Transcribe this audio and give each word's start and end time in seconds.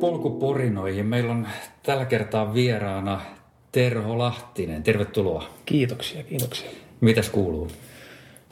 polkuporinoihin. 0.00 1.06
Meillä 1.06 1.32
on 1.32 1.48
tällä 1.82 2.04
kertaa 2.04 2.54
vieraana 2.54 3.20
Terho 3.72 4.18
Lahtinen. 4.18 4.82
Tervetuloa. 4.82 5.44
Kiitoksia, 5.66 6.22
kiitoksia. 6.22 6.70
Mitäs 7.00 7.30
kuuluu? 7.30 7.68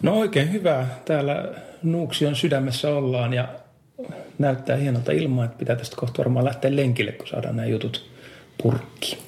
No 0.03 0.15
oikein 0.15 0.53
hyvä. 0.53 0.87
Täällä 1.05 1.55
Nuuksion 1.83 2.37
sydämessä 2.37 2.89
ollaan 2.89 3.33
ja 3.33 3.49
näyttää 4.39 4.77
hienolta 4.77 5.13
ilmaa, 5.13 5.45
että 5.45 5.59
pitää 5.59 5.77
tästä 5.77 5.97
kohta 5.97 6.19
varmaan 6.19 6.45
lähteä 6.45 6.77
lenkille, 6.77 7.13
kun 7.13 7.29
saadaan 7.29 7.57
nämä 7.57 7.67
jutut 7.69 8.11
purkki. 8.63 9.19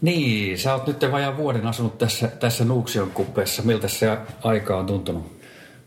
Niin, 0.00 0.58
sä 0.58 0.74
oot 0.74 0.86
nyt 0.86 1.12
vajaan 1.12 1.36
vuoden 1.36 1.66
asunut 1.66 1.98
tässä, 1.98 2.28
tässä 2.28 2.64
Nuuksion 2.64 3.10
kuppeessa. 3.10 3.62
Miltä 3.62 3.88
se 3.88 4.18
aika 4.42 4.76
on 4.76 4.86
tuntunut? 4.86 5.40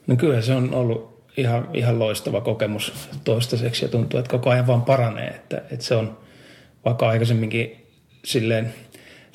No 0.07 0.15
kyllä 0.15 0.41
se 0.41 0.53
on 0.53 0.73
ollut 0.73 1.12
ihan, 1.37 1.69
ihan 1.73 1.99
loistava 1.99 2.41
kokemus 2.41 2.93
toistaiseksi 3.23 3.85
ja 3.85 3.89
tuntuu, 3.89 4.19
että 4.19 4.31
koko 4.31 4.49
ajan 4.49 4.67
vaan 4.67 4.81
paranee. 4.81 5.27
Että, 5.27 5.57
että 5.57 5.85
se 5.85 5.95
on 5.95 6.17
vaikka 6.85 7.09
aikaisemminkin 7.09 7.87
silleen 8.25 8.73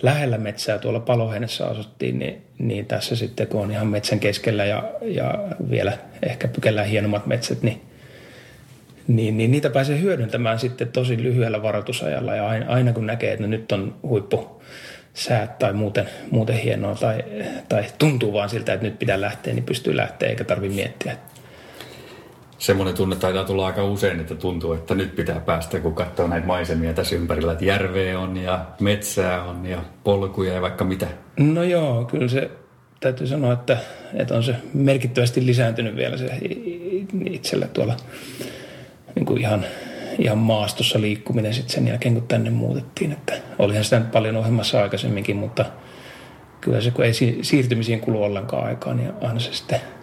lähellä 0.03 0.39
metsää 0.39 0.79
tuolla 0.79 1.01
paloheinessä 1.01 1.67
asuttiin, 1.67 2.19
niin, 2.19 2.43
niin 2.59 2.87
tässä 2.87 3.17
sitten 3.17 3.47
kun 3.47 3.61
on 3.61 3.71
ihan 3.71 3.87
metsän 3.87 4.21
keskellä 4.21 4.65
ja, 4.65 4.85
ja 5.03 5.35
vielä 5.71 5.93
ehkä 6.23 6.49
pykellään 6.49 6.87
hienommat 6.89 7.27
metsät, 7.27 7.63
niin, 7.63 7.81
niin, 9.07 9.37
niin 9.37 9.51
niitä 9.51 9.71
pääsee 9.71 10.01
hyödyntämään 10.01 10.59
sitten 10.59 10.89
tosi 10.89 11.23
lyhyellä 11.23 11.63
varoitusajalla 11.63 12.35
ja 12.35 12.49
aina, 12.49 12.67
aina 12.67 12.93
kun 12.93 13.07
näkee, 13.07 13.33
että 13.33 13.47
nyt 13.47 13.73
on 13.73 13.95
huippu 14.03 14.63
säät 15.15 15.59
tai 15.59 15.73
muuten, 15.73 16.09
muuten 16.31 16.57
hienoa 16.57 16.95
tai, 16.95 17.25
tai 17.69 17.85
tuntuu 17.99 18.33
vaan 18.33 18.49
siltä, 18.49 18.73
että 18.73 18.87
nyt 18.87 18.99
pitää 18.99 19.21
lähteä, 19.21 19.55
niin 19.55 19.65
pystyy 19.65 19.97
lähteä 19.97 20.29
eikä 20.29 20.45
tarvitse 20.45 20.77
miettiä, 20.77 21.17
semmoinen 22.59 22.95
tunne 22.95 23.17
taitaa 23.17 23.45
tulla 23.45 23.67
aika 23.67 23.85
usein, 23.85 24.21
että 24.21 24.35
tuntuu, 24.35 24.73
että 24.73 24.95
nyt 24.95 25.17
pitää 25.17 25.41
päästä, 25.41 25.81
kun 25.81 25.95
katsoo 25.95 26.27
näitä 26.27 26.47
maisemia 26.47 26.93
tässä 26.95 27.17
ympärillä, 27.17 27.53
että 27.53 27.65
järveä 27.65 28.19
on 28.19 28.37
ja 28.37 28.65
metsää 28.81 29.43
on 29.43 29.67
ja 29.67 29.79
polkuja 30.05 30.55
ja 30.55 30.61
vaikka 30.61 30.85
mitä. 30.85 31.07
No 31.37 31.63
joo, 31.63 32.05
kyllä 32.05 32.29
se 32.29 32.51
täytyy 33.01 33.27
sanoa, 33.27 33.53
että, 33.53 33.79
että 34.15 34.35
on 34.35 34.43
se 34.43 34.55
merkittävästi 34.75 35.47
lisääntynyt 35.47 35.97
vielä 35.97 36.17
se 36.17 36.39
itsellä 37.31 37.67
tuolla 37.67 37.97
niin 39.15 39.27
kuin 39.27 39.41
ihan, 39.41 39.65
ihan 40.19 40.39
maastossa 40.39 41.01
liikkuminen 41.01 41.55
sitten 41.55 41.75
sen 41.75 41.89
jälkeen, 41.89 42.15
kun 42.15 42.29
tänne 42.29 42.51
muutettiin. 42.51 43.13
Että 43.13 43.33
olihan 43.59 43.85
sitä 43.85 43.99
nyt 43.99 44.11
paljon 44.11 44.37
ohjelmassa 44.37 44.83
aikaisemminkin, 44.83 45.37
mutta 45.37 45.65
kyllä 46.61 46.81
se, 46.81 46.91
kun 46.91 47.05
ei 47.05 47.13
siirtymisiin 47.43 48.01
kulu 48.01 48.23
ollenkaan 48.23 48.67
aikaa, 48.67 48.95
niin 48.95 49.13
aina 49.21 49.41
se 49.41 49.53
sitten– 49.53 49.81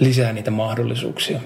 lisää 0.00 0.32
niitä 0.32 0.50
mahdollisuuksia. 0.50 1.40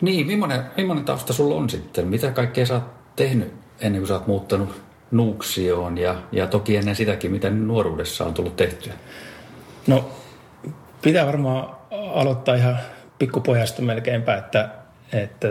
Niin, 0.00 0.26
millainen, 0.26 0.62
millainen 0.76 1.04
tausta 1.04 1.32
sulla 1.32 1.54
on 1.54 1.70
sitten? 1.70 2.06
Mitä 2.06 2.30
kaikkea 2.30 2.66
sä 2.66 2.74
oot 2.74 3.16
tehnyt 3.16 3.54
ennen 3.80 4.00
kuin 4.00 4.08
sä 4.08 4.14
oot 4.14 4.26
muuttanut 4.26 4.82
Nuuksioon 5.10 5.98
ja, 5.98 6.14
ja 6.32 6.46
toki 6.46 6.76
ennen 6.76 6.96
sitäkin, 6.96 7.30
mitä 7.30 7.50
nuoruudessa 7.50 8.24
on 8.24 8.34
tullut 8.34 8.56
tehtyä? 8.56 8.92
No, 9.86 10.10
pitää 11.02 11.26
varmaan 11.26 11.76
aloittaa 12.14 12.54
ihan 12.54 12.78
pikkupojasta 13.18 13.82
melkeinpä, 13.82 14.36
että, 14.36 14.68
että 15.12 15.48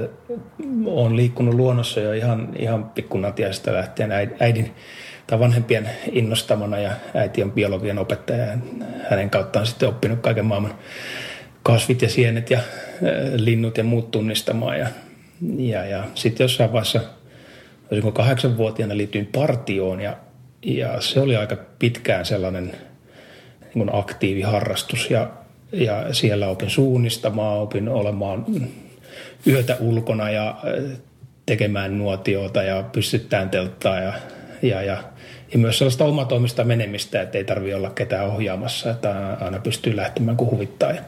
on 0.85 1.15
liikkunut 1.15 1.53
luonnossa 1.53 1.99
jo 1.99 2.13
ihan, 2.13 2.49
ihan 2.59 2.89
pikkunatiaista 2.89 3.73
lähtien 3.73 4.11
äidin 4.39 4.75
tai 5.27 5.39
vanhempien 5.39 5.89
innostamana 6.11 6.79
ja 6.79 6.91
äiti 7.13 7.43
on 7.43 7.51
biologian 7.51 7.99
opettaja 7.99 8.45
ja 8.45 8.57
hänen 9.09 9.29
kauttaan 9.29 9.65
sitten 9.65 9.89
oppinut 9.89 10.19
kaiken 10.19 10.45
maailman 10.45 10.75
kasvit 11.67 12.01
ja 12.01 12.09
sienet 12.09 12.49
ja 12.49 12.59
linnut 13.35 13.77
ja 13.77 13.83
muut 13.83 14.11
tunnistamaan. 14.11 14.79
Ja, 14.79 14.87
ja, 15.57 15.85
ja 15.85 16.03
sitten 16.15 16.43
jossain 16.43 16.71
vaiheessa, 16.71 17.01
olisinko 17.91 18.11
kahdeksanvuotiaana 18.11 18.97
liityin 18.97 19.25
partioon 19.25 20.01
ja, 20.01 20.17
ja 20.61 21.01
se 21.01 21.19
oli 21.19 21.35
aika 21.35 21.57
pitkään 21.79 22.25
sellainen 22.25 22.71
niin 23.73 23.95
aktiiviharrastus 23.95 25.09
ja, 25.09 25.29
ja 25.71 26.13
siellä 26.13 26.47
opin 26.47 26.69
suunnistamaan, 26.69 27.59
opin 27.59 27.89
olemaan 27.89 28.45
yötä 29.47 29.77
ulkona 29.79 30.29
ja 30.29 30.57
tekemään 31.45 31.97
nuotiota 31.97 32.63
ja 32.63 32.83
pystyttään 32.91 33.49
telttaa 33.49 33.99
ja, 33.99 34.13
ja, 34.61 34.81
ja, 34.81 35.03
ja 35.53 35.59
myös 35.59 35.77
sellaista 35.77 36.05
omatoimista 36.05 36.63
menemistä, 36.63 37.21
että 37.21 37.37
ei 37.37 37.43
tarvitse 37.43 37.75
olla 37.75 37.89
ketään 37.89 38.27
ohjaamassa, 38.27 38.91
että 38.91 39.37
aina 39.41 39.59
pystyy 39.59 39.95
lähtemään 39.95 40.37
kun 40.37 40.51
huvittaa. 40.51 40.91
Ja, 40.91 41.01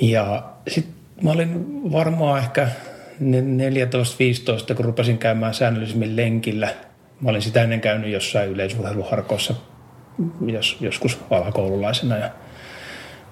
ja 0.00 0.42
sitten 0.68 0.94
mä 1.22 1.30
olin 1.30 1.82
varmaan 1.92 2.38
ehkä 2.38 2.68
14-15, 4.72 4.74
kun 4.74 4.84
rupesin 4.84 5.18
käymään 5.18 5.54
säännöllisemmin 5.54 6.16
lenkillä. 6.16 6.68
Mä 7.20 7.30
olin 7.30 7.42
sitä 7.42 7.62
ennen 7.62 7.80
käynyt 7.80 8.10
jossain 8.10 8.50
yleisurheiluharkoissa 8.50 9.54
jos, 10.46 10.76
joskus 10.80 11.18
alakoululaisena. 11.30 12.16
Ja, 12.16 12.30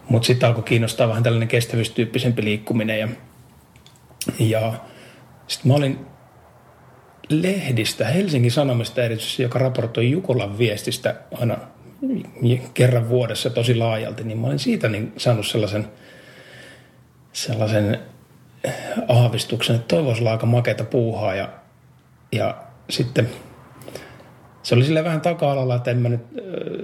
mutta 0.09 0.27
sitten 0.27 0.49
alkoi 0.49 0.62
kiinnostaa 0.62 1.09
vähän 1.09 1.22
tällainen 1.22 1.49
kestävyystyyppisempi 1.49 2.45
liikkuminen. 2.45 2.99
Ja, 2.99 3.09
ja 4.39 4.72
sitten 5.47 5.72
mä 5.72 5.77
olin 5.77 5.99
lehdistä, 7.28 8.06
Helsingin 8.06 8.51
Sanomista 8.51 9.03
erityisesti, 9.03 9.43
joka 9.43 9.59
raportoi 9.59 10.11
Jukolan 10.11 10.59
viestistä 10.59 11.15
aina 11.41 11.56
kerran 12.75 13.09
vuodessa 13.09 13.51
tosi 13.51 13.75
laajalti, 13.75 14.25
niin 14.25 14.39
mä 14.39 14.47
olin 14.47 14.59
siitä 14.59 14.89
niin 14.89 15.12
saanut 15.17 15.47
sellaisen– 15.47 15.87
sellaisen 17.32 17.98
aavistuksen, 19.09 19.76
että 19.76 19.97
toivoisi 19.97 20.20
olla 20.20 20.31
aika 20.31 20.47
makeita 20.47 20.84
puuhaa 20.84 21.34
ja, 21.34 21.48
ja 22.32 22.56
sitten 22.91 23.28
se 24.62 24.75
oli 24.75 24.84
sille 24.84 25.04
vähän 25.04 25.20
taka-alalla, 25.20 25.75
että 25.75 25.91
en 25.91 25.98
mä 25.98 26.09
nyt 26.09 26.21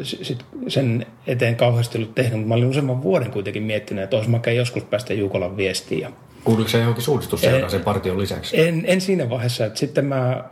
sit 0.03 0.45
sen 0.69 1.07
eteen 1.27 1.57
kauheasti 1.57 1.99
ollut 1.99 2.15
tehnyt, 2.15 2.35
mutta 2.35 2.49
mä 2.49 2.55
olin 2.55 2.67
useamman 2.67 3.03
vuoden 3.03 3.31
kuitenkin 3.31 3.63
miettinyt, 3.63 4.05
että 4.05 4.17
olisi 4.17 4.31
makea 4.31 4.53
joskus 4.53 4.85
päästä 4.85 5.15
Jukolan 5.15 5.57
viestiin. 5.57 6.01
Ja 6.01 6.11
Kuuluuko 6.45 6.71
se 6.71 6.79
johonkin 6.79 7.05
suunnistusseuraaseen 7.05 7.85
partion 7.85 8.21
lisäksi? 8.21 8.61
En, 8.61 8.85
en 8.87 9.01
siinä 9.01 9.31
vaiheessa. 9.31 9.67
Että 9.67 9.79
sitten 9.79 10.05
mä 10.05 10.17
ää, 10.27 10.45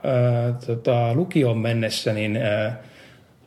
tota, 0.66 1.14
lukioon 1.14 1.58
mennessä, 1.58 2.12
niin 2.12 2.36
ää, 2.36 2.82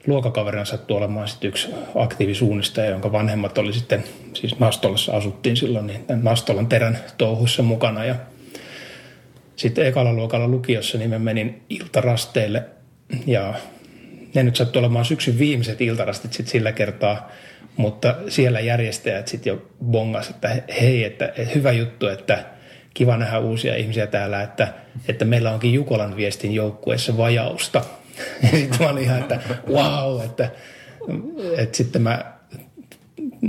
luokakaverina 0.08 0.66
sattui 0.66 0.98
olemaan 0.98 1.28
sitten 1.28 1.48
yksi 1.48 1.70
aktiivisuunnistaja, 1.96 2.90
jonka 2.90 3.12
vanhemmat 3.12 3.58
oli 3.58 3.74
sitten, 3.74 4.04
siis 4.34 4.60
Nastolassa 4.60 5.12
asuttiin 5.12 5.58
silloin, 5.58 5.88
niin 5.88 6.06
Nastolan 6.24 6.68
terän 6.68 7.00
touhuissa 7.18 7.64
mukana. 7.64 8.06
Ja 8.06 8.16
sitten 9.56 9.86
ekalla 9.86 10.14
luokalla 10.14 10.48
lukiossa 10.48 10.98
niin 10.98 11.10
mä 11.10 11.20
menin 11.20 11.62
iltarasteille 11.70 12.64
ja 13.28 13.54
ne 14.34 14.44
nyt 14.44 14.56
sattui 14.56 14.80
olemaan 14.80 15.06
syksyn 15.06 15.40
viimeiset 15.40 15.82
iltarastit 15.82 16.34
sitten 16.34 16.52
sillä 16.52 16.72
kertaa, 16.72 17.32
mutta 17.78 18.16
siellä 18.28 18.60
järjestäjät 18.60 19.28
sitten 19.28 19.52
jo 19.52 19.66
bongas, 19.86 20.30
että 20.30 20.62
hei, 20.82 21.04
että 21.04 21.34
hyvä 21.56 21.72
juttu, 21.72 22.08
että 22.08 22.46
kiva 22.94 23.18
nähdä 23.18 23.40
uusia 23.40 23.76
ihmisiä 23.76 24.08
täällä, 24.08 24.42
että, 24.42 24.74
että 25.08 25.26
meillä 25.26 25.52
onkin 25.52 25.74
Jukolan 25.74 26.16
viestin 26.16 26.54
joukkueessa 26.54 27.18
vajausta– 27.18 27.82
ja 28.44 28.50
sitten 28.50 28.82
mä 28.82 28.90
olin 28.90 29.04
ihan, 29.04 29.20
että 29.20 29.40
wow, 29.68 30.22
että, 30.22 30.52
että 31.58 31.78
sitten 31.78 32.02
mä 32.02 32.34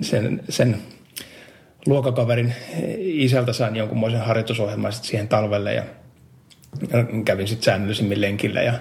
sen, 0.03 0.43
sen 0.49 0.77
luokakaverin 1.87 2.55
isältä 2.99 3.53
sain 3.53 3.77
jonkunmoisen 3.77 4.21
harjoitusohjelman 4.21 4.93
sitten 4.93 5.11
siihen 5.11 5.29
talvelle 5.29 5.75
ja 5.75 5.83
kävin 7.25 7.49
sitten 7.49 7.65
säännöllisimmin 7.65 8.21
lenkillä 8.21 8.63
ja, 8.63 8.75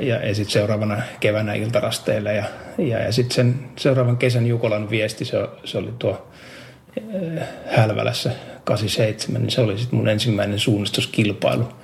ja, 0.00 0.26
ja 0.26 0.34
sitten 0.34 0.52
seuraavana 0.52 1.02
keväänä 1.20 1.54
iltarasteille 1.54 2.34
ja, 2.34 2.44
ja, 2.78 2.98
ja 2.98 3.12
sitten 3.12 3.34
sen 3.34 3.54
seuraavan 3.76 4.16
kesän 4.16 4.46
Jukolan 4.46 4.90
viesti, 4.90 5.24
se, 5.24 5.36
se 5.64 5.78
oli 5.78 5.92
tuo 5.98 6.30
Hälvälässä 7.66 8.30
87, 8.64 9.42
niin 9.42 9.50
se 9.50 9.60
oli 9.60 9.78
sitten 9.78 9.98
mun 9.98 10.08
ensimmäinen 10.08 10.58
suunnistuskilpailu– 10.58 11.68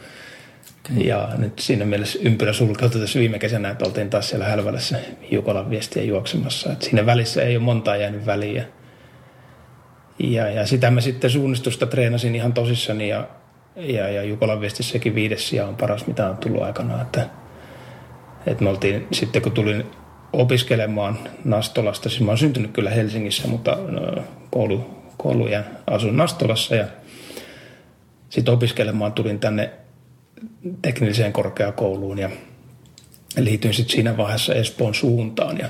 ja 0.97 1.29
nyt 1.39 1.59
siinä 1.59 1.85
mielessä 1.85 2.19
ympyrä 2.23 2.53
sulkeutui 2.53 3.01
tässä 3.01 3.19
viime 3.19 3.39
kesänä, 3.39 3.71
että 3.71 3.85
oltiin 3.85 4.11
taas 4.11 4.29
siellä 4.29 4.47
Hälvälässä 4.47 4.99
Jukolan 5.31 5.71
viestiä 5.71 6.03
juoksemassa. 6.03 6.73
Että 6.73 6.85
siinä 6.85 7.07
välissä 7.07 7.43
ei 7.43 7.57
ole 7.57 7.65
montaa 7.65 7.97
jäänyt 7.97 8.27
väliä. 8.27 8.65
Ja, 10.19 10.49
ja 10.51 10.67
sitä 10.67 10.91
mä 10.91 11.01
sitten 11.01 11.31
suunnistusta 11.31 11.87
treenasin 11.87 12.35
ihan 12.35 12.53
tosissani 12.53 13.09
ja, 13.09 13.29
ja, 13.77 14.09
ja 14.09 14.23
Jukolan 14.23 14.61
viestissäkin 14.61 15.15
viides 15.15 15.49
sija 15.49 15.67
on 15.67 15.77
paras, 15.77 16.07
mitä 16.07 16.31
on 16.31 16.37
tullut 16.37 16.63
aikana. 16.63 17.03
Että, 17.03 17.27
että 18.47 18.65
me 18.65 18.71
oltiin 18.71 19.07
sitten, 19.13 19.43
kun 19.43 19.53
tulin 19.53 19.85
opiskelemaan 20.33 21.19
Nastolasta, 21.45 22.09
siis 22.09 22.21
mä 22.21 22.31
oon 22.31 22.39
syntynyt 22.39 22.73
kyllä 22.73 22.91
Helsingissä, 22.91 23.49
mutta 23.49 23.79
no, 23.89 24.23
koulu, 24.51 24.91
koulujen 25.17 25.65
asun 25.87 26.17
Nastolassa 26.17 26.75
ja 26.75 26.85
sitten 28.29 28.55
opiskelemaan 28.55 29.13
tulin 29.13 29.41
tänne 29.41 29.71
teknilliseen 30.83 31.33
korkeakouluun 31.33 32.19
ja 32.19 32.31
liityin 33.39 33.75
sitten 33.75 33.95
siinä 33.95 34.17
vaiheessa 34.17 34.55
Espoon 34.55 34.95
suuntaan. 34.95 35.59
Ja 35.59 35.69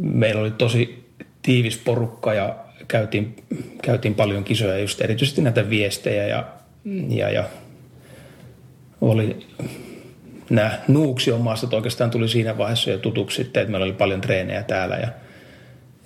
meillä 0.00 0.40
oli 0.40 0.50
tosi 0.50 1.06
tiivis 1.42 1.78
porukka 1.78 2.34
ja 2.34 2.56
käytiin, 2.88 3.36
käytiin 3.82 4.14
paljon 4.14 4.44
kisoja 4.44 4.78
just 4.78 5.00
erityisesti 5.00 5.42
näitä 5.42 5.70
viestejä 5.70 6.26
ja, 6.26 6.44
ja, 7.08 7.30
ja 7.30 7.44
oli 9.00 9.46
nämä 10.50 10.78
Nuuksion 10.88 11.44
oikeastaan 11.72 12.10
tuli 12.10 12.28
siinä 12.28 12.58
vaiheessa 12.58 12.90
jo 12.90 12.98
tutuksi 12.98 13.36
sitten, 13.36 13.60
että 13.60 13.70
meillä 13.70 13.84
oli 13.84 13.92
paljon 13.92 14.20
treenejä 14.20 14.62
täällä 14.62 14.96
ja, 14.96 15.08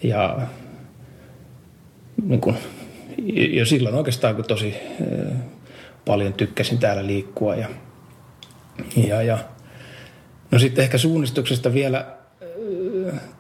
ja 0.03 0.38
niin 2.26 2.41
kuin, 2.41 2.56
jo 3.50 3.65
silloin 3.65 3.94
oikeastaan 3.94 4.37
kun 4.37 4.44
tosi 4.44 4.75
paljon 6.11 6.33
tykkäsin 6.33 6.79
täällä 6.79 7.07
liikkua 7.07 7.55
ja, 7.55 7.69
ja, 9.09 9.23
ja. 9.23 9.39
No 10.51 10.59
sitten 10.59 10.83
ehkä 10.83 10.99
suunnistuksesta 10.99 11.73
vielä 11.75 12.07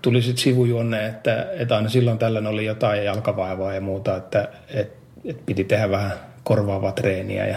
tuli 0.02 0.22
sitten 0.22 0.42
sivujuonne, 0.42 1.06
että, 1.06 1.46
että 1.52 1.76
aina 1.76 1.88
silloin 1.88 2.18
tällöin 2.18 2.46
oli 2.46 2.64
jotain 2.64 3.04
jalkavaivaa 3.04 3.74
ja 3.74 3.80
muuta, 3.80 4.16
että, 4.16 4.48
että, 4.68 4.98
että 5.24 5.42
piti 5.46 5.64
tehdä 5.64 5.90
vähän 5.90 6.12
korvaavaa 6.44 6.92
treeniä 6.92 7.46
ja, 7.46 7.56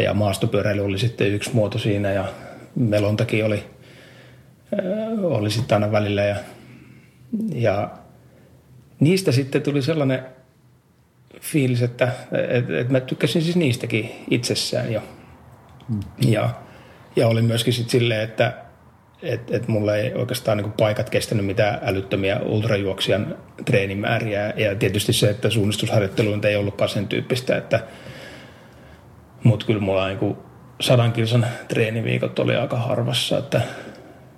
ja 0.00 0.14
maastopyöräily 0.14 0.84
oli 0.84 0.98
sitten 0.98 1.32
yksi 1.32 1.50
muoto 1.54 1.78
siinä 1.78 2.12
ja 2.12 2.24
melontakin 2.76 3.44
oli, 3.44 3.64
oli 5.22 5.50
sitten 5.50 5.76
aina 5.76 5.92
välillä 5.92 6.22
ja, 6.24 6.36
ja 7.54 7.90
niistä 9.00 9.32
sitten 9.32 9.62
tuli 9.62 9.82
sellainen 9.82 10.33
fiilis, 11.44 11.82
että, 11.82 12.08
että, 12.48 12.80
että 12.80 12.92
mä 12.92 13.00
tykkäsin 13.00 13.42
siis 13.42 13.56
niistäkin 13.56 14.10
itsessään 14.30 14.92
jo. 14.92 15.02
Mm. 15.88 16.00
Ja, 16.20 16.50
ja 17.16 17.28
oli 17.28 17.42
myöskin 17.42 17.72
sitten 17.72 17.90
silleen, 17.90 18.20
että 18.20 18.64
että 19.22 19.56
et 19.56 19.68
mulla 19.68 19.96
ei 19.96 20.14
oikeastaan 20.14 20.58
niin 20.58 20.72
paikat 20.72 21.10
kestänyt 21.10 21.46
mitään 21.46 21.78
älyttömiä 21.82 22.40
ultrajuoksijan 22.40 23.36
treenimääriä. 23.64 24.52
Ja 24.56 24.74
tietysti 24.74 25.12
se, 25.12 25.30
että 25.30 25.50
suunnistusharjoittelu 25.50 26.38
ei 26.48 26.56
ollutkaan 26.56 26.88
sen 26.88 27.08
tyyppistä, 27.08 27.56
että 27.56 27.80
mutta 29.44 29.66
kyllä 29.66 29.80
mulla 29.80 30.08
niin 30.08 30.36
sadan 30.80 31.12
kilsan 31.12 31.46
treeniviikot 31.68 32.38
oli 32.38 32.56
aika 32.56 32.76
harvassa, 32.76 33.38
että 33.38 33.60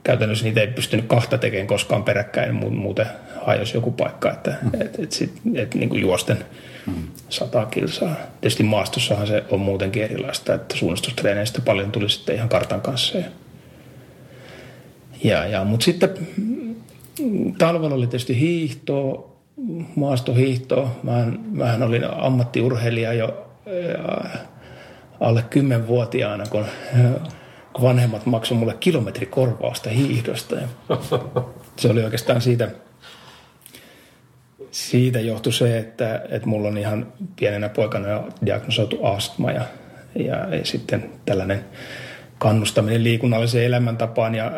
käytännössä 0.03 0.45
niitä 0.45 0.61
ei 0.61 0.67
pystynyt 0.67 1.07
kahta 1.07 1.39
tekemään 1.39 1.67
koskaan 1.67 2.05
peräkkäin, 2.05 2.55
muuten 2.55 3.07
hajosi 3.47 3.77
joku 3.77 3.91
paikka, 3.91 4.33
että 4.33 4.55
mm. 4.63 4.81
et, 4.81 4.99
et 4.99 5.13
sit, 5.13 5.33
et 5.55 5.75
niin 5.75 5.89
kuin 5.89 6.01
juosten 6.01 6.45
mm. 6.87 6.95
sata 7.29 7.67
kilsaa. 7.67 8.17
Tietysti 8.41 8.63
maastossahan 8.63 9.27
se 9.27 9.45
on 9.51 9.61
muutenkin 9.61 10.03
erilaista, 10.03 10.55
että 10.55 10.77
suunnistustreeneistä 10.77 11.61
paljon 11.61 11.93
tuli 11.93 12.11
sitten 12.11 12.35
ihan 12.35 12.49
kartan 12.49 12.81
kanssa. 12.81 13.19
Ja, 13.19 13.25
ja, 15.25 15.47
ja 15.47 15.65
mutta 15.65 15.85
sitten 15.85 16.11
talvella 17.59 17.95
oli 17.95 18.07
tietysti 18.07 18.41
hiihtoa, 18.41 19.37
maastohiihtoa. 19.97 20.97
Mähän, 21.03 21.41
mähän 21.53 21.83
olin 21.83 22.05
ammattiurheilija 22.05 23.13
jo 23.13 23.47
ja, 23.67 24.25
alle 25.21 25.45
kymmenvuotiaana, 25.51 26.45
kun 26.51 26.65
kun 27.77 27.85
vanhemmat 27.85 28.27
maksoivat 28.27 28.61
mulle 28.61 28.77
kilometrikorvausta 28.81 29.91
hiihdosta. 29.91 30.55
Ja 30.55 30.69
se 31.79 31.91
oli 31.91 32.05
oikeastaan 32.05 32.41
siitä, 32.41 32.71
siitä 34.77 35.21
johtui 35.21 35.53
se, 35.53 35.79
että, 35.79 36.23
että 36.29 36.49
mulla 36.49 36.69
on 36.69 36.79
ihan 36.79 37.13
pienenä 37.37 37.69
poikana 37.69 38.09
jo 38.09 38.29
diagnosoitu 38.47 39.05
astma 39.05 39.51
ja, 39.51 39.65
ja, 40.15 40.55
ja 40.55 40.65
sitten 40.65 41.11
tällainen 41.27 41.65
kannustaminen 42.39 43.05
liikunnalliseen 43.05 43.67
elämäntapaan 43.67 44.35
ja, 44.35 44.53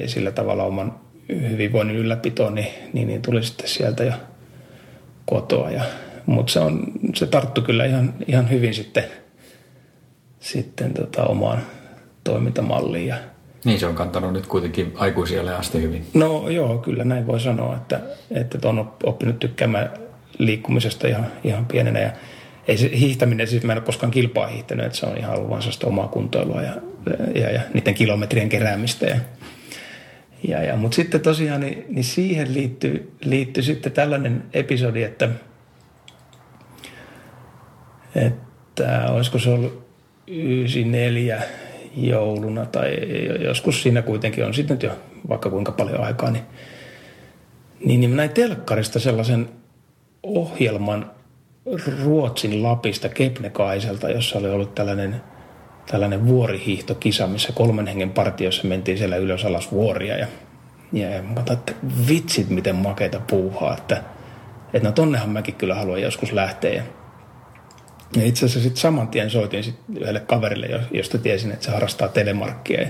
ja 0.00 0.08
sillä 0.08 0.30
tavalla 0.30 0.64
oman 0.64 0.94
hyvinvoinnin 1.28 1.96
ylläpitoon, 1.96 2.54
niin, 2.54 2.68
niin, 2.92 3.08
niin 3.08 3.22
tuli 3.22 3.42
sitten 3.42 3.68
sieltä 3.68 4.04
jo 4.04 4.12
kotoa. 5.26 5.70
Ja, 5.70 5.84
mutta 6.26 6.52
se, 6.52 6.60
on, 6.60 6.92
se 7.14 7.26
tarttui 7.26 7.64
kyllä 7.64 7.84
ihan, 7.84 8.14
ihan 8.26 8.50
hyvin 8.50 8.74
sitten, 8.74 9.04
sitten 10.40 10.94
tota 10.94 11.24
omaan 11.24 11.58
toimintamalliin. 12.24 13.06
Ja 13.06 13.16
niin 13.64 13.80
se 13.80 13.86
on 13.86 13.94
kantanut 13.94 14.32
nyt 14.32 14.46
kuitenkin 14.46 14.92
aikuisille 14.94 15.54
asti 15.54 15.82
hyvin. 15.82 16.06
No 16.14 16.48
joo, 16.48 16.78
kyllä 16.78 17.04
näin 17.04 17.26
voi 17.26 17.40
sanoa, 17.40 17.76
että, 17.76 18.00
että 18.30 18.68
on 18.68 18.92
oppinut 19.04 19.38
tykkäämään 19.38 19.90
liikkumisesta 20.38 21.08
ihan, 21.08 21.26
ihan 21.44 21.66
pienenä. 21.66 22.00
Ja 22.00 22.10
ei 22.68 22.78
se 22.78 22.90
hiihtäminen, 22.98 23.46
siis 23.46 23.62
mä 23.62 23.72
en 23.72 23.78
ole 23.78 23.84
koskaan 23.84 24.10
kilpaa 24.10 24.46
hiihtänyt, 24.46 24.86
että 24.86 24.98
se 24.98 25.06
on 25.06 25.18
ihan 25.18 25.36
ollut 25.36 25.50
vaan 25.50 25.62
omaa 25.84 26.08
kuntoilua 26.08 26.62
ja, 26.62 26.74
ja, 27.34 27.50
ja 27.50 27.60
niiden 27.74 27.94
kilometrien 27.94 28.48
keräämistä. 28.48 29.06
Ja, 29.06 29.16
ja, 30.48 30.62
ja, 30.62 30.76
Mutta 30.76 30.94
sitten 30.94 31.20
tosiaan 31.20 31.60
niin, 31.60 31.84
niin 31.88 32.04
siihen 32.04 32.54
liittyy, 32.54 33.12
liittyy 33.24 33.62
sitten 33.62 33.92
tällainen 33.92 34.44
episodi, 34.52 35.02
että, 35.02 35.28
että 38.14 39.06
olisiko 39.08 39.38
se 39.38 39.50
ollut 39.50 39.90
94 40.26 41.42
jouluna 41.96 42.66
tai 42.66 42.96
joskus 43.44 43.82
siinä 43.82 44.02
kuitenkin 44.02 44.44
on 44.44 44.54
sitten 44.54 44.78
jo 44.82 44.90
vaikka 45.28 45.50
kuinka 45.50 45.72
paljon 45.72 46.04
aikaa, 46.04 46.30
niin, 46.30 46.44
niin, 47.84 48.00
niin 48.00 48.16
näin 48.16 48.30
telkkarista 48.30 48.98
sellaisen 49.00 49.48
ohjelman 50.22 51.10
Ruotsin 52.04 52.62
Lapista 52.62 53.08
Kepnekaiselta, 53.08 54.10
jossa 54.10 54.38
oli 54.38 54.50
ollut 54.50 54.74
tällainen, 54.74 55.22
tällainen 55.90 56.26
vuorihiihtokisa, 56.26 57.26
missä 57.26 57.52
kolmen 57.52 57.86
hengen 57.86 58.10
partiossa 58.10 58.68
mentiin 58.68 58.98
siellä 58.98 59.16
ylös 59.16 59.44
alas 59.44 59.72
vuoria 59.72 60.16
ja, 60.16 60.26
ja, 60.92 61.10
ja 61.10 61.22
mä 61.22 61.34
katsoin, 61.34 61.58
että 61.58 61.72
vitsit 62.08 62.48
miten 62.48 62.76
makeita 62.76 63.20
puuhaa, 63.30 63.76
että, 63.76 64.02
että 64.72 64.88
no 64.88 64.92
tonnehan 64.92 65.30
mäkin 65.30 65.54
kyllä 65.54 65.74
haluan 65.74 66.02
joskus 66.02 66.32
lähteä. 66.32 66.74
ja 66.74 66.82
ja 68.16 68.24
itse 68.24 68.46
asiassa 68.46 68.60
sitten 68.60 68.80
saman 68.80 69.08
tien 69.08 69.30
soitin 69.30 69.64
sit 69.64 69.76
yhdelle 69.96 70.20
kaverille, 70.20 70.80
josta 70.90 71.18
tiesin, 71.18 71.52
että 71.52 71.64
se 71.64 71.70
harrastaa 71.70 72.08
telemarkkia. 72.08 72.88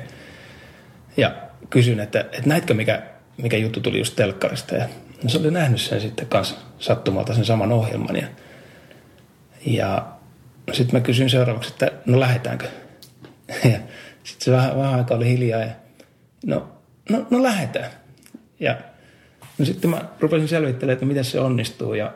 Ja, 1.16 1.34
kysyin, 1.70 2.00
että, 2.00 2.20
että 2.20 2.48
näitkö 2.48 2.74
mikä, 2.74 3.02
mikä 3.36 3.56
juttu 3.56 3.80
tuli 3.80 3.98
just 3.98 4.16
telkkarista. 4.16 4.74
Ja 4.74 4.88
no 5.22 5.28
se 5.28 5.38
oli 5.38 5.50
nähnyt 5.50 5.80
sen 5.80 6.00
sitten 6.00 6.26
kanssa 6.26 6.56
sattumalta 6.78 7.34
sen 7.34 7.44
saman 7.44 7.72
ohjelman. 7.72 8.16
Ja, 8.16 8.28
ja 9.66 10.16
sitten 10.72 11.00
mä 11.00 11.04
kysyin 11.04 11.30
seuraavaksi, 11.30 11.70
että 11.70 11.92
no 12.06 12.20
lähdetäänkö? 12.20 12.66
Ja 13.72 13.78
sitten 14.24 14.44
se 14.44 14.52
vähän, 14.52 14.76
vähän 14.76 14.94
aikaa 14.94 15.16
oli 15.16 15.28
hiljaa 15.28 15.60
ja 15.60 15.70
no, 16.46 16.68
no, 17.10 17.26
no 17.30 17.42
lähdetään. 17.42 17.90
Ja 18.60 18.76
no 19.58 19.64
sitten 19.64 19.90
mä 19.90 20.04
rupesin 20.20 20.48
selvittelemään, 20.48 20.92
että 20.92 21.06
miten 21.06 21.24
se 21.24 21.40
onnistuu 21.40 21.94
ja, 21.94 22.14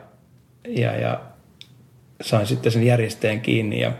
ja, 0.67 0.95
ja 0.95 1.21
sain 2.21 2.47
sitten 2.47 2.71
sen 2.71 2.85
järjestäjän 2.85 3.41
kiinni 3.41 3.79
ja, 3.79 3.91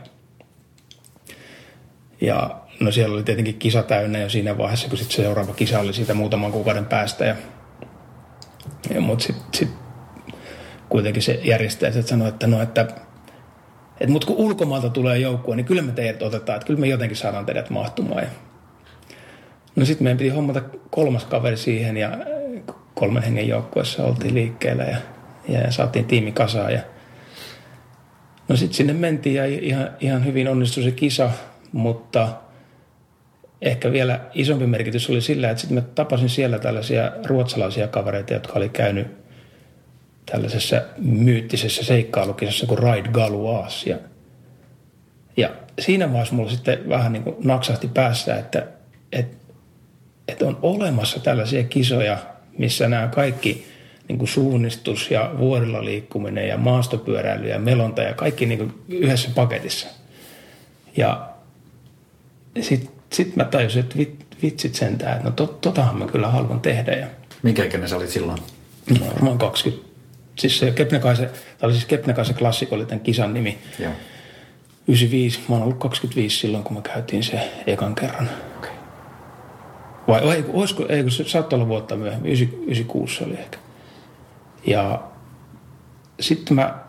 ja 2.22 2.62
no 2.80 2.92
siellä 2.92 3.14
oli 3.14 3.24
tietenkin 3.24 3.60
kisa 3.60 3.84
täynnä 3.84 4.20
jo 4.20 4.30
siinä 4.30 4.58
vaiheessa, 4.58 4.90
kun 4.90 4.98
sitten 4.98 5.16
seuraava 5.16 5.54
kisa 5.54 5.80
oli 5.80 5.94
siitä 5.94 6.14
muutaman 6.14 6.52
kuukauden 6.52 6.86
päästä. 6.86 7.26
Ja, 7.26 7.36
ja 8.94 9.02
mutta 9.02 9.24
sitten 9.24 9.46
sit 9.54 9.70
kuitenkin 10.90 11.24
se 11.24 11.40
järjestäjä 11.44 11.92
sitten 11.92 12.10
sanoi, 12.10 12.30
että 12.30 12.48
no, 12.48 12.62
että 12.62 12.88
että 14.00 14.12
mutta 14.12 14.28
kun 14.28 14.38
ulkomaalta 14.38 14.90
tulee 14.90 15.18
joukkue, 15.18 15.56
niin 15.56 15.66
kyllä 15.66 15.82
me 15.82 15.92
teidät 15.92 16.22
otetaan, 16.22 16.56
että 16.56 16.68
kyllä 16.68 16.80
me 16.80 16.88
jotenkin 16.88 17.18
saadaan 17.18 17.46
teidät 17.46 17.70
mahtumaan. 17.70 18.24
Ja 18.24 18.30
no 19.76 19.86
sitten 19.86 20.04
meidän 20.04 20.18
piti 20.18 20.30
hommata 20.30 20.62
kolmas 20.90 21.26
kaveri 21.26 21.58
siihen 21.58 21.98
ja 21.98 22.18
kolmen 22.94 23.24
hengen 23.24 23.48
joukkueessa 23.48 24.04
oltiin 24.04 24.34
liikkeellä 24.34 24.84
ja, 24.84 24.98
ja 25.48 25.72
saatiin 25.72 26.06
tiimi 26.06 26.32
kasaan 26.32 26.74
ja– 26.74 26.80
No 28.48 28.56
sitten 28.56 28.74
sinne 28.74 28.94
mentiin 28.94 29.36
ja 29.36 29.46
ihan, 29.46 29.90
ihan 30.00 30.26
hyvin 30.26 30.48
onnistui 30.48 30.84
se 30.84 30.92
kisa, 30.92 31.32
mutta 31.72 32.34
ehkä 33.62 33.92
vielä 33.92 34.20
isompi 34.34 34.68
merkitys 34.68 35.10
oli 35.10 35.22
sillä, 35.22 35.50
että 35.50 35.62
sitten 35.62 35.78
mä 35.78 35.84
tapasin 35.96 36.30
siellä 36.30 36.60
tällaisia 36.60 37.12
ruotsalaisia 37.26 37.88
kavereita, 37.88 38.34
jotka 38.34 38.54
oli 38.54 38.70
käynyt 38.70 39.08
tällaisessa 40.26 40.82
myyttisessä 40.98 41.84
seikkailukisassa 41.84 42.66
kuin 42.66 42.80
Ride 42.80 43.10
Galois. 43.10 43.88
Ja, 43.88 43.98
ja 45.38 45.50
siinä 45.80 46.10
vaiheessa 46.10 46.36
mulla 46.36 46.52
sitten 46.52 46.90
vähän 46.90 47.14
niin 47.14 47.24
kuin 47.24 47.36
naksahti 47.44 47.88
päässä, 47.88 48.36
että, 48.36 48.68
että, 49.12 49.38
että 50.28 50.46
on 50.46 50.60
olemassa 50.62 51.20
tällaisia 51.20 51.64
kisoja, 51.64 52.18
missä 52.58 52.88
nämä 52.88 53.08
kaikki– 53.08 53.66
niin 54.08 54.18
kuin 54.18 54.30
suunnistus 54.30 55.12
ja 55.12 55.32
vuorilla 55.38 55.86
liikkuminen 55.86 56.48
ja 56.48 56.58
maastopyöräily 56.58 57.48
ja 57.48 57.60
melonta 57.60 58.02
ja 58.02 58.14
kaikki 58.14 58.46
niin 58.46 58.60
kuin 58.60 58.74
yhdessä 58.90 59.30
paketissa. 59.36 59.88
Ja 60.98 61.30
sitten 62.62 62.90
sit 63.14 63.36
mä 63.36 63.44
tajusin, 63.44 63.80
että 63.80 63.98
vit, 63.98 64.26
vitsit 64.42 64.76
sentään, 64.76 65.14
että 65.18 65.30
no 65.30 65.32
tot, 65.32 65.62
totahan 65.62 65.98
mä 65.98 66.08
kyllä 66.08 66.28
haluan 66.28 66.60
tehdä. 66.60 66.92
Ja 66.92 67.08
Minkä 67.44 67.64
ikäinen 67.64 67.90
sä 67.90 67.98
olit 67.98 68.10
silloin? 68.10 68.38
No, 69.00 69.06
varmaan 69.08 69.38
20. 69.38 69.90
Siis 70.36 70.60
se 70.60 70.72
Kepnekaisen, 70.72 71.30
tämä 71.30 71.68
oli 71.68 71.74
siis 71.74 71.86
Kepnekaisen 71.86 72.36
klassikko, 72.36 72.76
oli 72.76 72.86
tämän 72.86 73.00
kisan 73.00 73.34
nimi. 73.34 73.58
Joo. 73.80 73.92
95, 74.88 75.40
mä 75.48 75.56
oon 75.56 75.64
ollut 75.64 75.80
25 75.80 76.38
silloin, 76.38 76.64
kun 76.64 76.76
me 76.78 76.82
käytiin 76.82 77.24
se 77.24 77.52
ekan 77.68 77.96
kerran. 77.96 78.30
Okay. 78.58 78.72
Vai 80.08 80.36
ei, 80.36 80.44
olisiko, 80.54 80.86
ei, 80.90 81.02
kun 81.02 81.12
se 81.12 81.24
saattoi 81.24 81.58
olla 81.58 81.68
vuotta 81.68 81.96
myöhemmin, 81.96 82.32
96 82.32 83.24
oli 83.24 83.34
ehkä. 83.34 83.58
Ja 84.68 85.04
sitten 86.20 86.56
mä 86.56 86.80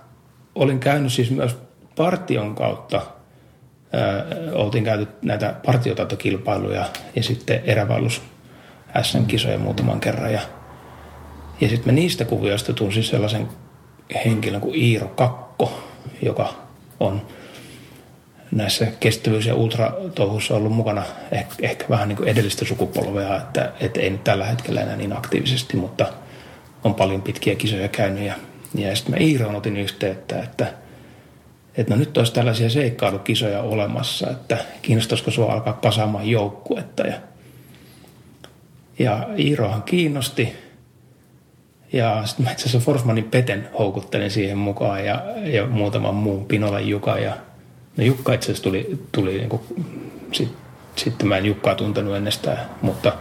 olin 0.54 0.80
käynyt 0.80 1.12
siis 1.12 1.30
myös 1.30 1.56
partion 1.96 2.54
kautta 2.54 3.02
oltiin 4.52 4.84
käyty 4.84 5.08
näitä 5.22 5.54
partiotaitokilpailuja 5.66 6.84
ja 7.16 7.22
sitten 7.22 7.62
erävallus 7.64 8.22
SM-kisoja 9.02 9.58
muutaman 9.58 10.00
kerran. 10.00 10.32
Ja, 10.32 10.40
ja 11.60 11.68
sitten 11.68 11.94
me 11.94 12.00
niistä 12.00 12.24
kuvioista 12.24 12.72
tunsin 12.72 13.04
sellaisen 13.04 13.48
henkilön 14.24 14.60
kuin 14.60 14.74
Iiro 14.74 15.08
Kakko, 15.08 15.82
joka 16.22 16.54
on 17.00 17.22
näissä 18.50 18.86
kestävyys- 19.00 19.46
ja 19.46 19.54
ultratouhuissa 19.54 20.54
ollut 20.54 20.72
mukana 20.72 21.02
ehkä, 21.32 21.54
ehkä 21.62 21.84
vähän 21.88 22.08
niin 22.08 22.16
kuin 22.16 22.28
edellistä 22.28 22.64
sukupolvea, 22.64 23.36
että, 23.36 23.72
että 23.80 24.00
ei 24.00 24.10
nyt 24.10 24.24
tällä 24.24 24.44
hetkellä 24.44 24.80
enää 24.80 24.96
niin 24.96 25.16
aktiivisesti, 25.16 25.76
mutta 25.76 26.06
on 26.86 26.94
paljon 26.94 27.22
pitkiä 27.22 27.54
kisoja 27.54 27.88
käynyt. 27.88 28.24
Ja, 28.24 28.34
ja 28.74 28.96
sitten 28.96 29.14
mä 29.14 29.24
Iiroon 29.24 29.54
otin 29.54 29.76
yhteyttä, 29.76 30.42
että, 30.42 30.72
että 31.76 31.94
no 31.94 32.00
nyt 32.00 32.18
olisi 32.18 32.32
tällaisia 32.32 32.70
seikkailukisoja 32.70 33.62
olemassa, 33.62 34.30
että 34.30 34.58
kiinnostaisiko 34.82 35.30
sinua 35.30 35.52
alkaa 35.52 35.72
kasaamaan 35.72 36.28
joukkuetta. 36.28 37.02
Ja, 37.02 37.16
ja 38.98 39.28
Iirohan 39.38 39.82
kiinnosti. 39.82 40.52
Ja 41.92 42.22
sitten 42.26 42.46
mä 42.46 42.52
itse 42.52 42.68
asiassa 42.68 42.84
Forsmanin 42.84 43.24
Peten 43.24 43.68
houkuttelin 43.78 44.30
siihen 44.30 44.58
mukaan 44.58 45.04
ja, 45.04 45.22
ja 45.44 45.66
muutaman 45.66 46.14
muun 46.14 46.46
Pinolan 46.46 46.88
Juka 46.88 47.18
ja 47.18 47.36
No 47.96 48.04
Jukka 48.04 48.32
itse 48.32 48.46
asiassa 48.46 48.62
tuli, 48.62 48.98
tuli 49.12 49.32
niin 49.32 49.48
kuin, 49.48 49.62
sit, 50.32 50.52
sitten 50.96 51.28
mä 51.28 51.36
en 51.36 51.46
Jukkaa 51.46 51.74
tuntenut 51.74 52.16
ennestään, 52.16 52.70
mutta, 52.82 53.12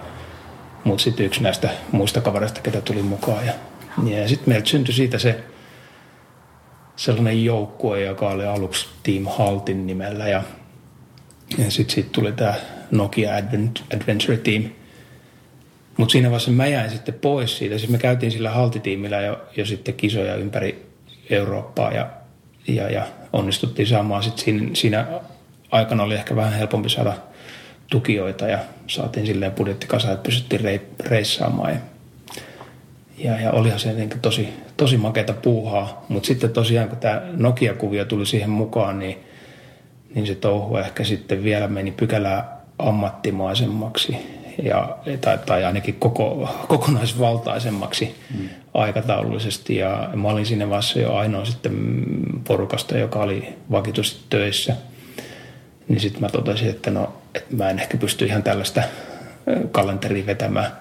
mutta 0.85 1.03
sitten 1.03 1.25
yksi 1.25 1.43
näistä 1.43 1.69
muista 1.91 2.21
kavereista, 2.21 2.61
ketä 2.61 2.81
tuli 2.81 3.01
mukaan. 3.01 3.45
Ja, 3.45 3.53
ja 4.05 4.27
sitten 4.27 4.49
meiltä 4.49 4.69
syntyi 4.69 4.93
siitä 4.93 5.19
se 5.19 5.43
sellainen 6.95 7.45
joukkue, 7.45 8.01
joka 8.01 8.29
oli 8.29 8.45
aluksi 8.45 8.87
Team 9.03 9.25
Haltin 9.25 9.87
nimellä 9.87 10.27
ja, 10.27 10.43
ja 11.57 11.71
sitten 11.71 11.95
siitä 11.95 12.09
tuli 12.11 12.31
tämä 12.31 12.53
Nokia 12.91 13.31
Adventure 13.95 14.37
Team. 14.37 14.63
Mutta 15.97 16.11
siinä 16.11 16.29
vaiheessa 16.29 16.51
mä 16.51 16.67
jäin 16.67 16.89
sitten 16.89 17.13
pois 17.13 17.57
siitä. 17.57 17.77
Siis 17.77 17.91
me 17.91 17.97
käytiin 17.97 18.31
sillä 18.31 18.49
haltitiimillä 18.49 19.21
jo, 19.21 19.41
jo 19.57 19.65
sitten 19.65 19.93
kisoja 19.93 20.35
ympäri 20.35 20.85
Eurooppaa 21.29 21.91
ja 21.91 22.09
ja, 22.67 22.89
ja 22.91 23.07
onnistuttiin 23.33 23.87
saamaan 23.87 24.23
sitten 24.23 24.45
siinä, 24.45 24.69
siinä 24.73 25.07
aikana 25.71 26.03
oli 26.03 26.15
ehkä 26.15 26.35
vähän 26.35 26.53
helpompi 26.53 26.89
saada 26.89 27.13
tukijoita 27.89 28.47
ja 28.47 28.59
saatiin 28.87 29.25
silleen 29.25 29.51
budjettikasa, 29.51 30.11
että 30.11 30.23
pystyttiin 30.23 30.81
reissaamaan. 30.99 31.73
Ja, 31.73 31.79
ja, 33.17 33.41
ja 33.41 33.51
olihan 33.51 33.79
se 33.79 33.93
niin 33.93 34.09
tosi, 34.21 34.49
tosi 34.77 34.97
makeata 34.97 35.33
puuhaa, 35.33 36.05
mutta 36.09 36.27
sitten 36.27 36.49
tosiaan 36.49 36.89
kun 36.89 36.97
tämä 36.97 37.21
Nokia-kuvio 37.37 38.05
tuli 38.05 38.25
siihen 38.25 38.49
mukaan, 38.49 38.99
niin, 38.99 39.17
niin 40.15 40.27
se 40.27 40.35
touhu 40.35 40.77
ehkä 40.77 41.03
sitten 41.03 41.43
vielä 41.43 41.67
meni 41.67 41.91
pykälää 41.91 42.61
ammattimaisemmaksi 42.79 44.17
ja, 44.63 44.97
tai, 45.21 45.37
tai 45.45 45.65
ainakin 45.65 45.95
koko, 45.95 46.49
kokonaisvaltaisemmaksi 46.67 48.15
mm. 48.39 48.49
aikataulullisesti. 48.73 49.75
Ja 49.75 50.09
mä 50.15 50.27
olin 50.27 50.45
siinä 50.45 50.69
vaiheessa 50.69 50.99
jo 50.99 51.13
ainoa 51.15 51.45
sitten 51.45 52.03
porukasta, 52.47 52.97
joka 52.97 53.19
oli 53.19 53.53
vakituisesti 53.71 54.23
töissä. 54.29 54.75
Niin 55.87 55.99
sitten 55.99 56.21
mä 56.21 56.29
totesin, 56.29 56.69
että 56.69 56.91
no, 56.91 57.13
että 57.35 57.55
mä 57.55 57.69
en 57.69 57.79
ehkä 57.79 57.97
pysty 57.97 58.25
ihan 58.25 58.43
tällaista 58.43 58.83
kalenteria 59.71 60.25
vetämään. 60.25 60.71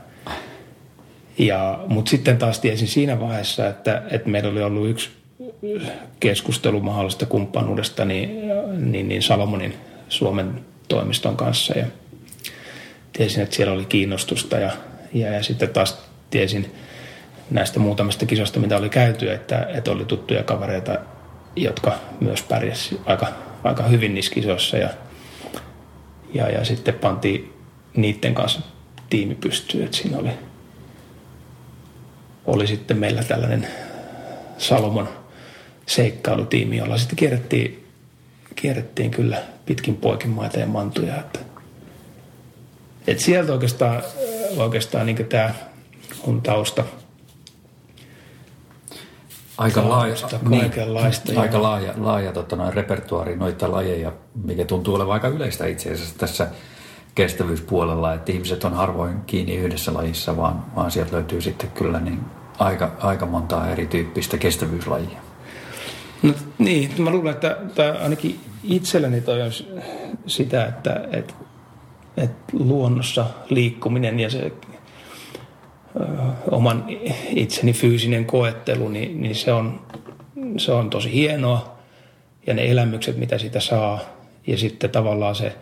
Ja, 1.38 1.84
mutta 1.87 2.11
sitten 2.11 2.38
taas 2.38 2.61
tiesin 2.61 2.88
siinä 2.88 3.20
vaiheessa, 3.20 3.68
että, 3.68 4.02
että 4.11 4.28
meillä 4.28 4.50
oli 4.50 4.62
ollut 4.62 4.88
yksi 4.88 5.11
keskustelu 6.20 6.80
mahdollisesta 6.80 7.26
kumppanuudesta 7.26 8.04
niin, 8.04 8.40
niin, 8.78 9.08
niin 9.08 9.23
Salomonin 9.23 9.75
Suomen 10.08 10.64
toimiston 10.88 11.37
kanssa. 11.37 11.78
Ja 11.78 11.87
tiesin, 13.12 13.42
että 13.42 13.56
siellä 13.56 13.75
oli 13.75 13.84
kiinnostusta 13.84 14.58
ja, 14.58 14.70
ja, 15.12 15.32
ja 15.32 15.42
sitten 15.42 15.68
taas 15.68 16.04
tiesin 16.30 16.75
näistä 17.50 17.80
muutamista 17.80 18.26
kisoista, 18.26 18.61
mitä 18.61 18.76
oli 18.76 18.88
käyty, 18.88 19.32
että, 19.32 19.66
että 19.75 19.90
oli 19.90 20.04
tuttuja 20.04 20.42
kavereita, 20.42 20.99
jotka 21.56 21.99
myös 22.20 22.42
pärjäsi 22.42 23.00
aika, 23.06 23.26
aika 23.64 23.82
hyvin 23.82 24.14
niissä 24.14 24.34
kisoissa 24.34 24.76
ja, 24.76 24.88
ja, 26.34 26.48
ja 26.48 26.64
sitten 26.64 26.94
pantiin 26.94 27.52
niiden 27.96 28.34
kanssa 28.34 28.60
tiimi 29.10 29.34
pystyyn, 29.34 29.84
että 29.84 29.96
siinä 29.96 30.18
oli, 30.18 30.30
oli 32.46 32.66
sitten 32.66 32.96
meillä 32.96 33.22
tällainen 33.22 33.66
Salomon 34.58 35.08
seikkailutiimi, 35.86 36.76
jolla 36.76 36.98
sitten 36.98 37.16
kierrettiin, 37.16 37.86
kierrettiin 38.56 39.10
kyllä 39.10 39.42
pitkin 39.66 39.96
poikin 39.96 40.30
maita 40.30 40.58
ja 40.58 40.66
mantuja, 40.66 41.16
että 41.16 41.38
et 43.06 43.18
sieltä 43.18 43.52
oikeastaan, 43.52 44.02
oikeastaan 44.56 45.06
niin 45.06 45.26
tämä 45.26 45.54
on 46.26 46.42
tausta. 46.42 46.84
Aika 49.58 49.88
laaja, 49.88 50.14
niin, 50.49 50.73
aika 51.37 51.62
laaja, 51.62 51.94
laaja 51.96 52.32
tota, 52.32 52.56
noin 52.56 52.75
repertuaari 52.75 53.37
noita 53.37 53.70
lajeja, 53.70 54.12
mikä 54.44 54.64
tuntuu 54.64 54.94
olevan 54.94 55.12
aika 55.12 55.28
yleistä 55.28 55.66
itse 55.66 55.92
asiassa 55.92 56.18
tässä 56.18 56.49
kestävyyspuolella, 57.14 58.14
että 58.14 58.32
ihmiset 58.32 58.64
on 58.64 58.75
harvoin 58.75 59.20
kiinni 59.26 59.56
yhdessä 59.56 59.94
lajissa, 59.94 60.37
vaan, 60.37 60.64
vaan 60.76 60.90
sieltä 60.90 61.12
löytyy 61.12 61.40
sitten 61.40 61.70
kyllä 61.70 62.00
niin 62.00 62.20
aika, 62.58 62.92
aika 63.00 63.26
montaa 63.26 63.70
erityyppistä 63.70 64.38
kestävyyslajia. 64.38 65.18
No 66.23 66.32
niin, 66.58 67.02
mä 67.02 67.11
luulen, 67.11 67.34
että, 67.34 67.56
että 67.66 67.96
ainakin 68.02 68.40
itselleni 68.64 69.20
toi 69.20 69.42
on 69.42 69.50
sitä, 70.26 70.66
että, 70.66 71.08
että 71.12 71.34
että 72.16 72.52
luonnossa 72.52 73.26
liikkuminen 73.50 74.20
ja 74.20 74.30
se 74.30 74.52
oman 76.50 76.84
itseni 77.28 77.72
fyysinen 77.72 78.24
koettelu, 78.24 78.88
niin, 78.88 79.22
niin 79.22 79.34
se, 79.34 79.52
on, 79.52 79.80
se 80.56 80.72
on 80.72 80.90
tosi 80.90 81.12
hienoa. 81.12 81.74
Ja 82.46 82.54
ne 82.54 82.70
elämykset, 82.70 83.16
mitä 83.16 83.38
sitä 83.38 83.60
saa, 83.60 84.00
ja 84.46 84.58
sitten 84.58 84.90
tavallaan 84.90 85.34
se, 85.34 85.52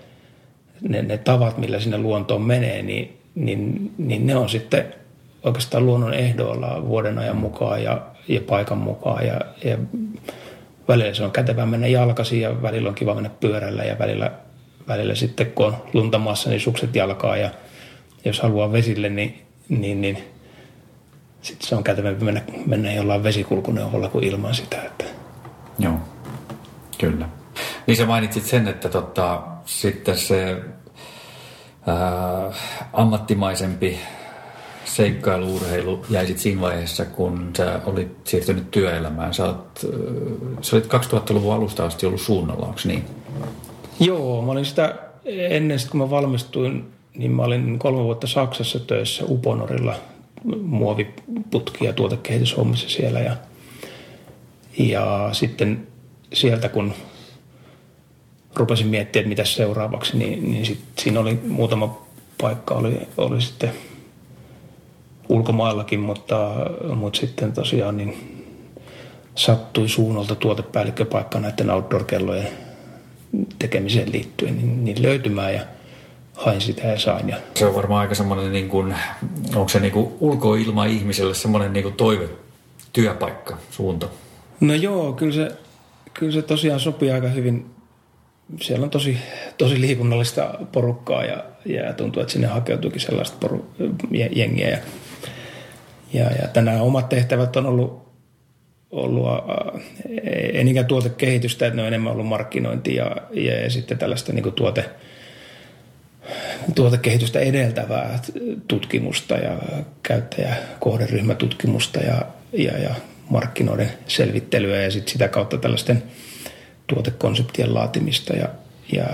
ne, 0.80 1.02
ne 1.02 1.18
tavat, 1.18 1.58
millä 1.58 1.80
sinne 1.80 1.98
luontoon 1.98 2.42
menee, 2.42 2.82
niin, 2.82 3.18
niin, 3.34 3.92
niin 3.98 4.26
ne 4.26 4.36
on 4.36 4.48
sitten 4.48 4.94
oikeastaan 5.42 5.86
luonnon 5.86 6.14
ehdoilla 6.14 6.86
vuoden 6.86 7.18
ajan 7.18 7.36
mukaan 7.36 7.82
ja, 7.82 8.02
ja 8.28 8.40
paikan 8.40 8.78
mukaan. 8.78 9.26
Ja, 9.26 9.40
ja 9.64 9.78
välillä 10.88 11.14
se 11.14 11.24
on 11.24 11.32
kätevää 11.32 11.66
mennä 11.66 11.86
jalkaisin 11.86 12.40
ja 12.40 12.62
välillä 12.62 12.88
on 12.88 12.94
kiva 12.94 13.14
mennä 13.14 13.30
pyörällä 13.40 13.84
ja 13.84 13.98
välillä 13.98 14.30
välillä 14.88 15.14
sitten 15.14 15.46
kun 15.46 15.66
on 15.66 15.76
lunta 15.92 16.18
maassa, 16.18 16.50
niin 16.50 16.60
sukset 16.60 16.96
jalkaa 16.96 17.36
ja 17.36 17.50
jos 18.24 18.40
haluaa 18.40 18.72
vesille, 18.72 19.08
niin, 19.08 19.42
niin, 19.80 20.00
niin 20.00 20.18
sitten 21.42 21.68
se 21.68 21.76
on 21.76 21.84
kätevämpi 21.84 22.24
mennä, 22.24 22.42
mennä 22.66 22.92
jollain 22.92 23.22
vesikulkuneuvolla 23.22 24.08
kuin 24.08 24.24
ilman 24.24 24.54
sitä. 24.54 24.82
Että. 24.82 25.04
Joo, 25.78 25.94
kyllä. 26.98 27.28
Niin 27.86 27.96
sä 27.96 28.06
mainitsit 28.06 28.44
sen, 28.44 28.68
että 28.68 28.88
tota, 28.88 29.42
sitten 29.64 30.18
se 30.18 30.56
ää, 31.86 32.52
ammattimaisempi 32.92 33.98
seikkailuurheilu 34.84 36.04
jäi 36.10 36.26
siinä 36.36 36.60
vaiheessa, 36.60 37.04
kun 37.04 37.50
sä 37.56 37.80
olit 37.86 38.16
siirtynyt 38.24 38.70
työelämään. 38.70 39.34
Sä, 39.34 39.44
oot, 39.44 39.86
sä 40.60 40.76
olit 40.76 40.86
2000-luvun 40.86 41.54
alusta 41.54 41.84
asti 41.84 42.06
ollut 42.06 42.20
suunnalla, 42.20 42.66
onko 42.66 42.80
niin? 42.84 43.04
Joo, 44.00 44.42
mä 44.42 44.52
olin 44.52 44.64
sitä 44.64 44.94
ennen 45.24 45.78
kun 45.90 46.00
mä 46.00 46.10
valmistuin, 46.10 46.91
niin 47.16 47.30
mä 47.30 47.42
olin 47.42 47.78
kolme 47.78 48.04
vuotta 48.04 48.26
Saksassa 48.26 48.80
töissä 48.80 49.24
Uponorilla 49.28 49.94
muoviputki- 50.62 51.84
ja 51.84 51.92
tuotekehityshommissa 51.92 52.88
siellä. 52.88 53.20
Ja, 53.20 53.36
ja 54.78 55.28
sitten 55.32 55.86
sieltä 56.32 56.68
kun 56.68 56.94
rupesin 58.54 58.86
miettimään, 58.86 59.22
että 59.22 59.28
mitä 59.28 59.44
seuraavaksi, 59.44 60.18
niin, 60.18 60.52
niin 60.52 60.66
sit, 60.66 60.80
siinä 60.98 61.20
oli 61.20 61.40
muutama 61.48 62.02
paikka 62.40 62.74
oli, 62.74 63.00
oli 63.16 63.42
sitten 63.42 63.72
ulkomaillakin, 65.28 66.00
mutta, 66.00 66.50
mutta 66.94 67.20
sitten 67.20 67.52
tosiaan 67.52 67.96
niin 67.96 68.42
sattui 69.34 69.88
suunnalta 69.88 70.34
tuotepäällikköpaikka 70.34 71.40
näiden 71.40 71.70
outdoor-kellojen 71.70 72.48
tekemiseen 73.58 74.12
liittyen 74.12 74.56
niin, 74.56 74.84
niin 74.84 75.02
löytymään 75.02 75.54
ja 75.54 75.60
hain 76.44 76.60
sitä 76.60 76.86
ja 76.86 76.98
sain. 76.98 77.28
Ja... 77.28 77.36
Se 77.54 77.66
on 77.66 77.74
varmaan 77.74 78.00
aika 78.00 78.14
semmoinen, 78.14 78.52
niin 78.52 78.68
kuin, 78.68 78.94
onko 79.54 79.68
se 79.68 79.80
niin 79.80 79.92
kuin 79.92 80.08
ulkoilma 80.20 80.84
ihmiselle 80.84 81.34
semmoinen 81.34 81.72
niin 81.72 81.82
kuin 81.82 81.94
toive, 81.94 82.28
työpaikka, 82.92 83.58
suunta? 83.70 84.08
No 84.60 84.74
joo, 84.74 85.12
kyllä 85.12 85.32
se, 85.32 85.48
kyllä 86.14 86.32
se 86.32 86.42
tosiaan 86.42 86.80
sopii 86.80 87.10
aika 87.10 87.28
hyvin. 87.28 87.66
Siellä 88.60 88.84
on 88.84 88.90
tosi, 88.90 89.18
tosi 89.58 89.80
liikunnallista 89.80 90.54
porukkaa 90.72 91.24
ja, 91.24 91.44
ja 91.64 91.92
tuntuu, 91.92 92.22
että 92.22 92.32
sinne 92.32 92.46
hakeutuukin 92.46 93.00
sellaista 93.00 93.48
poru- 93.48 93.64
jengiä. 94.36 94.68
Ja, 94.68 94.78
ja, 96.12 96.30
ja 96.42 96.48
tänään 96.48 96.80
omat 96.80 97.08
tehtävät 97.08 97.56
on 97.56 97.66
ollut, 97.66 98.02
ollut 98.90 99.26
ei 100.22 100.64
niinkään 100.64 100.86
tuotekehitystä, 100.86 101.66
että 101.66 101.76
ne 101.76 101.82
on 101.82 101.88
enemmän 101.88 102.12
ollut 102.12 102.26
markkinointi 102.26 102.94
ja, 102.94 103.16
ja, 103.30 103.60
ja 103.62 103.70
sitten 103.70 103.98
tällaista 103.98 104.32
niin 104.32 104.52
tuote, 104.52 104.84
tuotekehitystä 106.74 107.40
edeltävää 107.40 108.18
tutkimusta 108.68 109.34
ja 109.34 109.58
käyttäjäkohderyhmätutkimusta 110.02 112.00
ja, 112.00 112.22
ja, 112.52 112.78
ja 112.78 112.94
markkinoiden 113.28 113.90
selvittelyä 114.08 114.82
ja 114.82 114.90
sit 114.90 115.08
sitä 115.08 115.28
kautta 115.28 115.58
tällaisten 115.58 116.02
tuotekonseptien 116.86 117.74
laatimista 117.74 118.36
ja, 118.36 118.48
ja 118.92 119.04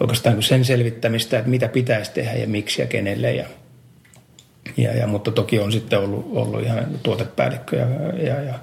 oikeastaan 0.00 0.42
sen 0.42 0.64
selvittämistä, 0.64 1.38
että 1.38 1.50
mitä 1.50 1.68
pitäisi 1.68 2.12
tehdä 2.12 2.32
ja 2.32 2.46
miksi 2.46 2.82
ja 2.82 2.86
kenelle. 2.86 3.34
Ja, 3.34 3.46
ja, 4.76 4.96
ja, 4.96 5.06
mutta 5.06 5.30
toki 5.30 5.58
on 5.58 5.72
sitten 5.72 5.98
ollut, 5.98 6.30
ollut 6.32 6.62
ihan 6.62 6.86
tuotepäällikkö 7.02 7.76
ja, 7.76 7.86
ja, 8.22 8.42
ja 8.42 8.54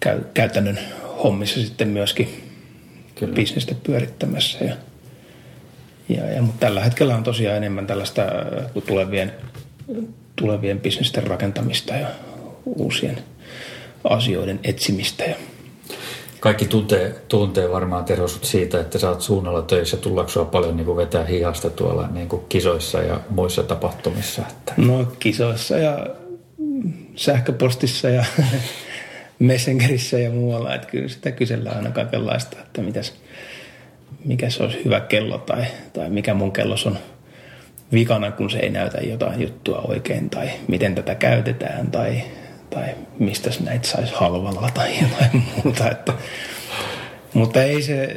käy, 0.00 0.20
käytännön 0.34 0.78
hommissa 1.24 1.60
sitten 1.60 1.88
myöskin 1.88 2.52
Kyllä. 3.14 3.34
bisnestä 3.34 3.74
pyörittämässä. 3.82 4.64
Ja, 4.64 4.74
ja, 6.16 6.26
ja, 6.26 6.42
mutta 6.42 6.60
tällä 6.60 6.84
hetkellä 6.84 7.16
on 7.16 7.22
tosiaan 7.22 7.56
enemmän 7.56 7.86
tällaista 7.86 8.22
tulevien, 8.86 9.32
tulevien 10.36 10.80
bisnesten 10.80 11.26
rakentamista 11.26 11.94
ja 11.94 12.06
uusien 12.64 13.18
asioiden 14.04 14.60
etsimistä. 14.64 15.24
Ja 15.24 15.34
kaikki 16.40 16.66
tuntee, 16.66 17.14
tuntee 17.28 17.70
varmaan 17.70 18.04
terosut 18.04 18.44
siitä, 18.44 18.80
että 18.80 18.98
sä 18.98 19.08
oot 19.08 19.20
suunnalla 19.20 19.62
töissä. 19.62 19.96
Tullaanko 19.96 20.32
sua 20.32 20.44
paljon 20.44 20.76
niin 20.76 20.84
kuin 20.84 20.96
vetää 20.96 21.24
hihasta 21.24 21.70
tuolla 21.70 22.08
niin 22.08 22.28
kuin 22.28 22.42
kisoissa 22.48 23.02
ja 23.02 23.20
muissa 23.30 23.62
tapahtumissa? 23.62 24.42
Että... 24.50 24.72
No 24.76 25.04
kisoissa 25.18 25.78
ja 25.78 26.06
sähköpostissa 27.16 28.08
ja 28.08 28.24
Messengerissä 29.38 30.18
ja 30.18 30.30
muualla. 30.30 30.74
Että 30.74 30.88
kyllä 30.88 31.08
sitä 31.08 31.30
kysellään 31.30 31.76
aina 31.76 31.90
kaikenlaista, 31.90 32.56
että 32.62 32.82
mitäs, 32.82 33.12
mikä 34.24 34.50
se 34.50 34.62
olisi 34.62 34.84
hyvä 34.84 35.00
kello 35.00 35.38
tai, 35.38 35.64
tai 35.92 36.10
mikä 36.10 36.34
mun 36.34 36.52
kellos 36.52 36.86
on 36.86 36.98
vikana, 37.92 38.30
kun 38.30 38.50
se 38.50 38.58
ei 38.58 38.70
näytä 38.70 38.98
jotain 38.98 39.42
juttua 39.42 39.78
oikein 39.78 40.30
tai 40.30 40.50
miten 40.68 40.94
tätä 40.94 41.14
käytetään 41.14 41.90
tai 41.90 42.22
tai 42.74 42.94
mistä 43.18 43.50
näitä 43.64 43.88
saisi 43.88 44.12
halvalla 44.14 44.70
tai 44.74 44.92
jotain 45.02 45.44
muuta. 45.54 45.90
Että, 45.90 46.12
mutta 47.34 47.62
ei 47.62 47.82
se, 47.82 48.16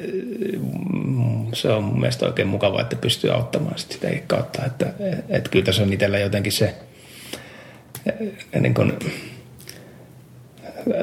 se 1.53 1.69
on 1.69 1.83
mun 1.83 1.99
mielestä 1.99 2.25
oikein 2.25 2.47
mukavaa, 2.47 2.81
että 2.81 2.95
pystyy 2.95 3.31
auttamaan 3.31 3.77
sitä 3.77 4.07
kautta. 4.27 4.65
Että, 4.65 4.93
että 5.29 5.49
kyllä 5.49 5.65
tässä 5.65 5.83
on 5.83 5.93
itsellä 5.93 6.19
jotenkin 6.19 6.51
se, 6.51 6.75
niin 8.59 8.73
kuin, 8.73 8.93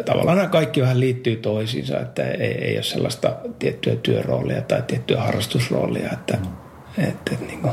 tavallaan 0.04 0.36
nämä 0.36 0.48
kaikki 0.48 0.82
vähän 0.82 1.00
liittyy 1.00 1.36
toisiinsa, 1.36 2.00
että 2.00 2.22
ei, 2.22 2.64
ei 2.64 2.76
ole 2.76 2.82
sellaista 2.82 3.36
tiettyä 3.58 3.96
työroolia 3.96 4.62
tai 4.62 4.82
tiettyä 4.82 5.20
harrastusroolia, 5.20 6.10
että, 6.12 6.36
mm. 6.36 7.04
että, 7.04 7.32
että 7.32 7.46
niin 7.46 7.60
kuin, 7.60 7.72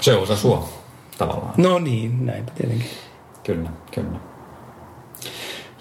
se 0.00 0.14
on 0.14 0.22
osa 0.22 0.36
sua 0.36 0.68
tavallaan. 1.18 1.54
No 1.56 1.78
niin, 1.78 2.26
näin 2.26 2.46
tietenkin. 2.46 2.90
Kyllä, 3.44 3.70
kyllä. 3.94 4.18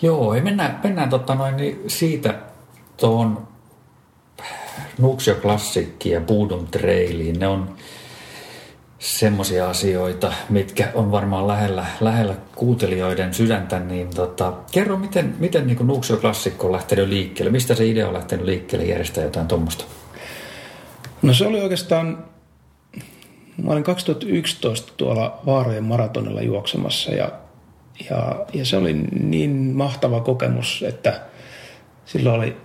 Joo, 0.01 0.33
ei 0.33 0.41
mennään, 0.41 0.79
mennään 0.83 1.09
totta 1.09 1.35
noin, 1.35 1.57
niin 1.57 1.83
siitä 1.87 2.35
tuohon 2.97 3.47
Nuuksio 4.99 5.35
Klassikki 5.35 6.09
ja 6.09 6.21
Puudun 6.21 6.67
Trailiin. 6.67 7.39
Ne 7.39 7.47
on 7.47 7.75
semmoisia 8.99 9.69
asioita, 9.69 10.33
mitkä 10.49 10.91
on 10.93 11.11
varmaan 11.11 11.47
lähellä, 11.47 11.85
lähellä 12.01 12.35
kuutelijoiden 12.55 13.33
sydäntä, 13.33 13.79
niin 13.79 14.09
tota, 14.15 14.53
kerro, 14.71 14.97
miten, 14.97 15.35
miten 15.39 15.67
niin 15.67 15.87
Nuuksio 15.87 16.17
Klassikko 16.17 16.67
on 16.67 16.73
lähtenyt 16.73 17.09
liikkeelle? 17.09 17.51
Mistä 17.51 17.75
se 17.75 17.87
idea 17.87 18.07
on 18.07 18.13
lähtenyt 18.13 18.45
liikkeelle 18.45 18.87
järjestää 18.87 19.23
jotain 19.23 19.47
tuommoista? 19.47 19.85
No 21.21 21.33
se 21.33 21.47
oli 21.47 21.61
oikeastaan, 21.61 22.25
mä 23.63 23.71
olin 23.71 23.83
2011 23.83 24.93
tuolla 24.97 25.41
Vaarojen 25.45 25.83
maratonilla 25.83 26.41
juoksemassa 26.41 27.11
ja 27.11 27.31
ja, 28.09 28.45
ja 28.53 28.65
se 28.65 28.77
oli 28.77 28.93
niin 29.23 29.51
mahtava 29.51 30.21
kokemus, 30.21 30.83
että 30.87 31.21
silloin 32.05 32.35
oli, 32.35 32.57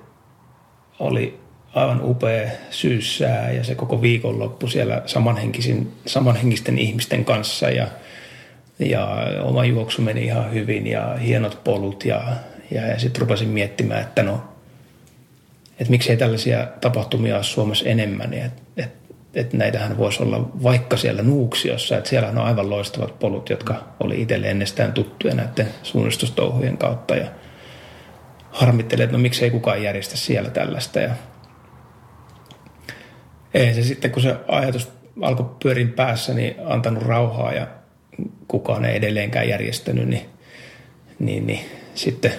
oli 0.98 1.40
aivan 1.74 2.00
upea 2.04 2.50
syyssää 2.70 3.50
ja 3.50 3.64
se 3.64 3.74
koko 3.74 4.02
viikonloppu 4.02 4.66
siellä 4.66 5.02
samanhenkisin, 5.06 5.92
samanhenkisten 6.06 6.78
ihmisten 6.78 7.24
kanssa 7.24 7.70
ja, 7.70 7.88
ja 8.78 9.26
oma 9.42 9.64
juoksu 9.64 10.02
meni 10.02 10.24
ihan 10.24 10.52
hyvin 10.52 10.86
ja 10.86 11.16
hienot 11.16 11.64
polut 11.64 12.04
ja, 12.04 12.22
ja, 12.70 12.86
ja 12.86 12.98
sitten 12.98 13.20
rupesin 13.20 13.48
miettimään, 13.48 14.00
että 14.00 14.22
no, 14.22 14.44
että 15.78 15.90
miksei 15.90 16.16
tällaisia 16.16 16.66
tapahtumia 16.80 17.34
ole 17.34 17.44
Suomessa 17.44 17.88
enemmän 17.88 18.34
ja 18.34 18.44
että 18.44 18.62
et 18.76 19.02
että 19.34 19.56
näitähän 19.56 19.98
voisi 19.98 20.22
olla 20.22 20.50
vaikka 20.62 20.96
siellä 20.96 21.22
Nuuksiossa, 21.22 21.96
että 21.96 22.10
siellä 22.10 22.28
on 22.28 22.38
aivan 22.38 22.70
loistavat 22.70 23.18
polut, 23.18 23.50
jotka 23.50 23.84
oli 24.00 24.22
itselle 24.22 24.50
ennestään 24.50 24.92
tuttuja 24.92 25.34
näiden 25.34 25.68
suunnistustouhujen 25.82 26.76
kautta 26.76 27.16
ja 27.16 27.26
harmittelee, 28.50 29.04
että 29.04 29.16
no 29.16 29.22
miksei 29.22 29.50
kukaan 29.50 29.82
järjestä 29.82 30.16
siellä 30.16 30.50
tällaista 30.50 31.00
ja 31.00 31.10
ei 33.54 33.74
se 33.74 33.82
sitten, 33.82 34.10
kun 34.10 34.22
se 34.22 34.36
ajatus 34.48 34.88
alkoi 35.20 35.46
pyörin 35.62 35.92
päässä, 35.92 36.34
niin 36.34 36.54
antanut 36.64 37.02
rauhaa 37.02 37.52
ja 37.52 37.66
kukaan 38.48 38.84
ei 38.84 38.96
edelleenkään 38.96 39.48
järjestänyt, 39.48 40.08
niin, 40.08 40.26
niin, 41.18 41.46
niin 41.46 41.60
sitten 41.94 42.32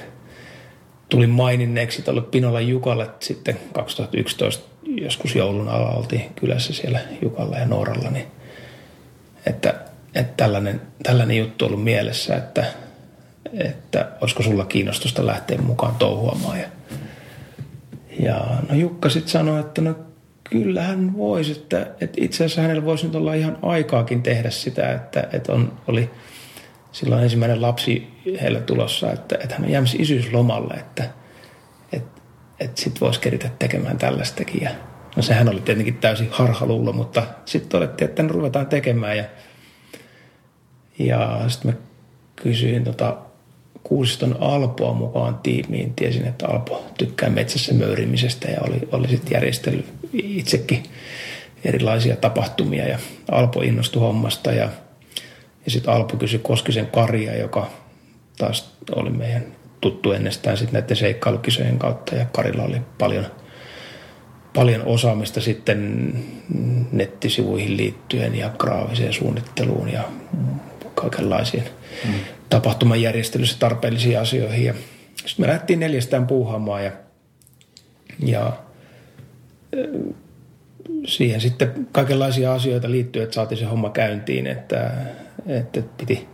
tuli 1.09 1.27
maininneeksi 1.27 2.01
tuolle 2.01 2.21
Pinola 2.21 2.61
Jukalle 2.61 3.09
sitten 3.19 3.59
2011 3.73 4.73
joskus 4.85 5.35
joulun 5.35 5.69
alla 5.69 5.89
oltiin 5.89 6.31
kylässä 6.35 6.73
siellä 6.73 6.99
Jukalla 7.21 7.57
ja 7.57 7.65
Nooralla, 7.65 8.09
niin 8.09 8.27
että, 9.45 9.75
että 10.15 10.33
tällainen, 10.37 10.81
tällainen 11.03 11.37
juttu 11.37 11.65
on 11.65 11.71
ollut 11.71 11.83
mielessä, 11.83 12.35
että, 12.35 12.65
että 13.53 14.09
olisiko 14.21 14.43
sulla 14.43 14.65
kiinnostusta 14.65 15.25
lähteä 15.25 15.57
mukaan 15.57 15.95
touhuamaan. 15.95 16.59
Ja, 16.59 16.67
ja 18.19 18.45
no 18.69 18.75
Jukka 18.75 19.09
sitten 19.09 19.31
sanoi, 19.31 19.59
että 19.59 19.81
no 19.81 19.95
kyllähän 20.61 21.17
voisi, 21.17 21.51
että, 21.51 21.81
että 22.01 22.17
itse 22.17 22.45
asiassa 22.45 22.61
hänellä 22.61 22.85
voisi 22.85 23.05
nyt 23.05 23.15
olla 23.15 23.33
ihan 23.33 23.57
aikaakin 23.61 24.23
tehdä 24.23 24.49
sitä, 24.49 24.93
että, 24.93 25.27
että 25.33 25.53
on, 25.53 25.73
oli 25.87 26.09
silloin 26.91 27.23
ensimmäinen 27.23 27.61
lapsi 27.61 28.07
heillä 28.41 28.59
tulossa, 28.59 29.11
että, 29.11 29.35
että 29.43 29.55
hän 29.55 29.65
on 29.65 29.71
jäämässä 29.71 29.97
isyyslomalle, 29.99 30.73
että– 30.73 31.09
että 32.59 32.81
sitten 32.81 33.01
voisi 33.01 33.19
keritä 33.19 33.49
tekemään 33.59 33.97
tällaistakin. 33.97 34.61
Ja, 34.61 34.69
no 35.15 35.21
sehän 35.21 35.49
oli 35.49 35.61
tietenkin 35.61 35.97
täysin 35.97 36.27
harhaluulo, 36.31 36.93
mutta 36.93 37.23
sitten 37.45 37.69
todettiin, 37.69 38.09
että 38.09 38.23
ruvetaan 38.27 38.67
tekemään. 38.67 39.17
Ja, 39.17 39.25
ja 40.99 41.41
sitten 41.47 41.71
mä 41.71 41.77
kysyin 42.35 42.83
tota 42.83 43.17
Kuusiston 43.83 44.37
Alpoa 44.39 44.93
mukaan 44.93 45.39
tiimiin. 45.43 45.93
Tiesin, 45.93 46.27
että 46.27 46.47
Alpo 46.47 46.83
tykkää 46.97 47.29
metsässä 47.29 47.73
möyrimisestä 47.73 48.51
ja 48.51 48.61
oli, 48.67 48.87
oli 48.91 49.07
sitten 49.07 49.31
järjestellyt 49.31 49.85
itsekin 50.13 50.83
erilaisia 51.63 52.15
tapahtumia. 52.15 52.87
Ja 52.87 52.99
Alpo 53.31 53.61
innostui 53.61 54.01
hommasta 54.01 54.51
ja, 54.51 54.69
ja 55.65 55.71
sitten 55.71 55.93
Alpo 55.93 56.17
kysyi 56.17 56.39
Koskisen 56.39 56.87
Karia, 56.87 57.37
joka 57.37 57.69
taas 58.37 58.73
oli 58.95 59.09
meidän 59.09 59.43
tuttu 59.81 60.11
ennestään 60.11 60.57
sitten 60.57 60.81
näiden 60.81 60.97
seikkailukisojen 60.97 61.79
kautta 61.79 62.15
ja 62.15 62.25
Karilla 62.25 62.63
oli 62.63 62.81
paljon, 62.97 63.25
paljon 64.53 64.81
osaamista 64.85 65.41
sitten 65.41 66.13
nettisivuihin 66.91 67.77
liittyen 67.77 68.35
ja 68.35 68.49
graafiseen 68.49 69.13
suunnitteluun 69.13 69.89
ja 69.89 70.03
kaikenlaisiin 70.95 71.63
mm. 72.05 72.13
Tapahtumajärjestelyssä 72.53 73.59
tarpeellisiin 73.59 74.19
asioihin. 74.19 74.73
Sitten 75.15 75.43
me 75.43 75.47
lähdettiin 75.47 75.79
neljästään 75.79 76.27
puuhaamaan 76.27 76.83
ja, 76.83 76.91
ja 78.19 78.53
siihen 81.05 81.41
sitten 81.41 81.87
kaikenlaisia 81.91 82.53
asioita 82.53 82.91
liittyy, 82.91 83.23
että 83.23 83.35
saatiin 83.35 83.57
se 83.59 83.65
homma 83.65 83.89
käyntiin, 83.89 84.47
että, 84.47 84.91
että 85.47 85.81
piti, 85.97 86.27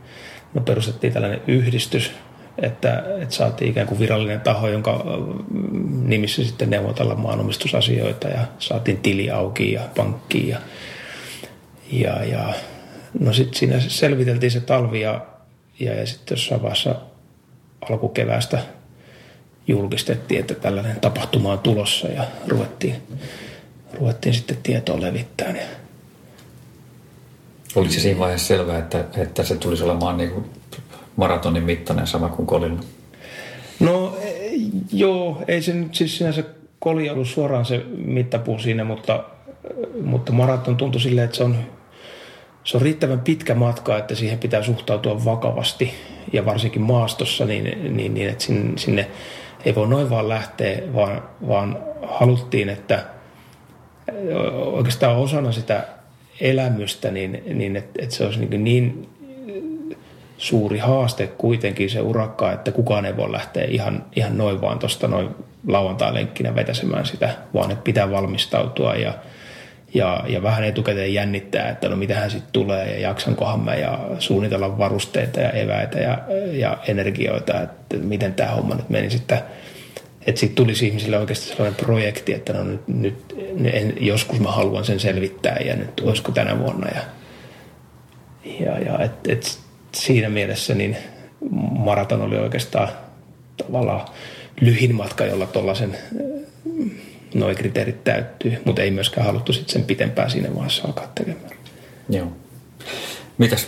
me 0.54 0.62
perustettiin 0.62 1.14
tällainen 1.14 1.42
yhdistys– 1.48 2.12
että, 2.62 3.04
että 3.22 3.36
saatiin 3.36 3.72
ikään 3.72 3.88
kuin 3.88 4.00
virallinen 4.00 4.42
taho, 4.42 4.68
jonka 4.68 5.06
nimissä 6.04 6.44
sitten 6.44 6.70
neuvotella 6.70 7.16
maanomistusasioita 7.16 8.28
ja 8.28 8.40
saatiin 8.60 8.98
tili 8.98 9.32
auki 9.32 9.74
ja 9.74 9.82
pankkiin 9.98 10.48
ja, 10.48 10.58
ja, 11.92 12.24
ja 12.24 12.54
no 13.20 13.34
sitten 13.34 13.60
siinä 13.60 13.80
selviteltiin 13.80 14.52
se 14.52 14.60
talvi 14.60 15.02
ja, 15.02 15.26
ja, 15.80 15.94
ja 15.94 16.08
sitten 16.08 16.36
jossain 16.36 16.62
vaiheessa 16.62 16.96
alkukeväästä 17.90 18.60
julkistettiin, 19.68 20.40
että 20.40 20.56
tällainen 20.56 21.00
tapahtuma 21.00 21.52
on 21.52 21.60
tulossa 21.60 22.08
ja 22.08 22.24
ruvettiin, 22.48 22.96
ruvettiin 23.94 24.36
sitten 24.36 24.58
tietoa 24.64 25.02
levittämään. 25.02 25.56
Ja... 25.56 25.64
Oliko 27.76 27.94
se 27.94 28.00
siinä 28.00 28.20
vaiheessa 28.20 28.48
selvää, 28.48 28.80
että, 28.80 29.06
että 29.18 29.44
se 29.44 29.56
tulisi 29.56 29.84
olemaan 29.84 30.18
niin 30.18 30.32
kuin 30.32 30.46
maratonin 31.16 31.64
mittainen 31.64 32.08
sama 32.08 32.30
kuin 32.30 32.46
kolilla? 32.46 32.80
Joo, 34.92 35.44
ei 35.48 35.62
se 35.62 35.74
nyt 35.74 35.96
siis 35.96 36.18
sinänsä 36.18 36.44
koli 36.80 37.10
ollut 37.10 37.28
suoraan 37.28 37.66
se 37.66 37.86
mittapuu 37.98 38.60
siinä, 38.60 38.84
mutta, 38.84 39.24
mutta 40.04 40.32
maraton 40.32 40.78
tuntui 40.78 41.02
silleen, 41.02 41.26
että 41.26 41.38
se 41.38 41.44
on, 41.44 41.58
se 42.64 42.78
on 42.78 42.82
riittävän 42.82 43.20
pitkä 43.20 43.56
matka, 43.56 43.98
että 43.98 44.16
siihen 44.16 44.40
pitää 44.40 44.64
suhtautua 44.64 45.26
vakavasti. 45.26 45.94
Ja 46.34 46.46
varsinkin 46.46 46.82
maastossa, 46.82 47.46
niin, 47.46 47.64
niin, 47.96 48.14
niin 48.14 48.30
että 48.30 48.44
sinne, 48.44 48.78
sinne 48.78 49.08
ei 49.66 49.76
voi 49.76 49.88
noin 49.88 50.10
vaan 50.10 50.30
lähteä, 50.30 50.82
vaan, 50.96 51.24
vaan 51.48 51.78
haluttiin, 52.08 52.70
että 52.70 53.06
oikeastaan 54.56 55.18
osana 55.18 55.52
sitä 55.52 55.84
elämystä, 56.42 57.12
niin, 57.12 57.44
niin 57.54 57.76
että, 57.76 58.04
että 58.04 58.16
se 58.16 58.26
olisi 58.26 58.46
niin, 58.46 58.64
niin 58.64 59.10
suuri 60.38 60.78
haaste 60.78 61.28
kuitenkin 61.28 61.90
se 61.90 62.02
urakka, 62.02 62.52
että 62.52 62.72
kukaan 62.72 63.06
ei 63.06 63.18
voi 63.18 63.32
lähteä 63.32 63.64
ihan, 63.64 64.06
ihan 64.16 64.38
noin 64.38 64.62
vaan 64.62 64.80
tuosta 64.80 65.08
noin 65.08 65.30
lauantai-lenkkinä 65.68 66.56
vetäsemään 66.56 67.06
sitä, 67.06 67.30
vaan 67.54 67.72
että 67.72 67.84
pitää 67.84 68.12
valmistautua 68.12 68.96
ja, 68.96 69.14
ja, 69.94 70.24
ja 70.28 70.44
vähän 70.44 70.64
etukäteen 70.64 71.14
jännittää, 71.14 71.70
että 71.70 71.90
no 71.90 71.96
mitähän 71.96 72.32
sitten 72.32 72.52
tulee 72.54 72.94
ja 72.94 73.00
jaksankohan 73.00 73.60
mä 73.60 73.76
ja 73.76 74.00
suunnitella 74.20 74.78
varusteita 74.78 75.40
ja 75.40 75.52
eväitä 75.52 76.00
ja, 76.00 76.20
ja 76.52 76.78
energioita, 76.88 77.62
että 77.62 77.98
miten 77.98 78.34
tämä 78.34 78.52
homma 78.52 78.76
nyt 78.76 78.90
meni 78.90 79.10
sitten. 79.10 79.40
Että 80.28 80.40
sitten 80.40 80.56
tulisi 80.56 80.88
ihmisille 80.88 81.18
oikeasti 81.18 81.48
sellainen 81.48 81.86
projekti, 81.86 82.34
että 82.34 82.54
no 82.54 82.64
nyt, 82.64 82.82
nyt 82.88 83.16
en, 83.74 83.94
joskus 84.00 84.40
mä 84.40 84.52
haluan 84.52 84.86
sen 84.86 85.00
selvittää 85.00 85.58
ja 85.66 85.76
nyt 85.76 86.00
olisiko 86.00 86.32
tänä 86.32 86.60
vuonna. 86.60 86.88
Ja, 86.88 87.02
ja, 88.66 88.80
ja 88.80 89.00
et, 89.00 89.28
et 89.28 89.60
siinä 89.92 90.30
mielessä 90.30 90.76
niin 90.76 90.98
maraton 91.72 92.22
oli 92.22 92.38
oikeastaan 92.38 92.90
tavallaan 93.58 94.08
lyhin 94.62 94.96
matka, 94.96 95.26
jolla 95.26 95.46
tuollaisen 95.46 95.98
noin 97.34 97.56
kriteerit 97.56 98.04
täyttyy, 98.04 98.58
mutta 98.66 98.82
ei 98.82 98.92
myöskään 98.92 99.28
haluttu 99.28 99.54
sitten 99.54 99.74
sen 99.74 99.84
pitempään 99.84 100.32
siinä 100.32 100.56
vaiheessa 100.56 100.88
alkaa 100.88 101.12
tekemään. 101.16 101.52
Joo. 102.10 102.28
Mitäs 103.38 103.68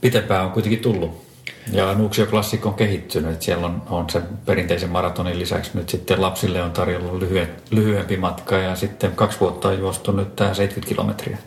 pitempään 0.00 0.44
on 0.44 0.52
kuitenkin 0.52 0.80
tullut? 0.80 1.28
Ja 1.72 1.94
Nuuksio 1.94 2.26
Classic 2.26 2.66
on 2.66 2.74
kehittynyt, 2.74 3.32
että 3.32 3.44
siellä 3.44 3.66
on, 3.66 3.82
on 3.90 4.10
se 4.10 4.22
perinteisen 4.46 4.90
maratonin 4.90 5.38
lisäksi 5.38 5.70
nyt 5.74 5.88
sitten 5.88 6.22
lapsille 6.22 6.62
on 6.62 6.70
tarjolla 6.70 7.20
lyhyen, 7.20 7.48
lyhyempi 7.70 8.16
matka 8.16 8.58
ja 8.58 8.76
sitten 8.76 9.12
kaksi 9.12 9.40
vuotta 9.40 9.68
on 9.68 9.78
juostu 9.78 10.12
nyt 10.12 10.36
tämä 10.36 10.54
70 10.54 10.88
kilometriä. 10.88 11.38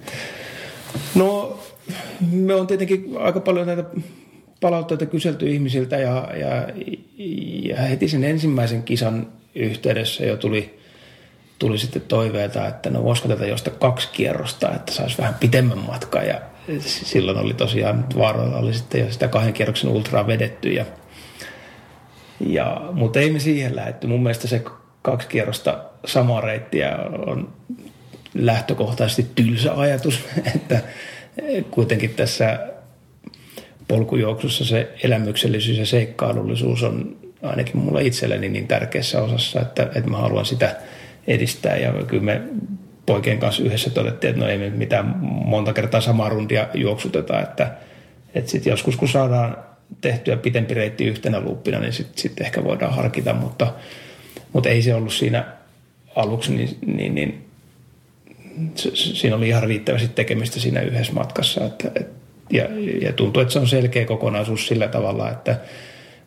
No 1.16 1.60
me 2.32 2.56
on 2.56 2.68
tietenkin 2.68 3.06
aika 3.20 3.40
paljon 3.40 3.68
näitä 3.68 3.84
palautteita 4.62 5.06
kyselty 5.06 5.50
ihmisiltä 5.50 5.98
ja, 5.98 6.28
ja, 6.36 6.68
ja 7.70 7.82
heti 7.82 8.08
sen 8.08 8.24
ensimmäisen 8.24 8.84
kisan 8.84 9.28
yhteydessä 9.56 10.26
jo 10.26 10.38
tuli, 10.38 10.81
tuli 11.62 11.78
sitten 11.78 12.02
toiveita, 12.02 12.67
että 12.67 12.89
no 12.89 13.04
voisiko 13.04 13.28
tätä 13.28 13.45
josta 13.45 13.69
kaksi 13.69 14.10
kierrosta, 14.13 14.76
että 14.76 14.91
saisi 14.91 15.17
vähän 15.17 15.34
pitemmän 15.34 15.78
matkaa 15.78 16.24
ja 16.24 16.41
silloin 16.80 17.38
oli 17.38 17.54
tosiaan 17.54 18.06
vaaroilla 18.17 18.58
oli 18.58 18.74
sitten 18.74 19.02
jo 19.02 19.12
sitä 19.12 19.28
kahden 19.28 19.54
kierroksen 19.54 19.89
ultraa 19.89 20.28
vedetty 20.28 20.69
ja, 20.69 20.86
ja, 22.39 22.82
mutta 22.91 23.19
ei 23.19 23.32
me 23.32 23.39
siihen 23.39 23.76
lähetty. 23.76 24.08
Mun 24.08 24.24
mielestä 24.24 24.47
se 24.47 24.63
kaksi 25.02 25.28
kierrosta 25.28 25.84
samaa 26.06 26.41
reittiä 26.41 26.97
on 27.26 27.54
lähtökohtaisesti 28.34 29.28
tylsä 29.36 29.74
ajatus, 29.74 30.19
että 30.56 30.82
kuitenkin 31.71 32.10
tässä 32.10 32.60
polkujuoksussa 33.88 34.65
se 34.65 34.91
elämyksellisyys 35.04 35.78
ja 35.78 35.86
seikkailullisuus 35.86 36.84
on 36.84 37.17
ainakin 37.43 37.78
mulla 37.78 38.00
itselleni 38.00 38.50
niin 38.50 38.67
tärkeässä 38.67 39.21
osassa, 39.21 39.62
että, 39.62 39.84
että 39.84 40.10
mä 40.10 40.17
haluan 40.17 40.45
sitä 40.45 40.76
edistää. 41.28 41.78
Ja 41.78 41.94
kyllä 42.08 42.24
me 42.24 42.42
poikien 43.06 43.40
kanssa 43.40 43.64
yhdessä 43.64 43.90
todettiin, 43.90 44.30
että 44.30 44.42
no 44.42 44.50
ei 44.50 44.58
me 44.58 44.70
mitään 44.70 45.06
monta 45.24 45.74
kertaa 45.74 46.02
samaa 46.02 46.30
rundia 46.30 46.68
juoksuteta, 46.74 47.42
että, 47.42 47.72
että 48.36 48.52
sitten 48.52 48.72
joskus 48.72 48.96
kun 48.96 49.08
saadaan 49.08 49.58
tehtyä 50.02 50.38
pitempi 50.38 50.74
reitti 50.74 51.06
yhtenä 51.06 51.40
luuppina, 51.40 51.80
niin 51.80 51.94
sitten 51.94 52.22
sit 52.22 52.42
ehkä 52.42 52.64
voidaan 52.64 52.94
harkita, 52.94 53.34
mutta, 53.34 53.74
mutta 54.54 54.70
ei 54.70 54.82
se 54.82 54.96
ollut 54.96 55.14
siinä 55.14 55.46
aluksi, 56.16 56.52
niin, 56.56 56.78
niin, 56.86 57.16
niin 57.16 57.46
siinä 58.94 59.36
oli 59.36 59.48
ihan 59.48 59.64
riittävästi 59.64 60.08
tekemistä 60.08 60.60
siinä 60.60 60.82
yhdessä 60.82 61.14
matkassa. 61.14 61.66
Että, 61.66 61.92
et, 61.96 62.08
ja, 62.50 62.68
ja 63.02 63.14
tuntuu, 63.14 63.42
että 63.42 63.54
se 63.54 63.60
on 63.60 63.68
selkeä 63.68 64.06
kokonaisuus 64.06 64.68
sillä 64.68 64.88
tavalla, 64.88 65.32
että 65.32 65.60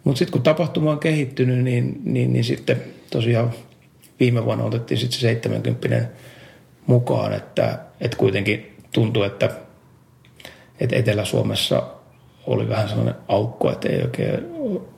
mutta 0.05 0.19
sitten 0.19 0.33
kun 0.33 0.43
tapahtuma 0.43 0.91
on 0.91 0.99
kehittynyt, 0.99 1.65
niin, 1.65 2.01
niin, 2.05 2.33
niin 2.33 2.45
sitten 2.45 2.83
tosiaan 3.11 3.51
viime 4.21 4.45
vuonna 4.45 4.65
otettiin 4.65 4.99
sitten 4.99 5.21
se 5.21 5.21
70 5.21 6.09
mukaan, 6.87 7.33
että, 7.33 7.79
että 8.01 8.17
kuitenkin 8.17 8.77
tuntuu, 8.93 9.23
että, 9.23 9.51
että 10.81 10.97
Etelä-Suomessa 10.97 11.83
oli 12.47 12.69
vähän 12.69 12.89
sellainen 12.89 13.15
aukko, 13.29 13.73
että 13.73 13.89
ei 13.89 14.03
oikein 14.03 14.47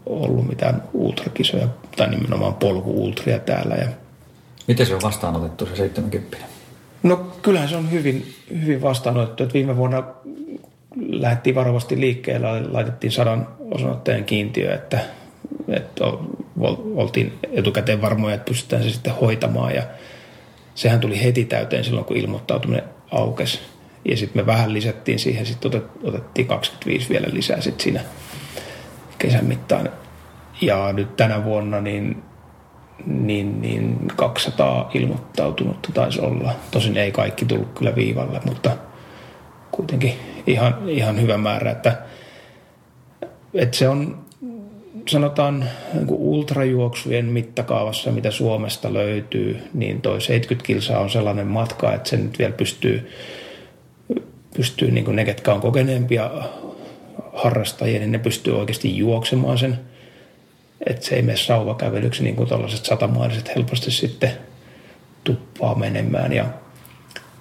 ollut 0.06 0.48
mitään 0.48 0.82
ultrakisoja 0.92 1.68
tai 1.96 2.10
nimenomaan 2.10 2.54
polku-ultria 2.54 3.38
täällä. 3.38 3.74
Ja 3.74 3.88
Miten 4.66 4.86
se 4.86 4.94
on 4.94 5.00
vastaanotettu 5.02 5.66
se 5.66 5.76
70? 5.76 6.36
No 7.02 7.16
kyllähän 7.16 7.68
se 7.68 7.76
on 7.76 7.90
hyvin, 7.90 8.34
hyvin 8.62 8.82
vastaanotettu. 8.82 9.42
Että 9.42 9.54
viime 9.54 9.76
vuonna 9.76 10.04
lähdettiin 10.96 11.54
varovasti 11.54 12.00
liikkeelle, 12.00 12.68
laitettiin 12.68 13.12
sadan 13.12 13.48
osanotteen 13.70 14.24
kiintiö, 14.24 14.74
että, 14.74 15.00
että 15.68 16.04
oltiin 16.94 17.38
etukäteen 17.52 18.02
varmoja, 18.02 18.34
että 18.34 18.48
pystytään 18.50 18.82
se 18.82 18.90
sitten 18.90 19.14
hoitamaan 19.14 19.74
ja 19.74 19.82
sehän 20.74 21.00
tuli 21.00 21.22
heti 21.22 21.44
täyteen 21.44 21.84
silloin, 21.84 22.06
kun 22.06 22.16
ilmoittautuminen 22.16 22.84
aukesi. 23.10 23.60
Ja 24.04 24.16
sitten 24.16 24.42
me 24.42 24.46
vähän 24.46 24.72
lisättiin 24.72 25.18
siihen, 25.18 25.46
sitten 25.46 25.82
otettiin 26.02 26.46
25 26.46 27.08
vielä 27.08 27.26
lisää 27.32 27.60
sitten 27.60 27.84
siinä 27.84 28.00
kesän 29.18 29.44
mittaan. 29.44 29.88
Ja 30.60 30.92
nyt 30.92 31.16
tänä 31.16 31.44
vuonna 31.44 31.80
niin 31.80 32.22
niin, 33.06 33.62
niin 33.62 33.98
200 34.16 34.90
ilmoittautunutta 34.94 35.88
taisi 35.94 36.20
olla. 36.20 36.52
Tosin 36.70 36.96
ei 36.96 37.12
kaikki 37.12 37.44
tullut 37.44 37.78
kyllä 37.78 37.94
viivalle, 37.94 38.40
mutta 38.44 38.70
kuitenkin 39.70 40.12
ihan, 40.46 40.88
ihan 40.88 41.20
hyvä 41.20 41.38
määrä, 41.38 41.70
että, 41.70 42.02
että 43.54 43.76
se 43.76 43.88
on 43.88 44.25
sanotaan 45.08 45.64
niin 45.94 46.06
ultrajuoksujen 46.10 47.24
mittakaavassa, 47.24 48.12
mitä 48.12 48.30
Suomesta 48.30 48.92
löytyy, 48.92 49.58
niin 49.74 50.02
toi 50.02 50.20
70 50.20 50.66
kilsaa 50.66 51.00
on 51.00 51.10
sellainen 51.10 51.46
matka, 51.46 51.94
että 51.94 52.08
se 52.08 52.16
nyt 52.16 52.38
vielä 52.38 52.52
pystyy, 52.52 53.10
pystyy 54.56 54.90
niin 54.90 55.04
kuin 55.04 55.16
ne, 55.16 55.24
ketkä 55.24 55.54
on 55.54 55.60
kokeneempia 55.60 56.30
harrastajia, 57.32 57.98
niin 57.98 58.12
ne 58.12 58.18
pystyy 58.18 58.58
oikeasti 58.58 58.96
juoksemaan 58.96 59.58
sen– 59.58 59.78
että 60.86 61.06
se 61.06 61.14
ei 61.14 61.22
mene 61.22 61.36
sauvakävelyksi 61.36 62.22
niin 62.22 62.36
kuin 62.36 62.48
tällaiset 62.48 62.84
satamaaliset 62.84 63.54
helposti 63.54 63.90
sitten 63.90 64.30
tuppaa 65.24 65.74
menemään. 65.74 66.32
Ja, 66.32 66.44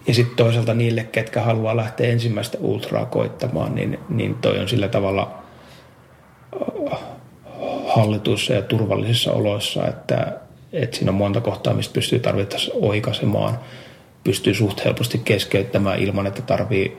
ja 0.08 0.14
sitten 0.14 0.36
toisaalta 0.36 0.74
niille, 0.74 1.04
ketkä 1.04 1.42
haluaa 1.42 1.78
lähteä 1.78 2.12
ensimmäistä 2.12 2.58
ultraa 2.62 3.06
koittamaan, 3.06 3.76
niin, 3.76 4.00
niin 4.10 4.36
toi 4.36 4.60
on 4.60 4.70
sillä 4.70 4.88
tavalla 4.88 5.45
hallituissa 7.96 8.54
ja 8.54 8.62
turvallisissa 8.62 9.32
oloissa, 9.32 9.88
että, 9.88 10.40
että 10.74 10.98
siinä 10.98 11.12
on 11.12 11.16
monta 11.16 11.42
kohtaa, 11.42 11.74
mistä 11.74 11.94
pystyy 11.94 12.20
tarvittaessa 12.20 12.72
oikaisemaan, 12.82 13.60
pystyy 14.24 14.54
suht 14.54 14.86
helposti 14.86 15.22
keskeyttämään 15.26 16.00
ilman, 16.00 16.28
että 16.28 16.42
tarvii 16.42 16.98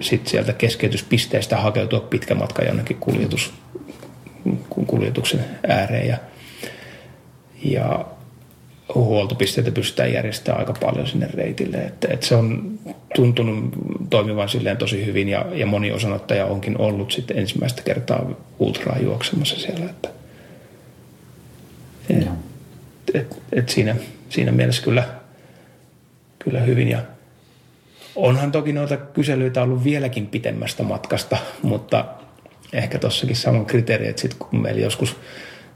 sit 0.00 0.26
sieltä 0.26 0.52
keskeytyspisteestä 0.52 1.56
hakeutua 1.56 2.00
pitkä 2.00 2.34
matka 2.34 2.64
jonnekin 2.64 2.96
kuljetus, 2.96 3.52
kuljetuksen 4.86 5.44
ääreen 5.68 6.08
ja, 6.08 6.16
ja 7.64 8.04
huoltopisteitä 8.94 9.70
pystytään 9.70 10.12
järjestämään 10.12 10.60
aika 10.60 10.74
paljon 10.80 11.06
sinne 11.06 11.28
reitille. 11.34 11.76
Että, 11.76 12.08
että 12.10 12.26
se 12.26 12.34
on 12.34 12.78
tuntunut 13.14 13.74
toimivan 14.10 14.48
silleen 14.48 14.76
tosi 14.76 15.06
hyvin 15.06 15.28
ja, 15.28 15.46
ja 15.54 15.66
moni 15.66 15.92
osanottaja 15.92 16.46
onkin 16.46 16.78
ollut 16.78 17.12
sitten 17.12 17.38
ensimmäistä 17.38 17.82
kertaa 17.82 18.30
ultraa 18.58 18.98
juoksemassa 18.98 19.60
siellä. 19.60 19.84
Että, 19.84 20.19
et, 22.10 22.28
et, 23.14 23.42
et 23.52 23.68
siinä, 23.68 23.96
siinä 24.28 24.52
mielessä 24.52 24.82
kyllä, 24.82 25.04
kyllä 26.38 26.60
hyvin. 26.60 26.88
Ja 26.88 26.98
onhan 28.16 28.52
toki 28.52 28.72
noita 28.72 28.96
kyselyitä 28.96 29.62
ollut 29.62 29.84
vieläkin 29.84 30.26
pitemmästä 30.26 30.82
matkasta, 30.82 31.36
mutta 31.62 32.04
ehkä 32.72 32.98
tossakin 32.98 33.36
saman 33.36 33.66
kriteeri, 33.66 34.08
että 34.08 34.22
sitten 34.22 34.38
kun 34.38 34.62
meillä 34.62 34.80
joskus 34.80 35.16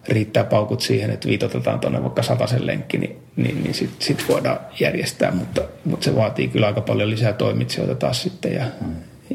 riittää 0.09 0.45
paukut 0.45 0.81
siihen, 0.81 1.11
että 1.11 1.29
viitotetaan 1.29 1.81
tuonne 1.81 2.03
vaikka 2.03 2.23
sataisen 2.23 2.67
lenkki, 2.67 2.99
niin, 2.99 3.17
niin, 3.37 3.63
niin 3.63 3.75
sitten 3.75 4.07
sit 4.07 4.25
voidaan 4.29 4.59
järjestää, 4.81 5.31
mutta, 5.31 5.63
mutta 5.85 6.05
se 6.05 6.17
vaatii 6.17 6.49
kyllä 6.49 6.67
aika 6.67 6.81
paljon 6.81 7.11
lisää 7.11 7.33
toimitsijoita 7.33 7.95
taas 7.95 8.23
sitten 8.23 8.55
ja, 8.55 8.65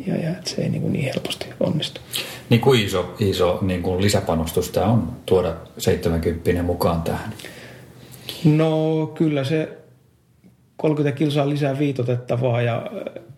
ja, 0.08 0.16
ja 0.16 0.30
että 0.30 0.50
se 0.50 0.62
ei 0.62 0.70
niin, 0.70 0.82
kuin 0.82 0.94
niin 0.94 1.06
helposti 1.06 1.46
onnistu. 1.60 2.02
Niin 2.50 2.62
kuin 2.62 2.86
iso, 2.86 3.16
iso 3.20 3.60
niin 3.62 3.82
kuin 3.82 4.02
lisäpanostus 4.02 4.70
tämä 4.70 4.86
on 4.86 5.14
tuoda 5.26 5.56
70 5.78 6.64
mukaan 6.64 7.02
tähän? 7.02 7.34
No 8.44 9.08
kyllä 9.08 9.44
se 9.44 9.78
30 10.78 11.18
kilsaa 11.18 11.50
lisää 11.50 11.80
viitotettavaa 11.80 12.62
ja, 12.62 12.92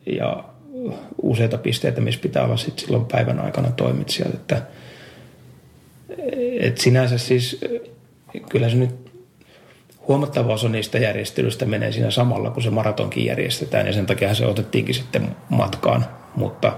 ja 0.06 0.44
useita 1.22 1.58
pisteitä, 1.58 2.02
missä 2.02 2.22
pitää 2.22 2.44
olla 2.44 2.58
sit 2.58 2.80
silloin 2.80 3.06
päivän 3.06 3.40
aikana 3.40 3.72
toimitsijat. 3.72 4.34
Että, 4.34 4.62
et 6.60 6.78
sinänsä 6.78 7.18
siis 7.18 7.62
kyllä 8.50 8.70
se 8.70 8.76
nyt 8.76 9.12
huomattava 10.08 10.54
osa 10.54 10.70
niistä 10.70 10.98
järjestelyistä 10.98 11.66
menee 11.66 11.92
siinä 11.92 12.12
samalla, 12.12 12.50
kun 12.50 12.64
se 12.64 12.70
maratonkin 12.70 13.26
järjestetään 13.26 13.88
ja 13.88 13.94
sen 13.94 14.06
takia 14.06 14.36
se 14.36 14.46
otettiinkin 14.46 14.96
sitten 14.96 15.36
matkaan. 15.50 16.06
Mutta, 16.36 16.74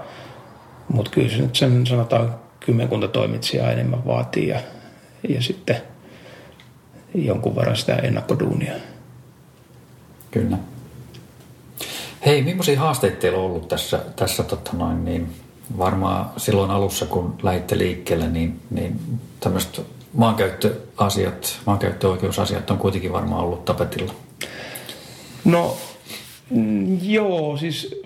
mutta 0.88 1.12
kyllä 1.12 1.30
se 1.30 1.38
nyt 1.38 1.56
sen 1.56 1.88
sanotaan 1.88 2.36
kymmenkunta 2.60 3.08
toimitsijaa 3.08 3.72
enemmän 3.72 4.06
vaatii 4.06 4.48
ja, 4.48 4.60
ja 5.30 5.42
sitten 5.42 5.82
jonkun 7.16 7.56
verran 7.56 7.78
sitä 7.78 7.96
ennakkoduunia. 7.96 8.74
Kyllä. 10.32 10.58
Hei, 12.26 12.42
millaisia 12.42 12.80
haasteita 12.80 13.18
teillä 13.18 13.38
on 13.38 13.46
ollut 13.46 13.68
tässä, 13.68 14.00
tässä 14.16 14.44
totta 14.44 14.72
noin, 14.78 15.06
niin 15.06 15.30
varmaan 15.78 16.30
silloin 16.38 16.72
alussa, 16.72 17.06
kun 17.06 17.36
lähditte 17.44 17.78
liikkeelle, 17.78 18.30
niin, 18.30 18.60
niin 18.70 19.00
tämmöiset 19.40 19.82
maankäyttöasiat, 20.14 21.60
maankäyttöoikeusasiat 21.66 22.72
on 22.72 22.78
kuitenkin 22.78 23.14
varmaan 23.14 23.44
ollut 23.44 23.66
tapetilla. 23.66 24.14
No 25.46 25.78
mm, 26.50 26.98
joo, 27.02 27.58
siis 27.58 28.02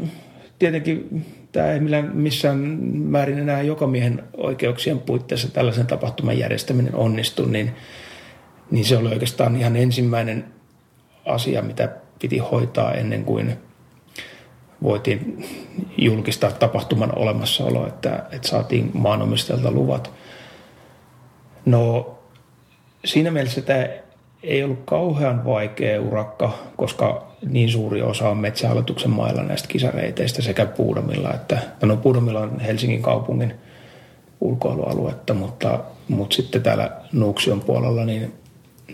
tietenkin 0.60 1.26
tämä 1.58 1.72
ei 1.72 1.80
missään 2.14 2.58
määrin 2.94 3.40
enää 3.40 3.62
joka 3.62 3.88
miehen 3.88 4.24
oikeuksien 4.34 5.00
puitteissa 5.00 5.52
tällaisen 5.52 5.88
tapahtuman 5.88 6.38
järjestäminen 6.38 6.96
onnistu, 6.96 7.46
niin, 7.46 7.76
niin 8.72 8.86
se 8.86 8.98
oli 8.98 9.10
oikeastaan 9.10 9.56
ihan 9.56 9.76
ensimmäinen 9.76 10.46
asia, 11.26 11.62
mitä 11.62 11.90
piti 12.20 12.38
hoitaa 12.38 12.94
ennen 12.94 13.26
kuin 13.26 13.58
voitiin 14.84 15.46
julkistaa 15.98 16.52
tapahtuman 16.52 17.18
olemassaolo, 17.18 17.88
että, 17.88 18.26
että 18.32 18.48
saatiin 18.48 18.92
maanomistajalta 18.94 19.72
luvat. 19.72 20.12
No 21.66 22.16
siinä 23.06 23.32
mielessä 23.32 23.62
tämä 23.62 23.88
ei 24.44 24.64
ollut 24.64 24.80
kauhean 24.86 25.46
vaikea 25.46 26.02
urakka, 26.02 26.54
koska 26.78 27.28
niin 27.50 27.70
suuri 27.70 28.02
osa 28.02 28.30
on 28.30 28.38
metsähallituksen 28.38 29.12
mailla 29.12 29.44
näistä 29.44 29.68
kisareiteistä 29.68 30.42
sekä 30.42 30.66
Puudomilla 30.66 31.34
että, 31.34 31.60
no 31.82 31.98
Puudomilla 31.98 32.40
on 32.40 32.60
Helsingin 32.60 33.02
kaupungin 33.02 33.54
ulkoilualuetta, 34.42 35.34
mutta, 35.34 35.80
mutta 36.08 36.36
sitten 36.36 36.64
täällä 36.64 36.92
Nuuksion 37.12 37.62
puolella 37.62 38.06
niin, 38.06 38.34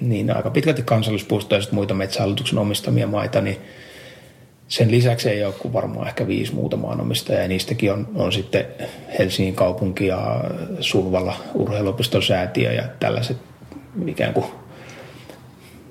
niin 0.01 0.35
aika 0.35 0.49
pitkälti 0.49 0.81
kansallispuistoja 0.81 1.61
ja 1.61 1.67
muita 1.71 1.93
metsähallituksen 1.93 2.59
omistamia 2.59 3.07
maita, 3.07 3.41
niin 3.41 3.57
sen 4.67 4.91
lisäksi 4.91 5.29
ei 5.29 5.45
ole 5.45 5.53
kuin 5.53 5.73
varmaan 5.73 6.07
ehkä 6.07 6.27
viisi 6.27 6.55
muuta 6.55 6.77
maanomistajaa 6.77 7.41
ja 7.41 7.47
niistäkin 7.47 7.93
on, 7.93 8.07
on 8.15 8.33
sitten 8.33 8.65
Helsingin 9.19 9.55
kaupunki 9.55 10.07
ja 10.07 10.43
Sulvalla 10.79 11.35
urheiluopiston 11.53 12.23
säätiö 12.23 12.71
ja 12.71 12.83
tällaiset 12.99 13.37
ikään 14.07 14.33
kuin 14.33 14.45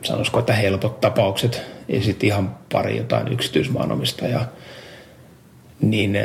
sanoisiko, 0.04 0.38
että 0.38 0.52
helpot 0.52 1.00
tapaukset 1.00 1.62
ja 1.88 2.02
sitten 2.02 2.26
ihan 2.26 2.56
pari 2.72 2.96
jotain 2.96 3.32
yksityismaanomistajaa, 3.32 4.52
niin 5.80 6.16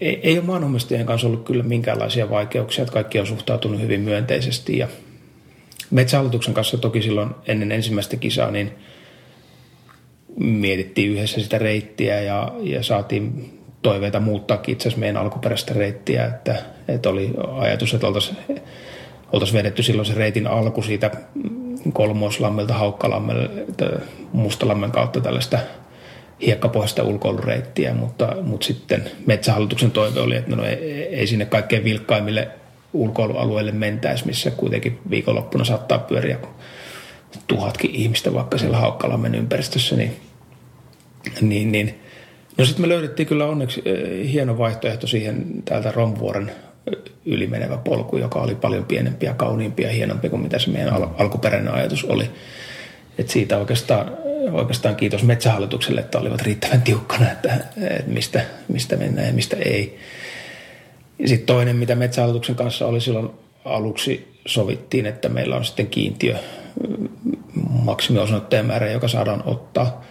ei, 0.00 0.38
ole 0.38 0.46
maanomistajien 0.46 1.06
kanssa 1.06 1.26
ollut 1.26 1.44
kyllä 1.44 1.62
minkäänlaisia 1.62 2.30
vaikeuksia, 2.30 2.82
että 2.82 2.92
kaikki 2.92 3.20
on 3.20 3.26
suhtautunut 3.26 3.80
hyvin 3.80 4.00
myönteisesti. 4.00 4.78
Ja 4.78 4.88
Metsähallituksen 5.90 6.54
kanssa 6.54 6.78
toki 6.78 7.02
silloin 7.02 7.30
ennen 7.46 7.72
ensimmäistä 7.72 8.16
kisaa, 8.16 8.50
niin– 8.50 8.72
mietittiin 10.38 11.10
yhdessä 11.12 11.40
sitä 11.40 11.58
reittiä 11.58 12.20
ja, 12.20 12.52
ja 12.60 12.82
saatiin 12.82 13.50
toiveita 13.82 14.20
muuttaa 14.20 14.62
itse 14.66 14.88
asiassa 14.88 15.00
meidän 15.00 15.16
alkuperäistä 15.16 15.74
reittiä, 15.74 16.26
että, 16.26 16.56
että 16.88 17.08
oli 17.08 17.30
ajatus, 17.58 17.94
että 17.94 18.06
oltaisiin 18.06 18.36
oltais 19.32 19.52
vedetty 19.52 19.82
silloin 19.82 20.06
se 20.06 20.14
reitin 20.14 20.46
alku 20.46 20.82
siitä 20.82 21.10
Kolmoislammelta 21.92 22.74
Haukkalammelle 22.74 23.50
Mustalammen 24.32 24.90
kautta 24.90 25.20
tällaista 25.20 25.58
hiekkapohjaista 26.46 27.02
ulkoilureittiä, 27.02 27.94
mutta, 27.94 28.36
mutta 28.42 28.66
sitten 28.66 29.10
Metsähallituksen 29.26 29.90
toive 29.90 30.20
oli, 30.20 30.36
että 30.36 30.56
no 30.56 30.64
ei, 30.64 31.02
ei 31.02 31.26
sinne 31.26 31.44
kaikkein 31.46 31.84
vilkkaimmille 31.84 32.48
ulkoilualueille 32.92 33.72
mentäisi, 33.72 34.26
missä 34.26 34.50
kuitenkin 34.50 34.98
viikonloppuna 35.10 35.64
saattaa 35.64 35.98
pyöriä 35.98 36.38
tuhatkin 37.46 37.90
ihmistä 37.94 38.34
vaikka 38.34 38.58
siellä 38.58 38.76
Haukkalammen 38.76 39.34
ympäristössä, 39.34 39.96
niin, 39.96 40.16
niin, 41.40 41.72
niin. 41.72 41.98
No 42.58 42.64
sitten 42.64 42.84
me 42.84 42.88
löydettiin 42.88 43.28
kyllä 43.28 43.46
onneksi 43.46 43.82
hieno 44.32 44.58
vaihtoehto 44.58 45.06
siihen 45.06 45.62
täältä 45.64 45.90
Romvuoren 45.90 46.52
yli 47.24 47.46
menevä 47.46 47.76
polku, 47.76 48.16
joka 48.16 48.38
oli 48.38 48.54
paljon 48.54 48.84
pienempi 48.84 49.26
ja 49.26 49.34
kauniimpi 49.34 49.82
ja 49.82 49.90
hienompi 49.90 50.28
kuin 50.28 50.42
mitä 50.42 50.58
se 50.58 50.70
meidän 50.70 50.94
al- 50.94 51.08
alkuperäinen 51.18 51.74
ajatus 51.74 52.04
oli. 52.04 52.30
Et 53.18 53.28
siitä 53.28 53.58
oikeastaan, 53.58 54.16
oikeastaan 54.52 54.96
kiitos 54.96 55.22
Metsähallitukselle, 55.22 56.00
että 56.00 56.18
olivat 56.18 56.42
riittävän 56.42 56.82
tiukkana, 56.82 57.32
että, 57.32 57.54
että 57.54 58.10
mistä, 58.10 58.44
mistä 58.68 58.96
mennään 58.96 59.26
ja 59.26 59.32
mistä 59.32 59.56
ei. 59.56 59.98
Sitten 61.26 61.46
toinen, 61.46 61.76
mitä 61.76 61.94
Metsähallituksen 61.94 62.54
kanssa 62.56 62.86
oli 62.86 63.00
silloin 63.00 63.30
aluksi 63.64 64.34
sovittiin, 64.46 65.06
että 65.06 65.28
meillä 65.28 65.56
on 65.56 65.64
sitten 65.64 65.86
kiintiö 65.86 66.36
maksimiosoittajamäärä, 67.70 68.90
joka 68.90 69.08
saadaan 69.08 69.42
ottaa. 69.46 70.04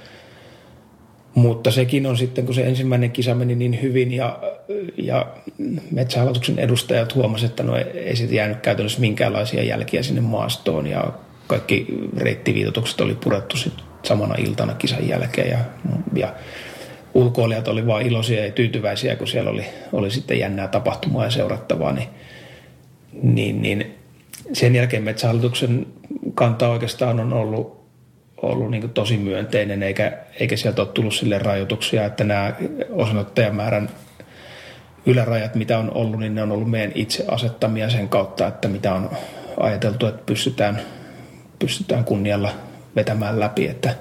Mutta 1.38 1.72
sekin 1.72 2.06
on 2.06 2.18
sitten, 2.18 2.46
kun 2.46 2.56
se 2.56 2.62
ensimmäinen 2.62 3.12
kisa 3.12 3.36
meni 3.36 3.56
niin 3.56 3.82
hyvin 3.82 4.14
ja, 4.14 4.40
ja 4.98 5.28
metsähallituksen 5.92 6.60
edustajat 6.60 7.16
huomasivat, 7.16 7.52
että 7.52 7.64
no 7.64 7.76
ei 7.94 8.16
siitä 8.16 8.36
jäänyt 8.36 8.60
käytännössä 8.60 9.00
minkäänlaisia 9.00 9.64
jälkiä 9.64 10.04
sinne 10.04 10.22
maastoon 10.22 10.88
ja 10.88 11.14
kaikki 11.48 11.88
reittiviitotukset 12.18 13.02
oli 13.02 13.16
purettu 13.16 13.58
sitten 13.58 13.86
samana 14.04 14.36
iltana 14.36 14.74
kisan 14.74 15.08
jälkeen 15.08 15.50
ja, 15.50 15.60
ja 16.16 16.34
ulkoilijat 17.14 17.68
oli 17.68 17.88
vain 17.88 18.08
iloisia 18.08 18.46
ja 18.46 18.52
tyytyväisiä, 18.52 19.16
kun 19.16 19.28
siellä 19.28 19.50
oli, 19.50 19.66
oli 19.94 20.12
sitten 20.12 20.40
jännää 20.40 20.68
tapahtumaa 20.68 21.26
ja 21.26 21.32
seurattavaa, 21.32 21.94
niin, 21.94 22.10
niin, 23.24 23.62
niin 23.62 23.96
sen 24.54 24.76
jälkeen 24.76 25.04
metsähallituksen 25.04 25.88
kanta 26.34 26.70
oikeastaan 26.70 27.20
on 27.20 27.34
ollut, 27.34 27.77
ollut 28.42 28.72
niin 28.72 28.90
tosi 28.90 29.18
myönteinen, 29.18 29.84
eikä, 29.84 30.18
eikä 30.40 30.58
sieltä 30.58 30.82
ole 30.82 30.90
tullut 30.94 31.14
sille 31.14 31.40
rajoituksia, 31.40 32.06
että 32.06 32.24
nämä 32.24 32.54
osanottajamäärän 32.90 33.90
ylärajat, 35.06 35.56
mitä 35.56 35.78
on 35.78 35.92
ollut, 35.94 36.20
niin 36.20 36.36
ne 36.36 36.44
on 36.44 36.52
ollut 36.52 36.72
meidän 36.72 36.92
itse 36.96 37.26
asettamia 37.28 37.90
sen 37.90 38.10
kautta, 38.10 38.48
että 38.48 38.68
mitä 38.68 38.94
on 38.94 39.10
ajateltu, 39.60 40.06
että 40.06 40.22
pystytään, 40.26 40.82
pystytään 41.60 42.04
kunnialla 42.04 42.50
vetämään 42.96 43.40
läpi, 43.40 43.68
että, 43.68 43.96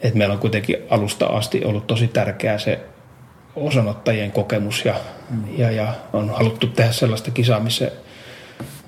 että 0.00 0.18
meillä 0.18 0.32
on 0.32 0.38
kuitenkin 0.38 0.76
alusta 0.90 1.26
asti 1.26 1.64
ollut 1.64 1.86
tosi 1.86 2.08
tärkeää 2.08 2.58
se 2.58 2.80
osanottajien 3.56 4.32
kokemus 4.32 4.84
ja, 4.84 4.94
mm. 5.30 5.58
ja, 5.58 5.70
ja 5.70 5.94
on 6.12 6.30
haluttu 6.30 6.66
tehdä 6.66 6.92
sellaista 6.92 7.30
kisaa, 7.30 7.60
missä 7.60 7.90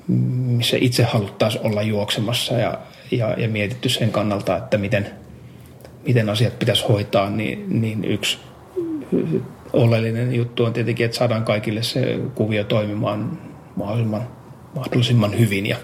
missä 0.08 0.76
itse 0.80 1.02
haluttaisiin 1.02 1.66
olla 1.66 1.82
juoksemassa 1.82 2.54
ja, 2.54 2.78
ja, 3.10 3.34
ja 3.36 3.48
mietitty 3.48 3.88
sen 3.88 4.10
kannalta, 4.10 4.56
että 4.56 4.78
miten, 4.78 5.10
miten 6.06 6.30
asiat 6.30 6.58
pitäisi 6.58 6.84
hoitaa, 6.88 7.30
niin, 7.30 7.80
niin 7.80 8.04
yksi 8.04 8.38
oleellinen 9.72 10.34
juttu 10.34 10.64
on 10.64 10.72
tietenkin, 10.72 11.06
että 11.06 11.16
saadaan 11.16 11.44
kaikille 11.44 11.82
se 11.82 12.18
kuvio 12.34 12.64
toimimaan 12.64 13.38
mahdollisimman, 13.76 14.28
mahdollisimman 14.74 15.38
hyvin 15.38 15.66
ja, 15.66 15.76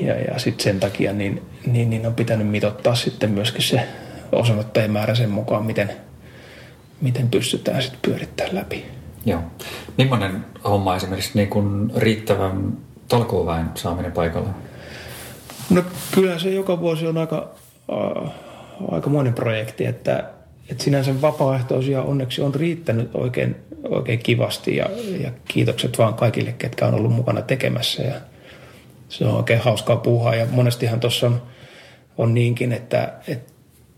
ja, 0.00 0.20
ja 0.20 0.38
sitten 0.38 0.64
sen 0.64 0.80
takia 0.80 1.12
niin, 1.12 1.42
niin, 1.66 1.90
niin 1.90 2.06
on 2.06 2.14
pitänyt 2.14 2.48
mitottaa 2.48 2.94
sitten 2.94 3.30
myöskin 3.30 3.62
se 3.62 3.88
osanottajien 4.32 4.90
määrä 4.90 5.14
sen 5.14 5.30
mukaan, 5.30 5.66
miten, 5.66 5.92
miten 7.00 7.28
pystytään 7.28 7.82
sitten 7.82 8.00
pyörittämään 8.02 8.54
läpi. 8.54 8.84
Joo. 9.24 9.40
Millainen 9.98 10.44
homma 10.64 10.96
esimerkiksi 10.96 11.30
niin 11.34 11.48
kuin 11.48 11.92
riittävän 11.96 12.78
talkooväen 13.08 13.66
saaminen 13.74 14.12
paikalle? 14.12 14.48
No 15.72 15.82
kyllä 16.14 16.38
se 16.38 16.50
joka 16.50 16.80
vuosi 16.80 17.06
on 17.06 17.18
aika, 17.18 17.50
äh, 17.92 18.30
aika 18.90 19.10
monen 19.10 19.34
projekti, 19.34 19.86
että, 19.86 20.24
että 20.68 20.84
sinänsä 20.84 21.20
vapaaehtoisia 21.20 22.02
onneksi 22.02 22.42
on 22.42 22.54
riittänyt 22.54 23.10
oikein, 23.14 23.56
oikein 23.88 24.18
kivasti 24.18 24.76
ja, 24.76 24.86
ja 25.20 25.30
kiitokset 25.48 25.98
vaan 25.98 26.14
kaikille, 26.14 26.52
ketkä 26.52 26.86
on 26.86 26.94
ollut 26.94 27.12
mukana 27.12 27.42
tekemässä 27.42 28.02
ja 28.02 28.14
se 29.08 29.24
on 29.24 29.36
oikein 29.36 29.60
hauskaa 29.60 29.96
puuhaa. 29.96 30.34
Ja 30.34 30.46
monestihan 30.50 31.00
tuossa 31.00 31.26
on, 31.26 31.42
on 32.18 32.34
niinkin, 32.34 32.72
että, 32.72 33.12
että, 33.28 33.52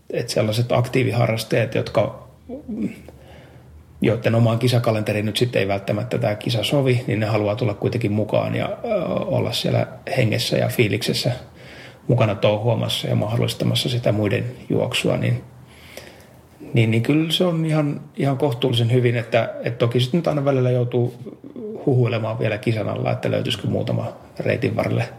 että 0.09 0.33
sellaiset 0.33 0.71
aktiiviharrastajat, 0.71 1.75
jotka 1.75 2.27
joiden 4.01 4.35
omaan 4.35 4.59
kisakalenteriin 4.59 5.25
nyt 5.25 5.37
sitten 5.37 5.59
ei 5.59 5.67
välttämättä 5.67 6.17
tämä 6.17 6.35
kisa 6.35 6.63
sovi, 6.63 7.03
niin 7.07 7.19
ne 7.19 7.25
haluaa 7.25 7.55
tulla 7.55 7.73
kuitenkin 7.73 8.11
mukaan 8.11 8.55
ja 8.55 8.77
olla 9.25 9.51
siellä 9.51 9.87
hengessä 10.17 10.57
ja 10.57 10.67
fiiliksessä 10.67 11.31
mukana 12.07 12.35
touhuamassa 12.35 13.07
ja 13.07 13.15
mahdollistamassa 13.15 13.89
sitä 13.89 14.11
muiden 14.11 14.45
juoksua, 14.69 15.17
niin, 15.17 15.43
niin, 16.73 16.91
niin 16.91 17.03
kyllä 17.03 17.31
se 17.31 17.43
on 17.45 17.65
ihan, 17.65 18.01
ihan 18.17 18.37
kohtuullisen 18.37 18.91
hyvin, 18.91 19.15
että, 19.15 19.53
että 19.63 19.77
toki 19.77 19.99
sitten 19.99 20.17
nyt 20.17 20.27
aina 20.27 20.45
välillä 20.45 20.71
joutuu 20.71 21.15
huhuilemaan 21.85 22.39
vielä 22.39 22.57
kisan 22.57 22.89
alla, 22.89 23.11
että 23.11 23.31
löytyisikö 23.31 23.67
muutama 23.67 24.13
reitin 24.39 24.75
varrelle 24.75 25.09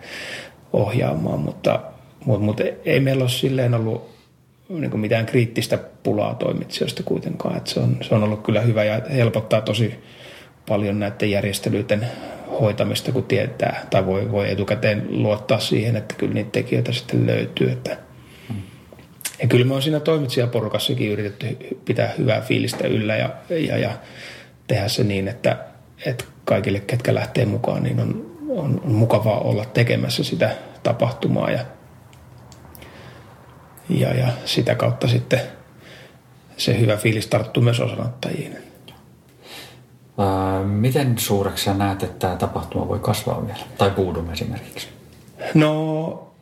ohjaamaan, 0.72 1.40
mutta, 1.40 1.80
mutta, 2.24 2.44
mutta 2.44 2.62
ei 2.84 3.00
meillä 3.00 3.22
ole 3.22 3.30
silleen 3.30 3.74
ollut 3.74 4.16
niin 4.68 5.00
mitään 5.00 5.26
kriittistä 5.26 5.78
pulaa 6.02 6.34
toimitsijoista 6.34 7.02
kuitenkaan. 7.02 7.56
Että 7.56 7.70
se, 7.70 7.80
on, 7.80 7.96
se 8.00 8.14
on 8.14 8.22
ollut 8.22 8.42
kyllä 8.42 8.60
hyvä 8.60 8.84
ja 8.84 9.00
helpottaa 9.10 9.60
tosi 9.60 9.94
paljon 10.68 10.98
näiden 10.98 11.30
järjestelyiden 11.30 12.06
hoitamista, 12.60 13.12
kun 13.12 13.24
tietää 13.24 13.86
tai 13.90 14.06
voi, 14.06 14.32
voi 14.32 14.50
etukäteen 14.50 15.06
luottaa 15.08 15.58
siihen, 15.58 15.96
että 15.96 16.14
kyllä 16.14 16.34
niitä 16.34 16.50
tekijöitä 16.50 16.92
sitten 16.92 17.26
löytyy. 17.26 17.70
Että 17.70 17.96
mm. 18.48 18.56
Ja 19.42 19.48
kyllä 19.48 19.64
me 19.64 19.74
on 19.74 19.82
siinä 19.82 20.00
toimitsijaporukassakin 20.00 21.10
yritetty 21.10 21.56
pitää 21.84 22.14
hyvää 22.18 22.40
fiilistä 22.40 22.86
yllä 22.86 23.16
ja, 23.16 23.30
ja, 23.50 23.78
ja 23.78 23.90
tehdä 24.66 24.88
se 24.88 25.04
niin, 25.04 25.28
että, 25.28 25.58
että 26.06 26.24
kaikille, 26.44 26.80
ketkä 26.80 27.14
lähtee 27.14 27.44
mukaan, 27.44 27.82
niin 27.82 28.00
on, 28.00 28.36
on, 28.48 28.80
on 28.84 28.92
mukavaa 28.92 29.40
olla 29.40 29.64
tekemässä 29.64 30.24
sitä 30.24 30.50
tapahtumaa 30.82 31.50
ja, 31.50 31.60
ja, 33.88 34.14
ja 34.14 34.28
sitä 34.44 34.74
kautta 34.74 35.08
sitten 35.08 35.40
se 36.56 36.80
hyvä 36.80 36.96
fiilis 36.96 37.26
tarttuu 37.26 37.62
myös 37.62 37.80
osanottajiin. 37.80 38.65
Miten 40.64 41.18
suureksi 41.18 41.64
sä 41.64 41.74
näet, 41.74 42.02
että 42.02 42.18
tämä 42.18 42.36
tapahtuma 42.36 42.88
voi 42.88 42.98
kasvaa 42.98 43.46
vielä? 43.46 43.60
Tai 43.78 43.90
Puudum 43.90 44.30
esimerkiksi? 44.30 44.88
No, 45.54 46.32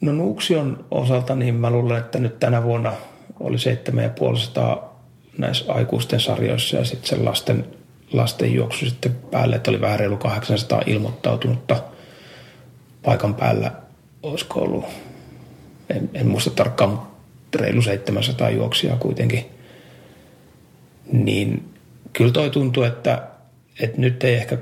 no 0.00 0.12
Nuuksion 0.12 0.84
osalta 0.90 1.34
niin 1.34 1.54
mä 1.54 1.70
luulen, 1.70 1.98
että 1.98 2.18
nyt 2.18 2.38
tänä 2.38 2.62
vuonna 2.62 2.92
oli 3.40 3.58
7500 3.58 4.96
näissä 5.38 5.72
aikuisten 5.72 6.20
sarjoissa 6.20 6.76
ja 6.76 6.84
sitten 6.84 7.08
se 7.08 7.16
lasten 7.16 7.66
lasten 8.12 8.54
juoksu 8.54 8.86
sitten 8.86 9.16
päälle, 9.30 9.56
että 9.56 9.70
oli 9.70 9.80
vähän 9.80 9.98
reilu 9.98 10.16
800 10.16 10.82
ilmoittautunutta 10.86 11.82
paikan 13.02 13.34
päällä. 13.34 13.72
Olisiko 14.22 14.60
ollut, 14.60 14.84
en, 15.90 16.10
en 16.14 16.26
muista 16.26 16.50
tarkkaan, 16.50 16.90
mutta 16.90 17.58
reilu 17.58 17.82
700 17.82 18.50
juoksia 18.50 18.96
kuitenkin. 18.96 19.44
Niin 21.12 21.75
kyllä 22.16 22.32
toi 22.32 22.50
tuntuu, 22.50 22.82
että, 22.82 23.22
että 23.80 24.00
nyt 24.00 24.24
ei 24.24 24.34
ehkä 24.34 24.58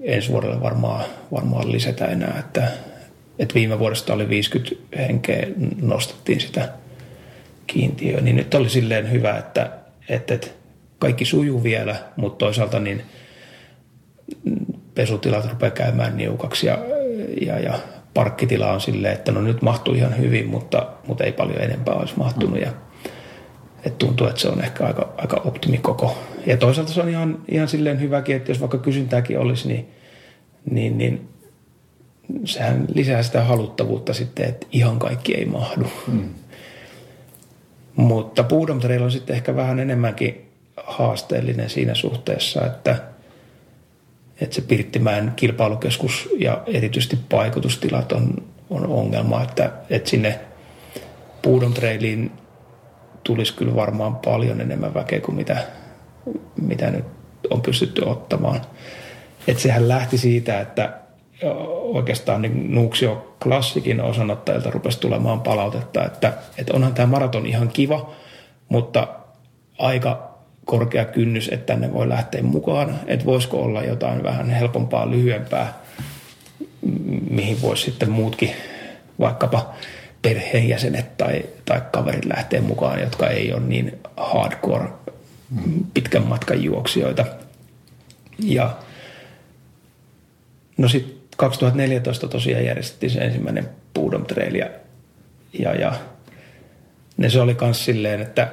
ensi 0.00 0.32
vuodelle 0.32 0.60
varmaan, 0.60 1.04
varmaan 1.32 1.72
lisätä 1.72 2.06
enää, 2.06 2.38
että, 2.38 2.68
että 3.38 3.54
viime 3.54 3.78
vuodesta 3.78 4.14
oli 4.14 4.28
50 4.28 4.76
henkeä, 4.96 5.46
nostettiin 5.82 6.40
sitä 6.40 6.68
kiintiöä, 7.66 8.20
niin 8.20 8.36
nyt 8.36 8.54
oli 8.54 8.70
silleen 8.70 9.12
hyvä, 9.12 9.38
että, 9.38 9.70
että, 10.08 10.34
että 10.34 10.46
kaikki 10.98 11.24
sujuu 11.24 11.62
vielä, 11.62 11.96
mutta 12.16 12.38
toisaalta 12.38 12.80
niin 12.80 13.02
pesutilat 14.94 15.50
rupeaa 15.50 15.70
käymään 15.70 16.16
niukaksi 16.16 16.66
ja, 16.66 16.78
ja, 17.46 17.58
ja 17.58 17.78
parkkitila 18.14 18.72
on 18.72 18.80
silleen, 18.80 19.14
että 19.14 19.32
no 19.32 19.40
nyt 19.40 19.62
mahtuu 19.62 19.94
ihan 19.94 20.18
hyvin, 20.18 20.48
mutta, 20.48 20.86
mutta 21.06 21.24
ei 21.24 21.32
paljon 21.32 21.60
enempää 21.60 21.94
olisi 21.94 22.14
mahtunut 22.16 22.60
ja 22.60 22.72
et 23.84 23.98
tuntuu, 23.98 24.26
että 24.26 24.40
se 24.40 24.48
on 24.48 24.64
ehkä 24.64 24.86
aika, 24.86 25.12
aika 25.16 25.40
optimikoko. 25.44 26.18
Ja 26.46 26.56
toisaalta 26.56 26.92
se 26.92 27.00
on 27.00 27.08
ihan, 27.08 27.38
ihan 27.48 27.68
silleen 27.68 28.00
hyväkin, 28.00 28.36
että 28.36 28.50
jos 28.50 28.60
vaikka 28.60 28.78
kysyntääkin 28.78 29.38
olisi, 29.38 29.68
niin, 29.68 29.88
niin, 30.70 30.98
niin 30.98 31.28
sehän 32.44 32.84
lisää 32.94 33.22
sitä 33.22 33.44
haluttavuutta 33.44 34.14
sitten, 34.14 34.48
että 34.48 34.66
ihan 34.72 34.98
kaikki 34.98 35.34
ei 35.34 35.44
mahdu. 35.44 35.86
Mm. 36.06 36.28
Mutta 37.96 38.44
puudomtareilla 38.44 39.04
on 39.04 39.12
sitten 39.12 39.36
ehkä 39.36 39.56
vähän 39.56 39.78
enemmänkin 39.78 40.50
haasteellinen 40.76 41.70
siinä 41.70 41.94
suhteessa, 41.94 42.66
että, 42.66 43.02
että 44.40 44.54
se 44.54 44.62
Pirttimäen 44.62 45.32
kilpailukeskus 45.36 46.28
ja 46.38 46.62
erityisesti 46.66 47.18
paikotustilat 47.28 48.12
on, 48.12 48.42
on 48.70 48.86
ongelma, 48.86 49.42
että, 49.42 49.72
että 49.90 50.10
sinne 50.10 50.40
Puudon 51.42 51.74
Trailiin 51.74 52.30
tulisi 53.24 53.54
kyllä 53.54 53.74
varmaan 53.74 54.16
paljon 54.16 54.60
enemmän 54.60 54.94
väkeä 54.94 55.20
kuin 55.20 55.34
mitä, 55.34 55.56
mitä 56.62 56.90
nyt 56.90 57.04
on 57.50 57.62
pystytty 57.62 58.02
ottamaan. 58.02 58.60
Että 59.48 59.62
sehän 59.62 59.88
lähti 59.88 60.18
siitä, 60.18 60.60
että 60.60 60.98
oikeastaan 61.82 62.42
niin 62.42 62.74
Nuuksio 62.74 63.36
klassikin 63.42 64.00
osanottajilta 64.00 64.70
rupesi 64.70 65.00
tulemaan 65.00 65.40
palautetta, 65.40 66.04
että, 66.04 66.32
että 66.58 66.74
onhan 66.74 66.94
tämä 66.94 67.06
maraton 67.06 67.46
ihan 67.46 67.68
kiva, 67.68 68.10
mutta 68.68 69.08
aika 69.78 70.32
korkea 70.64 71.04
kynnys, 71.04 71.48
että 71.48 71.66
tänne 71.66 71.92
voi 71.92 72.08
lähteä 72.08 72.42
mukaan. 72.42 72.98
Että 73.06 73.26
voisiko 73.26 73.62
olla 73.62 73.82
jotain 73.82 74.22
vähän 74.22 74.50
helpompaa, 74.50 75.10
lyhyempää, 75.10 75.78
mihin 77.30 77.62
voisi 77.62 77.84
sitten 77.84 78.10
muutkin, 78.10 78.50
vaikkapa 79.20 79.74
perheenjäsenet 80.22 81.16
tai, 81.16 81.44
tai 81.64 81.82
kaverit 81.92 82.24
lähteä 82.24 82.60
mukaan, 82.60 83.00
jotka 83.00 83.28
ei 83.28 83.52
ole 83.52 83.62
niin 83.62 83.98
hardcore 84.16 84.88
pitkän 85.94 86.26
matkan 86.26 86.64
juoksijoita. 86.64 87.24
Ja 88.38 88.76
no 90.78 90.88
sitten 90.88 91.22
2014 91.36 92.28
tosiaan 92.28 92.64
järjestettiin 92.64 93.10
se 93.10 93.18
ensimmäinen 93.18 93.68
Puudom 93.94 94.24
Trail 94.24 94.54
ja, 94.54 94.70
ja, 95.58 95.74
ja 95.74 95.92
ne 97.16 97.30
se 97.30 97.40
oli 97.40 97.56
myös 97.60 97.84
silleen, 97.84 98.20
että, 98.20 98.52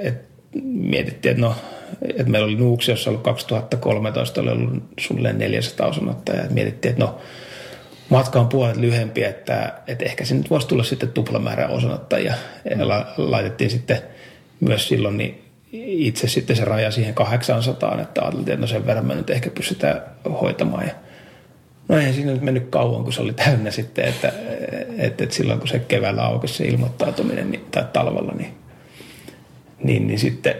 että 0.00 0.28
mietittiin, 0.62 1.30
että 1.30 1.46
no, 1.46 1.54
että 2.02 2.30
meillä 2.30 2.46
oli 2.46 2.56
Nuuksi, 2.56 2.90
jossa 2.90 3.10
ollut 3.10 3.22
2013, 3.22 4.40
oli 4.40 4.50
ollut 4.50 4.82
suunnilleen 5.00 5.38
400 5.38 5.86
osanottajaa. 5.86 6.46
Mietittiin, 6.50 6.92
että 6.92 7.04
no, 7.04 7.18
matka 8.14 8.40
on 8.40 8.48
puolet 8.48 8.76
lyhempi, 8.76 9.24
että, 9.24 9.72
että 9.86 10.04
ehkä 10.04 10.24
se 10.24 10.34
nyt 10.34 10.50
voisi 10.50 10.68
tulla 10.68 10.84
sitten 10.84 11.12
tuplamäärä 11.12 11.68
osanottajia. 11.68 12.34
Mm. 12.74 12.88
La, 12.88 13.06
laitettiin 13.16 13.70
sitten 13.70 14.02
myös 14.60 14.88
silloin 14.88 15.16
niin 15.16 15.44
itse 15.72 16.28
sitten 16.28 16.56
se 16.56 16.64
raja 16.64 16.90
siihen 16.90 17.14
800, 17.14 18.00
että 18.00 18.22
ajateltiin, 18.22 18.54
että 18.54 18.60
no 18.60 18.66
sen 18.66 18.86
verran 18.86 19.06
me 19.06 19.14
nyt 19.14 19.30
ehkä 19.30 19.50
pystytään 19.50 20.02
hoitamaan. 20.40 20.86
Ja 20.86 20.94
no 21.88 21.98
ei 21.98 22.12
siinä 22.12 22.32
nyt 22.32 22.42
mennyt 22.42 22.68
kauan, 22.70 23.04
kun 23.04 23.12
se 23.12 23.22
oli 23.22 23.32
täynnä 23.32 23.70
sitten, 23.70 24.04
että, 24.04 24.32
että, 24.98 25.22
että 25.22 25.34
silloin 25.34 25.58
kun 25.58 25.68
se 25.68 25.78
keväällä 25.78 26.22
aukesi 26.22 26.54
se 26.54 26.64
ilmoittautuminen 26.64 27.50
niin, 27.50 27.64
tai 27.70 27.84
talvella, 27.92 28.32
niin 28.32 28.54
niin, 29.82 30.06
niin 30.06 30.18
sitten 30.18 30.54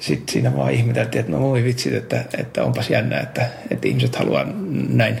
sit 0.00 0.28
siinä 0.28 0.56
vaan 0.56 0.72
ihmeteltiin, 0.72 1.20
että 1.20 1.32
no 1.32 1.40
voi 1.40 1.64
vitsit, 1.64 1.94
että, 1.94 2.24
että 2.38 2.64
onpas 2.64 2.90
jännä, 2.90 3.20
että, 3.20 3.46
että 3.70 3.88
ihmiset 3.88 4.16
haluaa 4.16 4.46
näin 4.88 5.20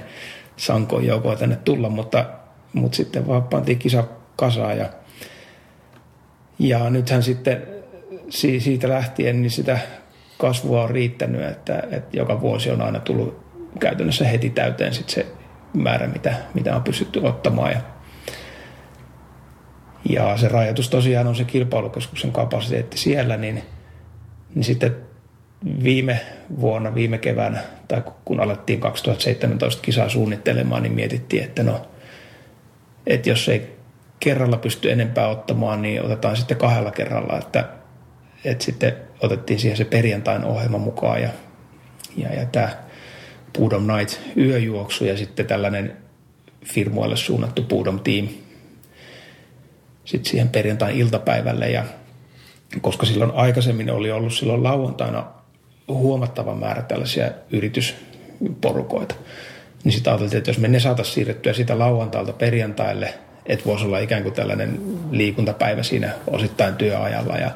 sankoon 0.60 1.06
joukoa 1.06 1.36
tänne 1.36 1.56
tulla, 1.56 1.88
mutta, 1.88 2.24
mutta 2.72 2.96
sitten 2.96 3.26
vaan 3.26 3.42
pantiin 3.42 3.78
kisa 3.78 4.04
kasaan 4.36 4.78
ja, 4.78 4.88
ja 6.58 6.90
nythän 6.90 7.22
sitten 7.22 7.66
siitä 8.58 8.88
lähtien 8.88 9.42
niin 9.42 9.50
sitä 9.50 9.78
kasvua 10.38 10.82
on 10.82 10.90
riittänyt, 10.90 11.42
että, 11.42 11.82
että 11.90 12.16
joka 12.16 12.40
vuosi 12.40 12.70
on 12.70 12.82
aina 12.82 13.00
tullut 13.00 13.40
käytännössä 13.80 14.24
heti 14.24 14.50
täyteen 14.50 14.94
sit 14.94 15.08
se 15.08 15.26
määrä, 15.74 16.06
mitä, 16.06 16.34
mitä 16.54 16.76
on 16.76 16.82
pystytty 16.82 17.20
ottamaan 17.22 17.72
ja 17.72 17.80
ja 20.08 20.36
se 20.36 20.48
rajoitus 20.48 20.90
tosiaan 20.90 21.26
on 21.26 21.36
se 21.36 21.44
kilpailukeskuksen 21.44 22.32
kapasiteetti 22.32 22.98
siellä, 22.98 23.36
niin, 23.36 23.62
niin 24.54 24.64
sitten 24.64 24.96
viime 25.84 26.20
vuonna, 26.60 26.94
viime 26.94 27.18
keväänä, 27.18 27.62
tai 27.88 28.02
kun 28.24 28.40
alettiin 28.40 28.80
2017 28.80 29.82
kisaa 29.82 30.08
suunnittelemaan, 30.08 30.82
niin 30.82 30.92
mietittiin, 30.92 31.44
että 31.44 31.62
no, 31.62 31.86
että 33.06 33.28
jos 33.28 33.48
ei 33.48 33.76
kerralla 34.20 34.56
pysty 34.56 34.90
enempää 34.90 35.28
ottamaan, 35.28 35.82
niin 35.82 36.02
otetaan 36.02 36.36
sitten 36.36 36.56
kahdella 36.56 36.90
kerralla, 36.90 37.38
että, 37.38 37.68
että 38.44 38.64
sitten 38.64 38.96
otettiin 39.20 39.60
siihen 39.60 39.76
se 39.76 39.84
perjantain 39.84 40.44
ohjelma 40.44 40.78
mukaan 40.78 41.22
ja, 41.22 41.28
ja, 42.16 42.34
ja 42.34 42.46
tämä 42.46 42.68
Pudom 43.58 43.86
Night 43.86 44.20
yöjuoksu 44.36 45.04
ja 45.04 45.16
sitten 45.16 45.46
tällainen 45.46 45.96
firmoille 46.64 47.16
suunnattu 47.16 47.62
Pudom 47.62 48.00
Team– 48.00 48.28
sitten 50.10 50.30
siihen 50.30 50.48
perjantain 50.48 50.96
iltapäivälle 50.96 51.70
ja 51.70 51.84
koska 52.80 53.06
silloin 53.06 53.30
aikaisemmin 53.30 53.90
oli 53.90 54.10
ollut 54.10 54.34
silloin 54.34 54.62
lauantaina 54.62 55.26
huomattava 55.94 56.54
määrä 56.54 56.82
tällaisia 56.82 57.30
yritysporukoita, 57.50 59.14
niin 59.84 59.92
sitä 59.92 60.10
ajateltiin, 60.10 60.38
että 60.38 60.50
jos 60.50 60.58
me 60.58 60.68
ne 60.68 60.80
saataisiin 60.80 61.14
siirrettyä 61.14 61.52
sitä 61.52 61.78
lauantailta 61.78 62.32
perjantaille, 62.32 63.14
että 63.46 63.64
voisi 63.64 63.84
olla 63.84 63.98
ikään 63.98 64.22
kuin 64.22 64.34
tällainen 64.34 64.80
liikuntapäivä 65.10 65.82
siinä 65.82 66.10
osittain 66.26 66.74
työajalla 66.74 67.36
ja 67.36 67.50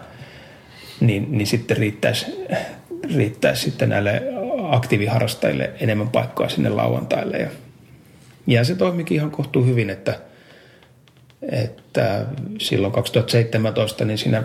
niin, 1.01 1.27
niin 1.39 1.47
sitten 1.47 1.77
riittäisi 1.77 2.27
riittäisi 3.17 3.63
sitten 3.63 3.89
näille 3.89 4.23
aktiiviharrastajille 4.71 5.71
enemmän 5.81 6.09
paikkaa 6.09 6.49
sinne 6.49 6.69
lauantaille. 6.69 7.37
Ja, 7.37 7.49
ja 8.47 8.65
se 8.65 8.75
toimikin 8.75 9.17
ihan 9.17 9.31
kohtuu 9.31 9.65
hyvin, 9.65 9.91
että, 9.91 10.21
että 11.43 12.27
silloin 12.59 12.93
2017 12.93 14.05
niin 14.05 14.19
siinä 14.19 14.43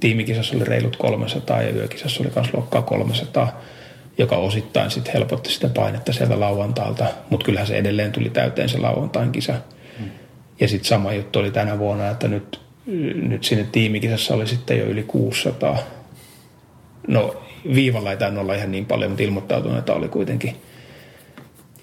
tiimikisassa 0.00 0.56
oli 0.56 0.64
reilut 0.64 0.96
300 0.96 1.62
ja 1.62 1.70
yökisassa 1.70 2.22
oli 2.22 2.32
myös 2.34 2.54
luokkaa 2.54 2.82
300, 2.82 3.60
joka 4.18 4.36
osittain 4.36 4.90
sitten 4.90 5.12
helpotti 5.12 5.52
sitä 5.52 5.68
painetta 5.68 6.12
sieltä 6.12 6.40
lauantaalta, 6.40 7.06
mutta 7.30 7.44
kyllähän 7.44 7.66
se 7.66 7.76
edelleen 7.76 8.12
tuli 8.12 8.30
täyteen 8.30 8.68
se 8.68 8.78
lauantain 8.78 9.32
kisa. 9.32 9.54
Hmm. 9.98 10.10
Ja 10.60 10.68
sitten 10.68 10.88
sama 10.88 11.12
juttu 11.12 11.38
oli 11.38 11.50
tänä 11.50 11.78
vuonna, 11.78 12.10
että 12.10 12.28
nyt, 12.28 12.60
nyt 13.14 13.44
sinne 13.44 13.66
tiimikisassa 13.72 14.34
oli 14.34 14.46
sitten 14.46 14.78
jo 14.78 14.84
yli 14.84 15.02
600. 15.02 15.78
No 17.08 17.42
viivalla 17.74 18.10
ei 18.10 18.16
tainnut 18.16 18.42
olla 18.42 18.54
ihan 18.54 18.72
niin 18.72 18.86
paljon, 18.86 19.10
mutta 19.10 19.24
ilmoittautuneita 19.24 19.94
oli 19.94 20.08
kuitenkin. 20.08 20.56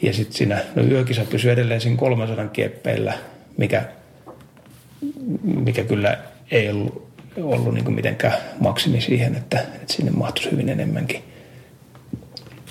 Ja 0.02 0.14
sitten 0.14 0.38
siinä, 0.38 0.60
no 0.76 0.84
yökisa 0.84 1.26
pysyi 1.30 1.52
edelleen 1.52 1.82
siinä 1.82 1.98
300 1.98 2.48
kieppeillä, 2.48 3.14
mikä, 3.58 3.84
mikä 5.44 5.84
kyllä 5.84 6.18
ei 6.52 6.70
ollut, 6.70 7.13
ollut 7.38 7.74
niin 7.74 7.84
kuin 7.84 7.96
mitenkään 7.96 8.38
maksimi 8.60 9.02
siihen, 9.02 9.36
että, 9.36 9.60
että 9.60 9.94
sinne 9.94 10.12
mahtuisi 10.12 10.52
hyvin 10.52 10.70
enemmänkin. 10.70 11.24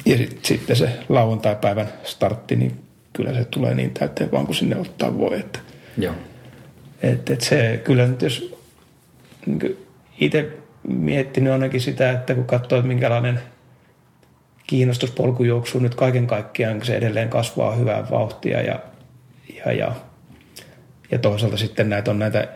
Ja 0.06 0.16
sit, 0.16 0.44
sitten 0.44 0.76
se 0.76 0.98
lauantai-päivän 1.08 1.88
startti, 2.04 2.56
niin 2.56 2.84
kyllä 3.12 3.34
se 3.34 3.44
tulee 3.44 3.74
niin 3.74 3.90
täyteen 3.90 4.32
vaan 4.32 4.46
kuin 4.46 4.56
sinne 4.56 4.76
ottaa 4.76 5.18
voi. 5.18 5.40
Että, 5.40 5.58
Joo. 5.98 6.14
Et, 7.02 7.30
et 7.30 7.40
se 7.40 7.80
kyllä 7.84 8.06
nyt 8.06 8.22
jos 8.22 8.54
niin 9.46 9.86
itse 10.20 10.50
miettinyt 10.88 11.52
ainakin 11.52 11.80
sitä, 11.80 12.10
että 12.10 12.34
kun 12.34 12.44
katsoo, 12.44 12.78
että 12.78 12.88
minkälainen 12.88 13.40
kiinnostus 14.66 15.10
polkujuoksu 15.10 15.78
nyt 15.78 15.94
kaiken 15.94 16.26
kaikkiaan, 16.26 16.84
se 16.84 16.96
edelleen 16.96 17.28
kasvaa 17.28 17.74
hyvää 17.74 18.10
vauhtia 18.10 18.62
ja, 18.62 18.80
ja, 19.56 19.72
ja, 19.72 19.94
ja 21.10 21.18
toisaalta 21.18 21.56
sitten 21.56 21.88
näitä 21.88 22.10
on 22.10 22.18
näitä 22.18 22.48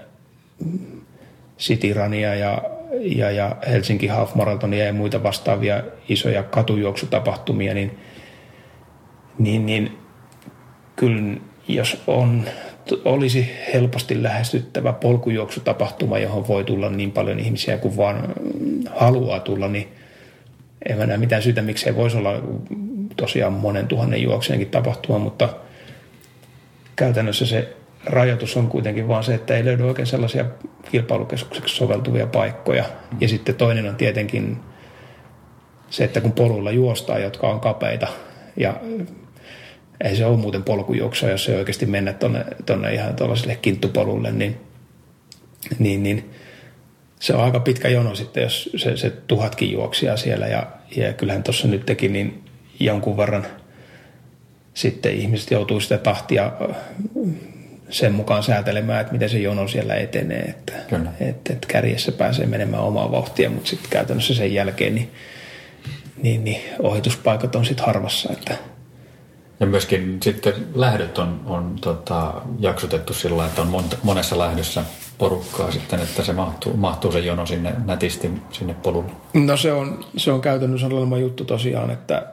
Rania 1.94 2.34
ja, 2.34 2.62
ja, 3.00 3.30
ja 3.30 3.56
Helsinki 3.68 4.06
Half 4.06 4.34
Marathonia 4.34 4.84
ja 4.84 4.92
muita 4.92 5.22
vastaavia 5.22 5.82
isoja 6.08 6.42
katujuoksutapahtumia, 6.42 7.74
niin, 7.74 7.98
niin, 9.38 9.66
niin 9.66 9.98
kyllä 10.96 11.36
jos 11.68 12.02
on 12.06 12.44
olisi 13.04 13.50
helposti 13.72 14.22
lähestyttävä 14.22 14.92
polkujuoksutapahtuma, 14.92 16.18
johon 16.18 16.48
voi 16.48 16.64
tulla 16.64 16.90
niin 16.90 17.12
paljon 17.12 17.38
ihmisiä 17.38 17.78
kuin 17.78 17.96
vaan 17.96 18.34
haluaa 18.94 19.40
tulla, 19.40 19.68
niin 19.68 19.88
en 20.88 20.98
mä 20.98 21.06
näe 21.06 21.16
mitään 21.16 21.42
syytä, 21.42 21.62
miksi 21.62 21.88
ei 21.88 21.96
voisi 21.96 22.16
olla 22.16 22.42
tosiaan 23.16 23.52
monen 23.52 23.86
tuhannen 23.86 24.22
juoksenkin 24.22 24.70
tapahtuma, 24.70 25.18
mutta 25.18 25.48
käytännössä 26.96 27.46
se 27.46 27.76
rajoitus 28.06 28.56
on 28.56 28.68
kuitenkin 28.68 29.08
vaan 29.08 29.24
se, 29.24 29.34
että 29.34 29.56
ei 29.56 29.64
löydy 29.64 29.82
oikein 29.82 30.06
sellaisia 30.06 30.44
kilpailukeskukseksi 30.90 31.76
soveltuvia 31.76 32.26
paikkoja. 32.26 32.84
Ja 33.20 33.28
sitten 33.28 33.54
toinen 33.54 33.88
on 33.88 33.96
tietenkin 33.96 34.56
se, 35.90 36.04
että 36.04 36.20
kun 36.20 36.32
poluilla 36.32 36.70
juostaa, 36.70 37.18
jotka 37.18 37.46
on 37.46 37.60
kapeita 37.60 38.06
ja 38.56 38.74
ei 40.00 40.16
se 40.16 40.26
ole 40.26 40.36
muuten 40.36 40.62
polkujuoksua, 40.62 41.30
jos 41.30 41.48
ei 41.48 41.56
oikeasti 41.56 41.86
mennä 41.86 42.12
tuonne, 42.12 42.44
tonne 42.66 42.94
ihan 42.94 43.16
tuollaiselle 43.16 43.56
kinttupolulle, 43.56 44.32
niin, 44.32 44.56
niin, 45.78 46.02
niin 46.02 46.30
se 47.20 47.34
on 47.34 47.44
aika 47.44 47.60
pitkä 47.60 47.88
jono 47.88 48.14
sitten, 48.14 48.42
jos 48.42 48.70
se, 48.76 48.96
se 48.96 49.10
tuhatkin 49.10 49.72
juoksia 49.72 50.16
siellä. 50.16 50.46
Ja, 50.46 50.66
ja 50.96 51.12
kyllähän 51.12 51.42
tuossa 51.42 51.68
nyt 51.68 51.86
teki 51.86 52.08
niin 52.08 52.44
jonkun 52.80 53.16
verran 53.16 53.46
sitten 54.74 55.12
ihmiset 55.12 55.50
joutuu 55.50 55.80
sitä 55.80 55.98
tahtia 55.98 56.52
sen 57.90 58.12
mukaan 58.12 58.42
säätelemään, 58.42 59.00
että 59.00 59.12
miten 59.12 59.30
se 59.30 59.38
jono 59.38 59.68
siellä 59.68 59.94
etenee. 59.94 60.42
Että, 60.42 60.72
että, 61.20 61.52
että 61.52 61.68
kärjessä 61.68 62.12
pääsee 62.12 62.46
menemään 62.46 62.82
omaa 62.82 63.12
vauhtia, 63.12 63.50
mutta 63.50 63.70
sitten 63.70 63.90
käytännössä 63.90 64.34
sen 64.34 64.54
jälkeen 64.54 64.94
niin, 64.94 65.12
niin, 66.22 66.44
niin 66.44 66.62
ohituspaikat 66.78 67.56
on 67.56 67.64
sitten 67.64 67.86
harvassa. 67.86 68.32
Että, 68.32 68.56
ja 69.60 69.66
myöskin 69.66 70.18
sitten 70.22 70.52
lähdöt 70.74 71.18
on, 71.18 71.40
on 71.46 71.76
tota, 71.80 72.34
jaksotettu 72.60 73.14
sillä 73.14 73.46
että 73.46 73.62
on 73.62 73.68
monta, 73.68 73.96
monessa 74.02 74.38
lähdössä 74.38 74.84
porukkaa 75.18 75.70
sitten, 75.70 76.00
että 76.00 76.24
se 76.24 76.32
mahtuu, 76.32 76.76
mahtuu 76.76 77.12
se 77.12 77.18
jono 77.18 77.46
sinne 77.46 77.74
nätisti 77.84 78.30
sinne 78.52 78.74
polulle. 78.74 79.10
No 79.34 79.56
se 79.56 79.72
on, 79.72 80.04
se 80.16 80.32
on 80.32 80.40
käytännössä 80.40 80.88
sellainen 80.88 81.20
juttu 81.20 81.44
tosiaan, 81.44 81.90
että 81.90 82.26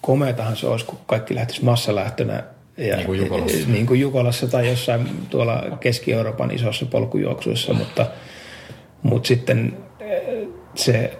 komeatahan 0.00 0.56
se 0.56 0.66
olisi, 0.66 0.86
kun 0.86 0.98
kaikki 1.06 1.34
lähtisi 1.34 1.64
massalähtönä 1.64 2.42
ja, 2.80 2.96
niin 2.96 3.06
kuin 3.06 3.20
Jukolassa. 3.20 3.68
Niin 3.68 3.86
kuin 3.86 4.00
Jukolassa 4.00 4.48
tai 4.48 4.68
jossain 4.68 5.08
tuolla 5.30 5.64
Keski-Euroopan 5.80 6.50
isossa 6.50 6.86
polkujuoksuissa, 6.86 7.72
mutta, 7.72 8.06
mutta 9.02 9.26
sitten 9.26 9.76
eh, 10.00 10.48
se 10.74 11.18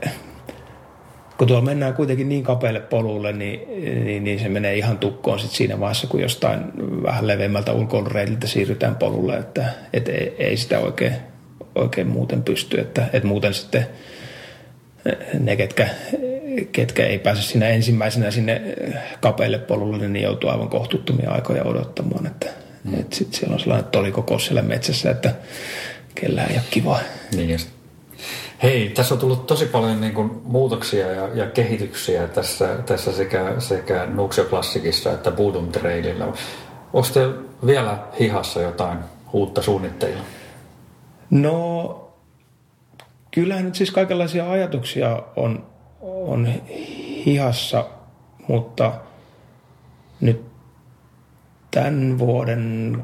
kun 1.38 1.48
tuolla 1.48 1.64
mennään 1.64 1.94
kuitenkin 1.94 2.28
niin 2.28 2.44
kapealle 2.44 2.80
polulle, 2.80 3.32
niin, 3.32 3.61
niin, 4.04 4.24
niin 4.24 4.40
se 4.40 4.48
menee 4.48 4.76
ihan 4.76 4.98
tukkoon 4.98 5.38
sit 5.38 5.50
siinä 5.50 5.80
vaiheessa, 5.80 6.06
kun 6.06 6.20
jostain 6.20 6.61
vähän 7.02 7.26
leveämmältä 7.26 7.72
ulkoilureitiltä 7.72 8.46
siirrytään 8.46 8.96
polulle, 8.96 9.36
että 9.36 9.64
et 9.92 10.08
ei, 10.08 10.34
ei 10.38 10.56
sitä 10.56 10.78
oikein, 10.78 11.12
oikein 11.74 12.06
muuten 12.06 12.42
pysty, 12.42 12.80
että 12.80 13.06
et 13.12 13.24
muuten 13.24 13.54
sitten 13.54 13.86
ne, 15.38 15.56
ketkä, 15.56 15.88
ketkä 16.72 17.06
ei 17.06 17.18
pääse 17.18 17.42
siinä 17.42 17.68
ensimmäisenä 17.68 18.30
sinne 18.30 18.62
kapeille 19.20 19.58
polulle, 19.58 20.08
niin 20.08 20.24
joutuu 20.24 20.50
aivan 20.50 20.68
kohtuuttomia 20.68 21.30
aikoja 21.30 21.64
odottamaan, 21.64 22.26
että 22.26 22.46
mm. 22.84 23.00
et 23.00 23.12
sitten 23.12 23.38
siellä 23.40 23.54
on 23.54 23.61
sellainen 23.61 23.90
tolikokous 23.90 24.46
siellä 24.46 24.62
metsässä, 24.62 25.11
että 25.11 25.34
kellään 26.14 26.50
ei 26.50 26.56
ole 26.56 26.64
kiva. 26.70 26.98
Niin, 27.36 27.58
Hei, 28.62 28.88
tässä 28.88 29.14
on 29.14 29.20
tullut 29.20 29.46
tosi 29.46 29.66
paljon 29.66 30.00
niin 30.00 30.14
kuin, 30.14 30.30
muutoksia 30.44 31.12
ja, 31.12 31.28
ja 31.34 31.46
kehityksiä 31.46 32.26
tässä, 32.26 32.76
tässä 32.86 33.12
sekä, 33.12 33.54
sekä 33.58 34.06
Nuuksio 34.06 34.44
Klassikissa 34.44 35.12
että 35.12 35.30
Budum 35.30 35.72
Traililla. 35.72 36.24
Onko 36.92 37.08
vielä 37.66 37.98
hihassa 38.20 38.61
jotain 38.61 38.98
uutta 39.32 39.62
suunnitteilla? 39.62 40.22
No, 41.30 42.12
kyllähän 43.30 43.64
nyt 43.64 43.74
siis 43.74 43.90
kaikenlaisia 43.90 44.50
ajatuksia 44.50 45.22
on, 45.36 45.66
on 46.01 46.48
hihassa, 47.26 47.86
mutta 48.48 48.92
nyt 50.20 50.42
tämän 51.70 52.18
vuoden 52.18 52.96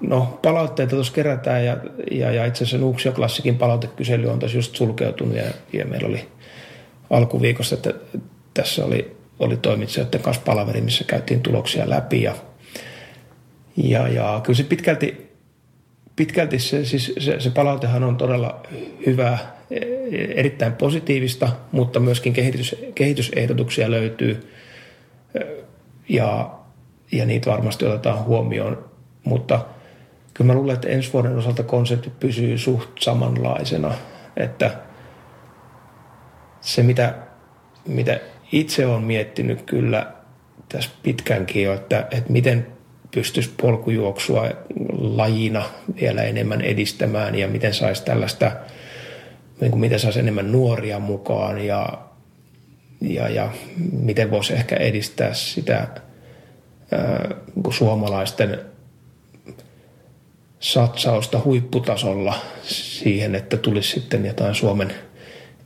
no, 0.00 0.38
palautteita 0.42 0.90
tuossa 0.90 1.12
kerätään 1.12 1.64
ja, 1.64 1.76
ja, 2.10 2.30
ja 2.30 2.44
itse 2.44 2.64
asiassa 2.64 2.78
Nuuksio 2.78 3.12
Klassikin 3.12 3.58
palautekysely 3.58 4.28
on 4.28 4.38
tuossa 4.38 4.58
just 4.58 4.76
sulkeutunut 4.76 5.36
ja, 5.36 5.44
ja 5.72 5.86
meillä 5.86 6.08
oli 6.08 6.28
alkuviikosta, 7.10 7.74
että 7.74 7.94
tässä 8.54 8.84
oli, 8.84 9.16
oli 9.38 9.56
toimitsijoiden 9.56 10.20
kanssa 10.20 10.42
palaveri, 10.46 10.80
missä 10.80 11.04
käytiin 11.04 11.40
tuloksia 11.40 11.90
läpi 11.90 12.22
ja, 12.22 12.34
ja, 13.76 14.08
ja 14.08 14.40
kyllä 14.44 14.56
se 14.56 14.64
pitkälti, 14.64 15.30
pitkälti 16.16 16.58
se, 16.58 16.84
siis 16.84 17.12
se, 17.18 17.40
se 17.40 17.50
palautehan 17.50 18.04
on 18.04 18.16
todella 18.16 18.60
hyvä, 19.06 19.38
erittäin 20.34 20.72
positiivista, 20.72 21.48
mutta 21.72 22.00
myöskin 22.00 22.32
kehitys, 22.32 22.76
kehitysehdotuksia 22.94 23.90
löytyy 23.90 24.50
ja, 26.08 26.50
ja 27.12 27.26
niitä 27.26 27.50
varmasti 27.50 27.84
otetaan 27.84 28.24
huomioon, 28.24 28.84
mutta– 29.24 29.60
kyllä 30.36 30.52
mä 30.52 30.54
luulen, 30.54 30.74
että 30.74 30.88
ensi 30.88 31.12
vuoden 31.12 31.38
osalta 31.38 31.62
konsepti 31.62 32.12
pysyy 32.20 32.58
suht 32.58 32.90
samanlaisena, 33.00 33.94
että 34.36 34.76
se 36.60 36.82
mitä, 36.82 37.14
mitä 37.86 38.20
itse 38.52 38.86
olen 38.86 39.02
miettinyt 39.02 39.62
kyllä 39.62 40.12
tässä 40.68 40.90
pitkänkin 41.02 41.62
jo, 41.62 41.74
että, 41.74 42.06
että 42.10 42.32
miten 42.32 42.66
pystyisi 43.14 43.50
polkujuoksua 43.62 44.48
lajina 44.98 45.62
vielä 46.00 46.22
enemmän 46.22 46.60
edistämään 46.60 47.34
ja 47.34 47.48
miten 47.48 47.74
saisi 47.74 48.04
tällaista, 48.04 48.52
niin 49.60 49.70
kuin 49.70 49.80
miten 49.80 50.00
saisi 50.00 50.18
enemmän 50.18 50.52
nuoria 50.52 50.98
mukaan 50.98 51.64
ja, 51.64 51.98
ja, 53.00 53.28
ja 53.28 53.50
miten 53.92 54.30
voisi 54.30 54.52
ehkä 54.52 54.76
edistää 54.76 55.34
sitä 55.34 55.88
ää, 56.92 57.34
niin 57.54 57.72
suomalaisten 57.72 58.60
satsausta 60.60 61.40
huipputasolla 61.44 62.34
siihen, 62.62 63.34
että 63.34 63.56
tulisi 63.56 63.90
sitten 63.90 64.26
jotain 64.26 64.54
Suomen 64.54 64.94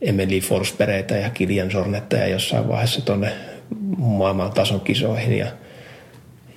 Emily 0.01 0.39
Forsbergitä 0.39 1.17
ja 1.17 1.29
Kilian 1.29 1.71
Sornetteja 1.71 2.27
jossain 2.27 2.67
vaiheessa 2.67 3.05
tuonne 3.05 3.31
maailman 3.97 4.51
tason 4.51 4.81
kisoihin. 4.81 5.37
Ja, 5.37 5.47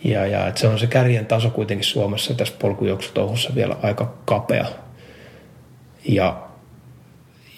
ja, 0.05 0.26
ja 0.26 0.47
että 0.47 0.61
se 0.61 0.68
on 0.68 0.78
se 0.78 0.87
kärjen 0.87 1.26
taso 1.26 1.51
kuitenkin 1.51 1.85
Suomessa 1.85 2.35
tässä 2.35 2.55
polkujuoksutouhussa 2.59 3.55
vielä 3.55 3.76
aika 3.82 4.14
kapea. 4.24 4.66
Ja, 6.09 6.49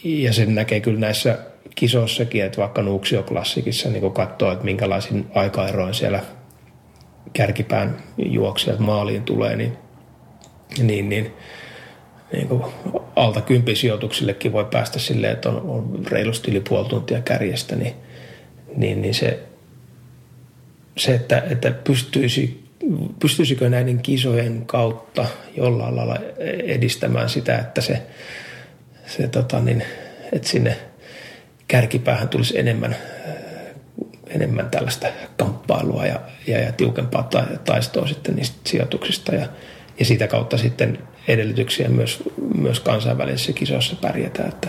ja 0.05 0.33
sen 0.33 0.55
näkee 0.55 0.81
kyllä 0.81 1.01
näissä 1.01 1.39
kisossakin, 1.75 2.45
että 2.45 2.59
vaikka 2.59 2.83
Nuuksio-klassikissa 2.83 3.89
niin 3.89 4.13
katsoo, 4.13 4.53
että 4.53 4.65
minkälaisin 4.65 5.27
aikaeroin 5.35 5.95
siellä 5.95 6.23
kärkipään 7.33 7.97
juoksijat 8.19 8.79
maaliin 8.79 9.23
tulee, 9.23 9.57
niin, 9.57 9.73
niin, 10.83 11.09
niin, 11.09 11.33
niin 12.33 12.49
kuin 12.49 12.63
alta 13.17 13.41
kympisijoituksillekin 13.41 14.53
voi 14.53 14.65
päästä 14.65 14.99
silleen, 14.99 15.33
että 15.33 15.49
on, 15.49 15.61
on 15.61 16.07
reilusti 16.07 16.51
yli 16.51 16.61
puoli 16.69 16.89
tuntia 16.89 17.21
kärjestä, 17.21 17.77
niin, 17.77 17.95
niin, 18.77 19.03
niin 19.03 19.15
se, 19.15 19.43
se, 20.97 21.15
että, 21.15 21.43
että 21.51 21.71
pystyisi, 21.71 22.65
pystyisikö 23.19 23.69
näiden 23.69 23.99
kisojen 23.99 24.67
kautta 24.67 25.27
jollain 25.57 25.97
lailla 25.97 26.17
edistämään 26.65 27.29
sitä, 27.29 27.59
että 27.59 27.81
se, 27.81 28.03
se 29.07 29.29
tota 29.29 29.61
niin, 29.61 29.83
että 30.33 30.49
sinne 30.49 30.77
kärkipäähän 31.69 32.29
tulisi 32.29 32.59
enemmän, 32.59 32.97
enemmän 34.29 34.71
tällaista 34.71 35.07
kamppailua 35.37 36.07
ja, 36.07 36.21
ja, 36.47 36.61
ja 36.61 36.73
tiukempaa 36.73 37.29
taistoa 37.65 38.07
sitten 38.07 38.37
niistä 38.37 38.57
sijoituksista 38.65 39.35
ja, 39.35 39.49
ja 39.99 40.05
sitä 40.05 40.27
kautta 40.27 40.59
sitten 40.59 40.99
edellytyksiä 41.29 41.89
myös, 41.89 42.23
myös 42.55 42.81
kansainvälisissä 42.81 43.53
kisoissa 43.53 43.97
pärjätä. 43.97 44.45
Että, 44.45 44.69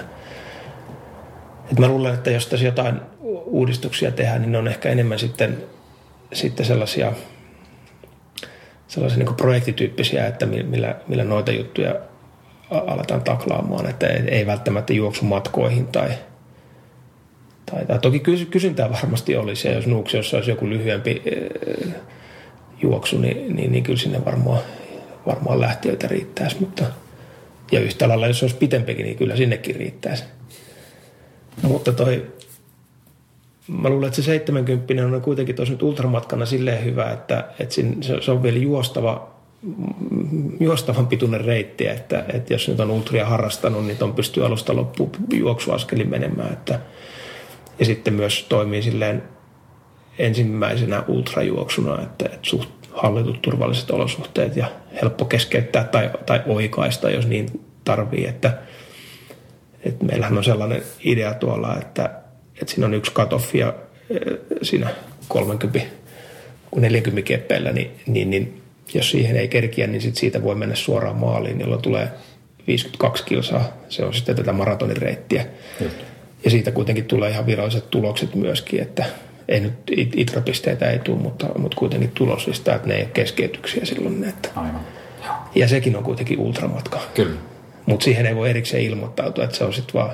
että 1.63 1.81
mä 1.81 1.88
luulen, 1.88 2.13
että 2.13 2.31
jos 2.31 2.47
tässä 2.47 2.65
jotain 2.65 3.01
uudistuksia 3.45 4.11
tehdään, 4.11 4.41
niin 4.41 4.51
ne 4.51 4.57
on 4.57 4.67
ehkä 4.67 4.89
enemmän 4.89 5.19
sitten, 5.19 5.57
sitten 6.33 6.65
sellaisia, 6.65 7.13
sellaisia 8.88 9.23
niin 9.23 9.35
projektityyppisiä, 9.35 10.27
että 10.27 10.45
millä, 10.45 10.95
millä 11.07 11.23
noita 11.23 11.51
juttuja 11.51 11.95
aletaan 12.72 13.22
taklaamaan, 13.22 13.89
että 13.89 14.07
ei 14.07 14.45
välttämättä 14.45 14.93
juoksu 14.93 15.26
matkoihin 15.26 15.88
tai, 15.88 16.09
tai, 17.72 17.86
tai 17.86 17.99
toki 17.99 18.20
kysyntää 18.49 18.91
varmasti 18.91 19.38
olisi, 19.38 19.68
ja 19.68 19.74
jos 19.74 19.88
Nuuksiossa 19.88 20.38
olisi 20.38 20.51
joku 20.51 20.70
lyhyempi 20.70 21.22
äh, 21.88 21.95
juoksu, 22.82 23.18
niin, 23.18 23.55
niin, 23.55 23.72
niin 23.72 23.84
kyllä 23.84 23.99
sinne 23.99 24.26
varmaan, 24.26 24.59
varmaan 25.28 25.61
lähtiöitä 25.61 26.07
riittäisi, 26.07 26.57
mutta 26.59 26.84
ja 27.72 27.80
yhtä 27.80 28.09
lailla, 28.09 28.28
jos 28.28 28.43
olisi 28.43 28.55
pitempikin, 28.55 29.05
niin 29.05 29.18
kyllä 29.18 29.36
sinnekin 29.36 29.76
riittäisi. 29.76 30.24
Mutta 31.61 31.93
toi, 31.93 32.32
mä 33.68 33.89
luulen, 33.89 34.07
että 34.07 34.15
se 34.15 34.26
70 34.26 34.93
on 35.05 35.22
kuitenkin 35.22 35.55
tuossa 35.55 35.74
nyt 35.74 35.84
ultramatkana 35.84 36.45
silleen 36.45 36.86
hyvä, 36.86 37.11
että, 37.11 37.45
että 37.59 37.76
se 38.22 38.32
on 38.32 38.43
vielä 38.43 38.57
juostava 38.57 39.36
juostavan 40.59 41.07
pituinen 41.07 41.45
reitti, 41.45 41.87
että, 41.87 42.25
että 42.33 42.53
jos 42.53 42.67
nyt 42.67 42.79
on 42.79 42.91
ultria 42.91 43.25
harrastanut, 43.25 43.85
niin 43.85 44.03
on 44.03 44.13
pystyy 44.13 44.45
alusta 44.45 44.75
loppuun 44.75 45.11
juoksuaskelin 45.33 46.09
menemään. 46.09 46.53
Että, 46.53 46.79
ja 47.79 47.85
sitten 47.85 48.13
myös 48.13 48.45
toimii 48.49 48.81
silleen 48.81 49.23
ensimmäisenä 50.17 51.03
ultrajuoksuna, 51.07 52.01
että, 52.01 52.25
että 52.25 52.39
suht 52.41 52.69
hallitut 52.91 53.41
turvalliset 53.41 53.91
olosuhteet 53.91 54.55
ja 54.55 54.71
helppo 55.01 55.25
keskeyttää 55.25 55.83
tai, 55.83 56.09
tai 56.25 56.41
oikaista, 56.45 57.09
jos 57.09 57.27
niin 57.27 57.65
tarvii. 57.83 58.27
Että, 58.27 58.57
että 59.83 60.05
meillähän 60.05 60.37
on 60.37 60.43
sellainen 60.43 60.83
idea 61.03 61.33
tuolla, 61.33 61.77
että, 61.77 62.09
että 62.61 62.73
siinä 62.73 62.85
on 62.85 62.93
yksi 62.93 63.13
cutoff 63.13 63.55
ja 63.55 63.73
siinä 64.61 64.89
30 65.27 65.79
40 66.75 67.27
keppeillä, 67.27 67.71
niin, 67.71 67.91
niin, 68.07 68.29
niin 68.29 68.66
jos 68.93 69.11
siihen 69.11 69.38
ei 69.38 69.47
kerkiä, 69.47 69.88
niin 69.88 70.01
sit 70.01 70.15
siitä 70.15 70.43
voi 70.43 70.55
mennä 70.55 70.75
suoraan 70.75 71.15
maaliin, 71.15 71.59
jolloin 71.59 71.81
tulee 71.81 72.09
52 72.67 73.23
kilsaa. 73.23 73.73
Se 73.89 74.05
on 74.05 74.13
sitten 74.13 74.35
tätä 74.35 74.53
maratonin 74.53 74.97
reittiä. 74.97 75.45
Ja 76.43 76.51
siitä 76.51 76.71
kuitenkin 76.71 77.05
tulee 77.05 77.29
ihan 77.29 77.45
viralliset 77.45 77.89
tulokset 77.89 78.35
myöskin, 78.35 78.81
että 78.81 79.05
ei 79.47 79.59
nyt 79.59 79.73
itrapisteitä 80.15 80.89
ei 80.89 80.99
tule, 80.99 81.17
mutta, 81.17 81.47
mutta 81.57 81.77
kuitenkin 81.77 82.11
tuloslista, 82.11 82.75
että 82.75 82.88
ne 82.88 82.95
ei 82.95 83.01
ole 83.01 83.09
keskeytyksiä 83.13 83.85
silloin. 83.85 84.23
Että. 84.23 84.49
Aivan. 84.55 84.81
Ja 85.55 85.67
sekin 85.67 85.95
on 85.95 86.03
kuitenkin 86.03 86.39
ultramatka. 86.39 87.01
Kyllä. 87.13 87.39
Mutta 87.85 88.03
siihen 88.03 88.25
ei 88.25 88.35
voi 88.35 88.49
erikseen 88.49 88.83
ilmoittautua, 88.83 89.43
että 89.43 89.57
se 89.57 89.63
on 89.63 89.73
sitten 89.73 89.93
vaan, 89.93 90.11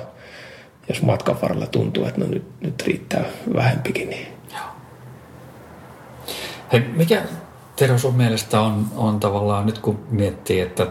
jos 0.88 1.02
matkan 1.02 1.42
varrella 1.42 1.66
tuntuu, 1.66 2.06
että 2.06 2.20
no 2.20 2.26
nyt, 2.26 2.44
nyt 2.60 2.82
riittää 2.82 3.24
vähempikin. 3.54 4.10
Niin. 4.10 4.26
Hei, 6.72 6.80
mikä 6.80 7.22
Tero 7.76 7.98
sun 7.98 8.16
mielestä 8.16 8.60
on, 8.60 8.86
on 8.96 9.20
tavallaan, 9.20 9.66
nyt 9.66 9.78
kun 9.78 9.98
miettii, 10.10 10.60
että 10.60 10.86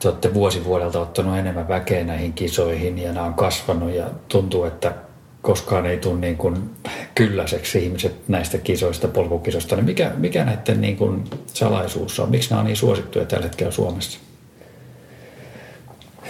te 0.00 0.08
olette 0.08 0.34
vuosi 0.34 0.64
vuodelta 0.64 1.00
ottanut 1.00 1.38
enemmän 1.38 1.68
väkeä 1.68 2.04
näihin 2.04 2.32
kisoihin 2.32 2.98
ja 2.98 3.12
nämä 3.12 3.26
on 3.26 3.34
kasvanut 3.34 3.94
ja 3.94 4.10
tuntuu, 4.28 4.64
että 4.64 4.94
koskaan 5.42 5.86
ei 5.86 5.98
tule 5.98 6.18
niin 6.18 6.36
kuin 6.36 6.70
kylläiseksi 7.14 7.84
ihmiset 7.84 8.28
näistä 8.28 8.58
kisoista, 8.58 9.08
polkukisoista, 9.08 9.76
niin 9.76 9.84
mikä, 9.84 10.12
mikä 10.16 10.44
näiden 10.44 10.80
niin 10.80 10.96
kuin 10.96 11.24
salaisuus 11.46 12.20
on? 12.20 12.30
Miksi 12.30 12.50
nämä 12.50 12.60
on 12.60 12.66
niin 12.66 12.76
suosittuja 12.76 13.24
tällä 13.24 13.44
hetkellä 13.44 13.72
Suomessa? 13.72 14.18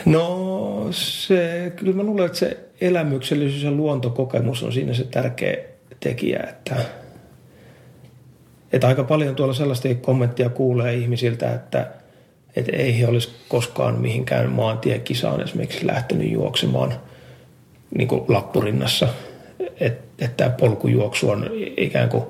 No 0.04 0.86
se, 0.90 1.72
kyllä 1.76 1.92
mä 1.92 2.02
luulen, 2.02 2.26
että 2.26 2.38
se 2.38 2.58
elämyksellisyys 2.80 3.62
ja 3.62 3.70
luontokokemus 3.70 4.62
on 4.62 4.72
siinä 4.72 4.94
se 4.94 5.04
tärkeä 5.04 5.56
tekijä, 6.00 6.40
että– 6.48 6.76
että 8.72 8.88
aika 8.88 9.04
paljon 9.04 9.34
tuolla 9.34 9.54
sellaista 9.54 9.88
kommenttia 9.94 10.48
kuulee 10.48 10.94
ihmisiltä, 10.94 11.54
että, 11.54 11.90
että 12.56 12.76
ei 12.76 13.00
he 13.00 13.06
olisi 13.06 13.30
koskaan 13.48 14.00
mihinkään 14.00 14.50
maantiekisaan 14.50 15.40
esimerkiksi 15.40 15.86
lähtenyt 15.86 16.30
juoksemaan 16.30 16.94
niin 17.96 18.08
kuin 18.08 18.24
lappurinnassa. 18.28 19.08
Että, 19.80 20.24
että 20.24 20.36
tämä 20.36 20.50
polkujuoksu 20.50 21.30
on 21.30 21.50
ikään 21.76 22.08
kuin 22.08 22.24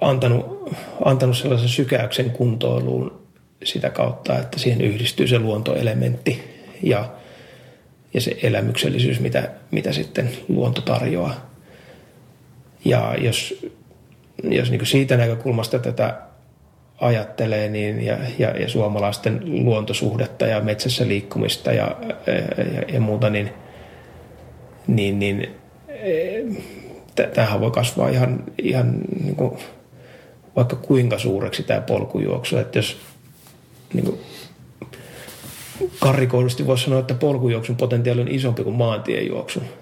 antanut, 0.00 0.68
antanut 1.04 1.36
sellaisen 1.36 1.68
sykäyksen 1.68 2.30
kuntoiluun 2.30 3.20
sitä 3.64 3.90
kautta, 3.90 4.38
että 4.38 4.58
siihen 4.58 4.80
yhdistyy 4.80 5.26
se 5.26 5.38
luontoelementti 5.38 6.42
ja, 6.82 7.08
ja 8.14 8.20
se 8.20 8.36
elämyksellisyys, 8.42 9.20
mitä, 9.20 9.50
mitä 9.70 9.92
sitten 9.92 10.30
luonto 10.48 10.80
tarjoaa. 10.80 11.50
Ja 12.84 13.14
jos 13.18 13.66
jos 14.44 14.70
niin 14.70 14.86
siitä 14.86 15.16
näkökulmasta 15.16 15.78
tätä 15.78 16.16
ajattelee 17.00 17.68
niin, 17.68 18.00
ja, 18.00 18.16
ja, 18.38 18.50
ja 18.50 18.68
suomalaisten 18.68 19.64
luontosuhdetta 19.64 20.46
ja 20.46 20.60
metsässä 20.60 21.08
liikkumista 21.08 21.72
ja, 21.72 21.96
ja, 22.26 22.94
ja 22.94 23.00
muuta, 23.00 23.30
niin, 23.30 23.50
niin, 24.86 25.18
niin 25.18 25.54
tämähän 27.34 27.60
voi 27.60 27.70
kasvaa 27.70 28.08
ihan, 28.08 28.44
ihan 28.62 28.94
niin 29.22 29.36
kuin, 29.36 29.58
vaikka 30.56 30.76
kuinka 30.76 31.18
suureksi 31.18 31.62
tämä 31.62 31.80
polkujuoksu. 31.80 32.58
Että 32.58 32.78
jos 32.78 32.96
niin 33.94 34.04
kuin, 34.04 34.20
karrikoidusti 35.98 36.66
voisi 36.66 36.84
sanoa, 36.84 37.00
että 37.00 37.14
polkujuoksun 37.14 37.76
potentiaali 37.76 38.20
on 38.20 38.28
isompi 38.28 38.64
kuin 38.64 38.76
maantiejuoksun– 38.76 39.62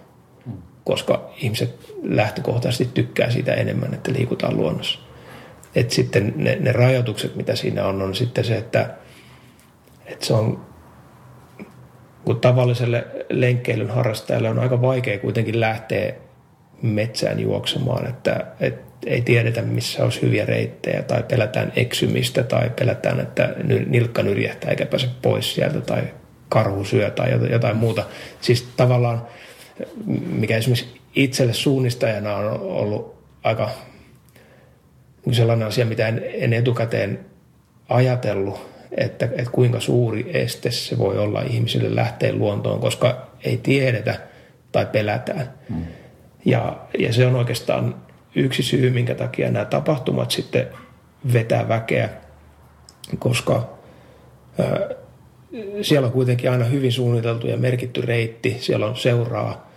koska 0.89 1.31
ihmiset 1.37 1.95
lähtökohtaisesti 2.03 2.89
tykkää 2.95 3.31
siitä 3.31 3.55
enemmän, 3.55 3.95
että 3.95 4.13
liikutaan 4.13 4.57
luonnossa. 4.57 4.99
Et 5.75 5.91
sitten 5.91 6.33
ne, 6.37 6.57
ne 6.61 6.73
rajoitukset, 6.73 7.37
mitä 7.37 7.57
siinä 7.57 7.85
on, 7.87 8.03
on 8.03 8.15
sitten 8.15 8.45
se, 8.45 8.57
että, 8.57 8.95
että 10.07 10.27
se 10.27 10.35
on 10.35 10.67
kun 12.25 12.41
tavalliselle 12.41 13.07
lenkkeilyn 13.31 13.91
harrastajalle 13.91 14.51
on 14.51 14.59
aika 14.59 14.83
vaikea 14.83 15.19
kuitenkin 15.19 15.61
lähteä 15.61 16.15
metsään 16.83 17.41
juoksemaan, 17.41 18.07
että, 18.07 18.47
että 18.61 18.83
ei 19.07 19.23
tiedetä, 19.23 19.63
missä 19.63 20.05
olisi 20.05 20.23
hyviä 20.23 20.45
reittejä 20.45 21.03
tai 21.03 21.23
pelätään 21.23 21.73
eksymistä 21.77 22.43
tai 22.43 22.71
pelätään, 22.71 23.21
että 23.21 23.55
nilkka 23.87 24.23
nyrjähtää 24.23 24.71
eikä 24.71 24.87
pääse 24.87 25.09
pois 25.23 25.55
sieltä 25.55 25.81
tai 25.81 26.03
karhu 26.49 26.85
syö 26.85 27.11
tai 27.11 27.51
jotain 27.51 27.77
muuta. 27.77 28.05
Siis 28.41 28.69
tavallaan– 28.77 29.27
mikä 30.27 30.57
esimerkiksi 30.57 31.01
itselle 31.15 31.53
suunnistajana 31.53 32.37
on 32.37 32.61
ollut 32.61 33.15
aika 33.43 33.71
sellainen 35.33 35.69
asia, 35.69 35.87
mitä 35.87 36.09
en, 36.09 36.25
en 36.35 36.53
etukäteen 36.53 37.21
ajatellut, 37.89 38.61
että, 38.97 39.25
että 39.25 39.51
kuinka 39.53 39.81
suuri 39.81 40.31
este 40.35 40.71
se 40.71 40.99
voi 40.99 41.19
olla 41.19 41.43
ihmisille 41.43 41.95
lähteä 41.95 42.33
luontoon, 42.33 42.81
koska 42.81 43.29
ei 43.45 43.57
tiedetä 43.57 44.21
tai 44.73 44.87
pelätään. 44.87 45.53
Mm. 45.69 45.83
Ja, 46.45 46.77
ja 46.99 47.13
se 47.13 47.27
on 47.27 47.35
oikeastaan 47.35 47.95
yksi 48.35 48.63
syy, 48.63 48.91
minkä 48.91 49.15
takia 49.15 49.51
nämä 49.51 49.65
tapahtumat 49.65 50.31
sitten 50.31 50.67
vetää 51.33 51.69
väkeä, 51.69 52.09
koska 53.19 53.79
ö, 54.61 54.97
siellä 55.83 56.07
on 56.07 56.13
kuitenkin 56.13 56.51
aina 56.51 56.65
hyvin 56.65 56.93
suunniteltu 56.93 57.47
ja 57.47 57.57
merkitty 57.57 58.01
reitti, 58.01 58.57
siellä 58.61 58.87
on 58.87 58.97
seuraa 58.97 59.68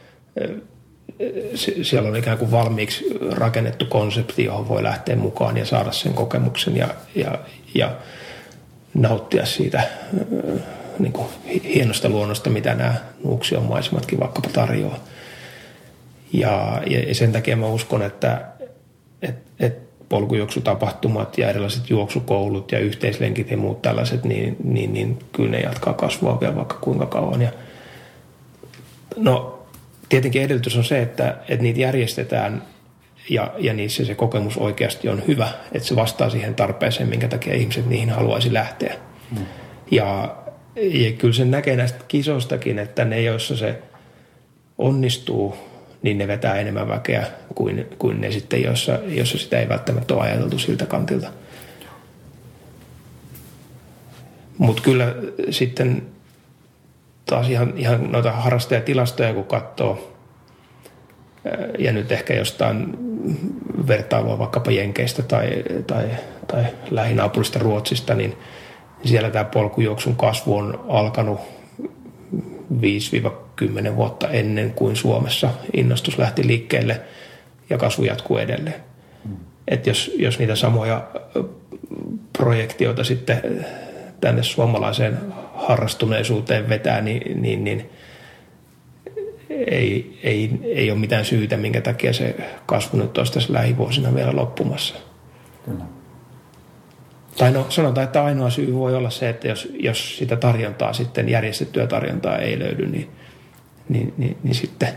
siellä 1.81 2.09
on 2.09 2.15
ikään 2.15 2.37
kuin 2.37 2.51
valmiiksi 2.51 3.05
rakennettu 3.31 3.85
konsepti, 3.85 4.43
johon 4.43 4.69
voi 4.69 4.83
lähteä 4.83 5.15
mukaan 5.15 5.57
ja 5.57 5.65
saada 5.65 5.91
sen 5.91 6.13
kokemuksen 6.13 6.77
ja, 6.77 6.87
ja, 7.15 7.39
ja 7.75 7.95
nauttia 8.93 9.45
siitä 9.45 9.83
niin 10.99 11.13
kuin 11.13 11.27
hienosta 11.63 12.09
luonnosta, 12.09 12.49
mitä 12.49 12.75
nämä 12.75 12.95
Nuuksion 13.23 13.63
maisematkin 13.63 14.19
vaikkapa 14.19 14.49
tarjoaa. 14.53 14.99
Ja, 16.33 16.81
ja 16.85 17.15
sen 17.15 17.31
takia 17.31 17.57
mä 17.57 17.67
uskon, 17.67 18.01
että 18.01 18.45
et, 19.21 19.35
et 19.59 19.77
polkujuoksutapahtumat 20.09 21.37
ja 21.37 21.49
erilaiset 21.49 21.89
juoksukoulut 21.89 22.71
ja 22.71 22.79
yhteislenkit 22.79 23.51
ja 23.51 23.57
muut 23.57 23.81
tällaiset, 23.81 24.23
niin, 24.23 24.55
niin, 24.63 24.93
niin 24.93 25.19
kyllä 25.31 25.51
ne 25.51 25.59
jatkaa 25.59 25.93
kasvua 25.93 26.39
vielä 26.39 26.55
vaikka 26.55 26.77
kuinka 26.81 27.05
kauan. 27.05 27.41
Ja, 27.41 27.51
no 29.17 29.60
tietenkin 30.11 30.41
edellytys 30.41 30.77
on 30.77 30.83
se, 30.83 31.01
että, 31.01 31.37
että 31.49 31.63
niitä 31.63 31.79
järjestetään 31.79 32.63
ja, 33.29 33.53
ja 33.57 33.73
niissä 33.73 34.05
se 34.05 34.15
kokemus 34.15 34.57
oikeasti 34.57 35.09
on 35.09 35.23
hyvä, 35.27 35.49
että 35.71 35.87
se 35.87 35.95
vastaa 35.95 36.29
siihen 36.29 36.55
tarpeeseen, 36.55 37.09
minkä 37.09 37.27
takia 37.27 37.53
ihmiset 37.53 37.85
niihin 37.85 38.09
haluaisi 38.09 38.53
lähteä. 38.53 38.95
Mm. 39.37 39.45
Ja, 39.91 40.35
ja 40.75 41.11
kyllä 41.11 41.33
sen 41.33 41.51
näkee 41.51 41.75
näistä 41.75 41.99
kisoistakin, 42.07 42.79
että 42.79 43.05
ne, 43.05 43.21
joissa 43.21 43.57
se 43.57 43.81
onnistuu, 44.77 45.55
niin 46.01 46.17
ne 46.17 46.27
vetää 46.27 46.55
enemmän 46.55 46.87
väkeä 46.87 47.27
kuin, 47.55 47.87
kuin 47.99 48.21
ne 48.21 48.31
sitten, 48.31 48.63
joissa, 48.63 48.99
joissa 49.07 49.37
sitä 49.37 49.59
ei 49.59 49.69
välttämättä 49.69 50.13
ole 50.13 50.21
ajateltu 50.21 50.59
siltä 50.59 50.85
kantilta. 50.85 51.31
Mutta 54.57 54.81
kyllä 54.81 55.15
sitten 55.49 56.01
taas 57.31 57.49
ihan, 57.49 57.73
ihan 57.75 58.11
noita 58.11 58.31
harrastajatilastoja 58.31 59.33
kun 59.33 59.43
katsoo, 59.43 60.15
ja 61.79 61.91
nyt 61.91 62.11
ehkä 62.11 62.33
jostain 62.33 62.97
vertailua 63.87 64.39
vaikkapa 64.39 64.71
Jenkeistä 64.71 65.23
tai, 65.23 65.63
tai, 65.87 66.05
tai 66.47 66.63
lähinaapurista 66.89 67.59
Ruotsista, 67.59 68.15
niin 68.15 68.37
siellä 69.03 69.29
tämä 69.29 69.45
polkujuoksun 69.45 70.15
kasvu 70.15 70.57
on 70.57 70.85
alkanut 70.87 71.39
5-10 73.91 73.95
vuotta 73.95 74.29
ennen 74.29 74.73
kuin 74.73 74.95
Suomessa 74.95 75.49
innostus 75.73 76.17
lähti 76.17 76.47
liikkeelle 76.47 77.01
ja 77.69 77.77
kasvu 77.77 78.03
jatkuu 78.03 78.37
edelleen. 78.37 78.83
Mm. 79.25 79.35
Et 79.67 79.87
jos, 79.87 80.11
jos 80.17 80.39
niitä 80.39 80.55
samoja 80.55 81.07
projektioita 82.37 83.03
sitten 83.03 83.65
tänne 84.21 84.43
suomalaiseen 84.43 85.17
harrastuneisuuteen 85.67 86.69
vetää, 86.69 87.01
niin, 87.01 87.41
niin, 87.41 87.63
niin 87.63 87.89
ei, 89.49 90.19
ei, 90.23 90.59
ei 90.63 90.91
ole 90.91 90.99
mitään 90.99 91.25
syytä, 91.25 91.57
minkä 91.57 91.81
takia 91.81 92.13
se 92.13 92.35
kasvu 92.65 92.97
nyt 92.97 93.17
olisi 93.17 93.33
tässä 93.33 93.53
lähivuosina 93.53 94.15
vielä 94.15 94.35
loppumassa. 94.35 94.95
Kyllä. 95.65 95.83
Tai 97.37 97.51
no 97.51 97.65
sanotaan, 97.69 98.05
että 98.05 98.23
ainoa 98.23 98.49
syy 98.49 98.73
voi 98.73 98.95
olla 98.95 99.09
se, 99.09 99.29
että 99.29 99.47
jos, 99.47 99.69
jos 99.73 100.17
sitä 100.17 100.35
tarjontaa 100.35 100.93
sitten, 100.93 101.29
järjestettyä 101.29 101.87
tarjontaa 101.87 102.37
ei 102.37 102.59
löydy, 102.59 102.85
niin, 102.85 103.09
niin, 103.89 104.13
niin, 104.17 104.37
niin 104.43 104.55
sitten, 104.55 104.89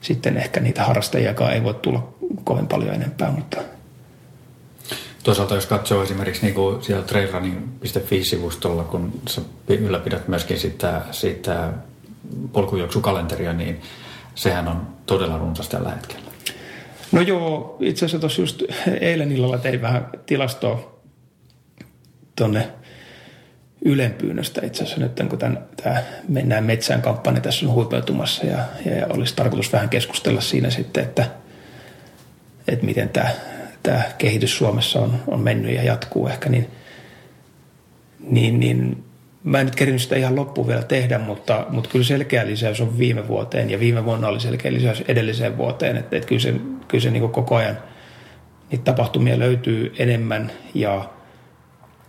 sitten 0.00 0.36
ehkä 0.36 0.60
niitä 0.60 0.84
harrastajiakaan 0.84 1.52
ei 1.52 1.64
voi 1.64 1.74
tulla 1.74 2.14
kovin 2.44 2.66
paljon 2.66 2.94
enempää, 2.94 3.30
mutta 3.30 3.60
Toisaalta 5.26 5.54
jos 5.54 5.66
katsoo 5.66 6.02
esimerkiksi 6.02 6.42
niin 6.42 6.54
kuin 6.54 6.82
siellä 6.82 7.04
trailrunning.fi-sivustolla, 7.04 8.84
kun 8.84 9.20
sä 9.28 9.40
ylläpidät 9.68 10.28
myöskin 10.28 10.58
sitä, 10.58 11.02
sitä 11.10 11.72
polkujuoksukalenteria, 12.52 13.52
niin 13.52 13.80
sehän 14.34 14.68
on 14.68 14.86
todella 15.06 15.38
runsas 15.38 15.68
tällä 15.68 15.90
hetkellä. 15.90 16.30
No 17.12 17.20
joo, 17.20 17.76
itse 17.80 18.04
asiassa 18.04 18.18
tuossa 18.18 18.42
just 18.42 18.62
eilen 19.00 19.32
illalla 19.32 19.58
tein 19.58 19.82
vähän 19.82 20.08
tilastoa 20.26 21.00
tuonne 22.36 22.68
ylenpyynnöstä 23.84 24.66
itse 24.66 24.82
asiassa 24.82 25.00
nyt, 25.00 25.28
kun 25.28 25.38
tämän, 25.38 25.64
tämä 25.82 26.02
Mennään 26.28 26.64
metsään 26.64 27.02
kampanja 27.02 27.40
tässä 27.40 27.66
on 27.66 27.72
huipeutumassa 27.72 28.46
ja, 28.46 28.58
ja 28.84 29.06
olisi 29.08 29.36
tarkoitus 29.36 29.72
vähän 29.72 29.88
keskustella 29.88 30.40
siinä 30.40 30.70
sitten, 30.70 31.04
että, 31.04 31.30
että 32.68 32.84
miten 32.84 33.08
tämä, 33.08 33.28
tämä 33.86 34.02
kehitys 34.18 34.58
Suomessa 34.58 35.00
on, 35.00 35.22
on 35.26 35.40
mennyt 35.40 35.74
ja 35.74 35.82
jatkuu 35.82 36.28
ehkä, 36.28 36.48
niin, 36.48 36.66
niin, 38.20 38.60
niin 38.60 39.04
Mä 39.46 39.60
en 39.60 39.66
nyt 39.66 39.76
kerinyt 39.76 40.02
sitä 40.02 40.16
ihan 40.16 40.36
loppuun 40.36 40.66
vielä 40.66 40.82
tehdä, 40.82 41.18
mutta, 41.18 41.66
mutta 41.70 41.90
kyllä 41.90 42.04
selkeä 42.04 42.46
lisäys 42.46 42.80
on 42.80 42.98
viime 42.98 43.28
vuoteen 43.28 43.70
ja 43.70 43.80
viime 43.80 44.04
vuonna 44.04 44.28
oli 44.28 44.40
selkeä 44.40 44.72
lisäys 44.72 45.04
edelliseen 45.08 45.56
vuoteen. 45.56 45.96
Että, 45.96 46.16
että 46.16 46.28
kyllä 46.28 46.40
se, 46.40 46.54
kyllä 46.88 47.02
se 47.02 47.10
niin 47.10 47.30
koko 47.30 47.56
ajan 47.56 47.78
niitä 48.70 48.84
tapahtumia 48.84 49.38
löytyy 49.38 49.94
enemmän 49.98 50.52
ja 50.74 51.10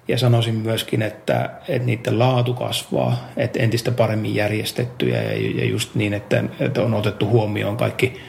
ja 0.07 0.17
sanoisin 0.17 0.55
myöskin, 0.55 1.01
että, 1.01 1.49
että 1.67 1.85
niiden 1.85 2.19
laatu 2.19 2.53
kasvaa, 2.53 3.29
että 3.37 3.59
entistä 3.59 3.91
paremmin 3.91 4.35
järjestettyjä 4.35 5.23
ja, 5.23 5.31
ja 5.31 5.65
just 5.65 5.95
niin, 5.95 6.13
että, 6.13 6.43
että 6.59 6.81
on 6.81 6.93
otettu 6.93 7.27
huomioon 7.27 7.77
kaikki 7.77 8.19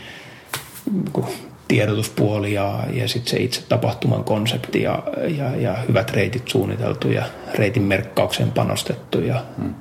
tiedotuspuoli 1.68 2.54
ja, 2.54 2.84
ja 2.92 3.08
sitten 3.08 3.30
se 3.30 3.36
itse 3.36 3.62
tapahtuman 3.68 4.24
konsepti 4.24 4.82
ja, 4.82 5.02
ja, 5.36 5.56
ja 5.56 5.76
hyvät 5.88 6.10
reitit 6.10 6.48
suunniteltu 6.48 7.10
ja 7.10 7.24
reitin 7.54 7.82
merkkaukseen 7.82 8.52
panostettu. 8.52 9.20
Ja, 9.20 9.44
hmm. 9.58 9.74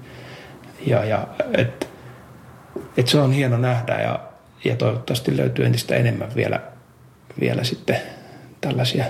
ja, 0.86 1.04
ja 1.06 1.28
et, 1.54 1.90
et 2.98 3.08
se 3.08 3.20
on 3.20 3.32
hieno 3.32 3.58
nähdä 3.58 4.02
ja, 4.02 4.20
ja 4.66 4.76
toivottavasti 4.76 5.38
löytyy 5.38 5.66
entistä 5.66 5.96
enemmän 5.96 6.36
vielä, 6.36 6.60
vielä 7.40 7.64
sitten 7.64 7.98
tällaisia 8.62 9.06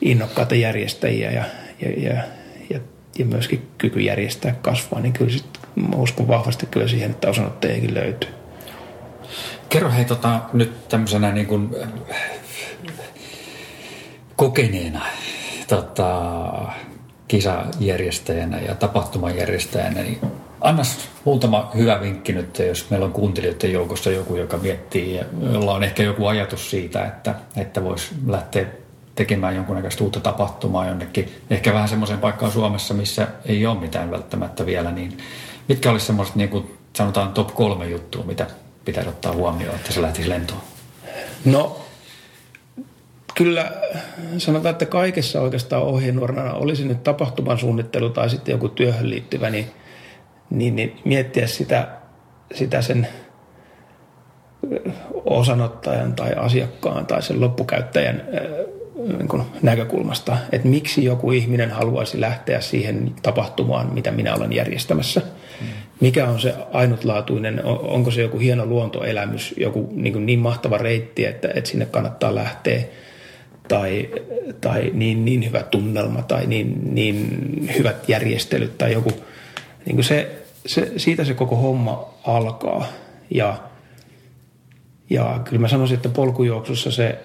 innokkaita 0.00 0.54
järjestäjiä 0.54 1.30
ja, 1.30 1.44
ja, 1.80 1.90
ja, 1.90 2.22
ja, 2.70 2.80
ja 3.18 3.24
myöskin 3.24 3.68
kyky 3.78 4.00
järjestää 4.00 4.54
kasvaa, 4.62 5.00
niin 5.00 5.12
kyllä 5.12 5.30
sit, 5.30 5.44
mä 5.74 5.96
uskon 5.96 6.28
vahvasti 6.28 6.66
kyllä 6.66 6.88
siihen, 6.88 7.10
että 7.10 7.28
osanottajiakin 7.28 7.94
löytyy. 7.94 8.30
Kerro 9.72 9.90
hei 9.90 10.04
tota, 10.04 10.40
nyt 10.52 10.88
tämmöisenä 10.88 11.32
niin 11.32 11.46
kuin, 11.46 11.70
kokeneena 14.36 15.00
tota, 15.68 16.32
kisajärjestäjänä 17.28 18.60
ja 18.60 18.74
tapahtumajärjestäjänä, 18.74 20.02
niin 20.02 20.20
annas 20.60 21.08
muutama 21.24 21.70
hyvä 21.74 22.00
vinkki 22.00 22.32
nyt, 22.32 22.58
jos 22.58 22.90
meillä 22.90 23.06
on 23.06 23.12
kuuntelijoiden 23.12 23.72
joukossa 23.72 24.10
joku, 24.10 24.36
joka 24.36 24.56
miettii 24.56 25.14
ja 25.14 25.24
jolla 25.52 25.74
on 25.74 25.84
ehkä 25.84 26.02
joku 26.02 26.26
ajatus 26.26 26.70
siitä, 26.70 27.04
että, 27.04 27.34
että 27.56 27.84
voisi 27.84 28.14
lähteä 28.26 28.66
tekemään 29.14 29.56
jonkunnäköistä 29.56 30.04
uutta 30.04 30.20
tapahtumaa 30.20 30.88
jonnekin, 30.88 31.32
ehkä 31.50 31.74
vähän 31.74 31.88
semmoiseen 31.88 32.20
paikkaan 32.20 32.52
Suomessa, 32.52 32.94
missä 32.94 33.28
ei 33.44 33.66
ole 33.66 33.80
mitään 33.80 34.10
välttämättä 34.10 34.66
vielä, 34.66 34.90
niin 34.90 35.18
mitkä 35.68 35.90
olisi 35.90 36.06
semmoiset 36.06 36.36
niin 36.36 36.48
kuin 36.48 36.78
sanotaan 36.96 37.32
top 37.32 37.54
kolme 37.54 37.88
juttua, 37.88 38.24
mitä 38.24 38.46
pitäisi 38.84 39.08
ottaa 39.08 39.32
huomioon, 39.32 39.74
että 39.74 39.92
se 39.92 40.02
lähtisi 40.02 40.28
lentoon? 40.28 40.60
No, 41.44 41.80
kyllä 43.34 43.72
sanotaan, 44.38 44.72
että 44.72 44.86
kaikessa 44.86 45.40
oikeastaan 45.40 45.82
ohjenuorana 45.82 46.54
olisi 46.54 46.84
nyt 46.84 47.02
tapahtuman 47.04 47.58
suunnittelu 47.58 48.10
tai 48.10 48.30
sitten 48.30 48.52
joku 48.52 48.68
työhön 48.68 49.10
liittyvä, 49.10 49.50
niin, 49.50 49.70
niin, 50.50 50.76
niin 50.76 50.98
miettiä 51.04 51.46
sitä, 51.46 51.88
sitä 52.54 52.82
sen 52.82 53.08
osanottajan 55.24 56.14
tai 56.14 56.32
asiakkaan 56.36 57.06
tai 57.06 57.22
sen 57.22 57.40
loppukäyttäjän 57.40 58.22
niin 59.18 59.28
kuin 59.28 59.42
näkökulmasta, 59.62 60.36
että 60.52 60.68
miksi 60.68 61.04
joku 61.04 61.32
ihminen 61.32 61.70
haluaisi 61.70 62.20
lähteä 62.20 62.60
siihen 62.60 63.14
tapahtumaan, 63.22 63.94
mitä 63.94 64.10
minä 64.10 64.34
olen 64.34 64.52
järjestämässä. 64.52 65.22
Mikä 66.02 66.28
on 66.28 66.40
se 66.40 66.54
ainutlaatuinen, 66.72 67.64
onko 67.64 68.10
se 68.10 68.22
joku 68.22 68.38
hieno 68.38 68.66
luontoelämys, 68.66 69.54
joku 69.56 69.88
niin, 69.92 70.12
kuin 70.12 70.26
niin 70.26 70.38
mahtava 70.38 70.78
reitti, 70.78 71.24
että, 71.24 71.48
että 71.54 71.70
sinne 71.70 71.86
kannattaa 71.86 72.34
lähteä, 72.34 72.82
tai, 73.68 74.08
tai 74.60 74.90
niin, 74.94 75.24
niin 75.24 75.44
hyvä 75.44 75.62
tunnelma, 75.62 76.22
tai 76.22 76.46
niin, 76.46 76.94
niin 76.94 77.70
hyvät 77.78 78.08
järjestelyt, 78.08 78.78
tai 78.78 78.92
joku, 78.92 79.10
niin 79.86 79.96
kuin 79.96 80.04
se, 80.04 80.30
se, 80.66 80.92
siitä 80.96 81.24
se 81.24 81.34
koko 81.34 81.56
homma 81.56 82.14
alkaa. 82.26 82.86
Ja, 83.30 83.58
ja 85.10 85.40
kyllä 85.44 85.60
mä 85.60 85.68
sanoisin, 85.68 85.96
että 85.96 86.08
polkujuoksussa 86.08 86.90
se 86.90 87.18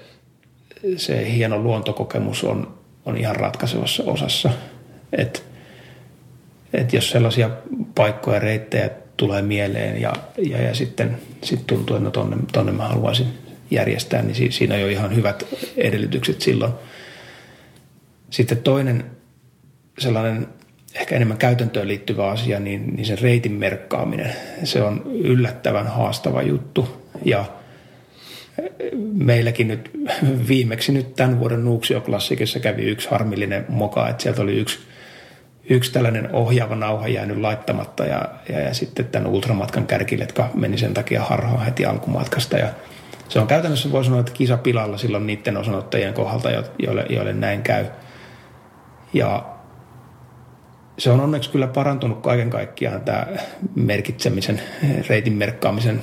se 0.97 1.33
hieno 1.33 1.59
luontokokemus 1.59 2.43
on, 2.43 2.77
on 3.05 3.17
ihan 3.17 3.35
ratkaisevassa 3.35 4.03
osassa. 4.03 4.49
Että 5.13 5.39
et 6.73 6.93
jos 6.93 7.09
sellaisia 7.09 7.49
paikkoja, 7.95 8.39
reittejä 8.39 8.89
tulee 9.17 9.41
mieleen 9.41 10.01
ja, 10.01 10.13
ja, 10.37 10.61
ja 10.61 10.75
sitten 10.75 11.17
sit 11.43 11.67
tuntuu, 11.67 11.95
että 11.95 12.03
no 12.03 12.11
tonne, 12.11 12.37
tonne 12.51 12.71
mä 12.71 12.87
haluaisin 12.87 13.27
järjestää, 13.71 14.21
niin 14.21 14.53
siinä 14.53 14.75
on 14.75 14.81
jo 14.81 14.87
ihan 14.87 15.15
hyvät 15.15 15.45
edellytykset 15.77 16.41
silloin. 16.41 16.73
Sitten 18.29 18.57
toinen 18.57 19.05
sellainen 19.99 20.47
ehkä 20.95 21.15
enemmän 21.15 21.37
käytäntöön 21.37 21.87
liittyvä 21.87 22.29
asia, 22.29 22.59
niin, 22.59 22.95
niin 22.95 23.05
sen 23.05 23.19
reitin 23.19 23.51
merkkaaminen. 23.51 24.33
Se 24.63 24.83
on 24.83 25.01
yllättävän 25.05 25.87
haastava 25.87 26.41
juttu 26.41 27.03
ja– 27.25 27.45
meilläkin 29.13 29.67
nyt 29.67 29.91
viimeksi 30.47 30.91
nyt 30.91 31.15
tämän 31.15 31.39
vuoden 31.39 31.65
Nuuksio-klassikissa 31.65 32.59
kävi 32.59 32.81
yksi 32.81 33.09
harmillinen 33.09 33.65
moka, 33.69 34.09
että 34.09 34.23
sieltä 34.23 34.41
oli 34.41 34.55
yksi, 34.55 34.79
yksi 35.69 35.91
tällainen 35.91 36.29
ohjaava 36.33 36.75
nauha 36.75 37.07
jäänyt 37.07 37.37
laittamatta 37.37 38.05
ja, 38.05 38.21
ja, 38.49 38.59
ja 38.59 38.73
sitten 38.73 39.05
tämän 39.05 39.31
ultramatkan 39.31 39.87
kärkiletka 39.87 40.49
meni 40.53 40.77
sen 40.77 40.93
takia 40.93 41.23
harhaan 41.23 41.65
heti 41.65 41.85
alkumatkasta 41.85 42.57
ja 42.57 42.69
se 43.29 43.39
on 43.39 43.47
käytännössä 43.47 43.91
voi 43.91 44.05
sanoa, 44.05 44.19
että 44.19 44.31
kisa 44.31 44.57
pilalla 44.57 44.97
silloin 44.97 45.27
niiden 45.27 45.57
osanottajien 45.57 46.13
kohdalta, 46.13 46.49
joille, 46.79 47.05
joille 47.09 47.33
näin 47.33 47.61
käy. 47.61 47.85
Ja 49.13 49.45
se 50.97 51.11
on 51.11 51.19
onneksi 51.19 51.49
kyllä 51.49 51.67
parantunut 51.67 52.21
kaiken 52.21 52.49
kaikkiaan 52.49 53.01
tämä 53.01 53.27
merkitsemisen, 53.75 54.61
reitin 55.09 55.33
merkkaamisen 55.33 56.01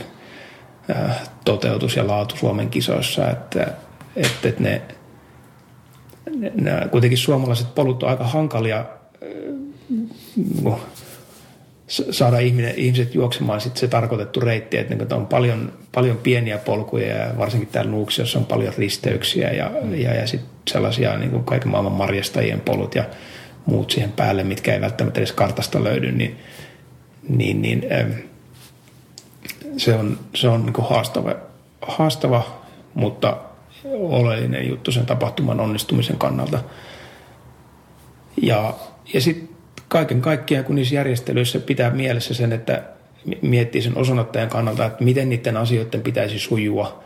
toteutus 1.44 1.96
ja 1.96 2.06
laatu 2.06 2.36
Suomen 2.36 2.70
kisoissa, 2.70 3.30
että, 3.30 3.66
että, 4.16 4.48
ne, 4.58 4.82
ne, 6.36 6.52
ne, 6.54 6.88
kuitenkin 6.90 7.18
suomalaiset 7.18 7.74
polut 7.74 8.02
on 8.02 8.08
aika 8.08 8.24
hankalia 8.24 8.84
saada 11.88 12.38
ihminen, 12.38 12.74
ihmiset 12.76 13.14
juoksemaan 13.14 13.60
sit 13.60 13.76
se 13.76 13.88
tarkoitettu 13.88 14.40
reitti, 14.40 14.76
että 14.76 14.94
niin 14.94 15.12
on 15.12 15.26
paljon, 15.26 15.72
paljon 15.94 16.16
pieniä 16.16 16.58
polkuja 16.58 17.16
ja 17.16 17.38
varsinkin 17.38 17.68
täällä 17.68 17.90
Nuuksiossa 17.90 18.38
on 18.38 18.44
paljon 18.44 18.74
risteyksiä 18.78 19.50
ja, 19.50 19.70
ja, 19.96 20.14
ja 20.14 20.26
sitten 20.26 20.50
sellaisia 20.70 21.18
niin 21.18 21.30
kuin 21.30 21.44
kaiken 21.44 21.68
maailman 21.68 21.92
marjastajien 21.92 22.60
polut 22.60 22.94
ja 22.94 23.04
muut 23.66 23.90
siihen 23.90 24.12
päälle, 24.12 24.44
mitkä 24.44 24.74
ei 24.74 24.80
välttämättä 24.80 25.20
edes 25.20 25.32
kartasta 25.32 25.84
löydy, 25.84 26.12
niin, 26.12 26.36
niin, 27.28 27.62
niin 27.62 27.84
se 29.76 29.94
on, 29.94 30.18
se 30.34 30.48
on 30.48 30.66
niin 30.66 30.86
haastava, 30.88 31.34
haastava, 31.82 32.62
mutta 32.94 33.36
oleellinen 33.94 34.68
juttu 34.68 34.92
sen 34.92 35.06
tapahtuman 35.06 35.60
onnistumisen 35.60 36.18
kannalta. 36.18 36.58
Ja, 38.42 38.74
ja 39.14 39.20
sitten 39.20 39.48
kaiken 39.88 40.20
kaikkiaan, 40.20 40.64
kun 40.64 40.74
niissä 40.74 40.94
järjestelyissä 40.94 41.60
pitää 41.60 41.90
mielessä 41.90 42.34
sen, 42.34 42.52
että 42.52 42.82
miettii 43.42 43.82
sen 43.82 43.96
osanottajan 43.96 44.48
kannalta, 44.48 44.86
että 44.86 45.04
miten 45.04 45.28
niiden 45.28 45.56
asioiden 45.56 46.02
pitäisi 46.02 46.38
sujua 46.38 47.04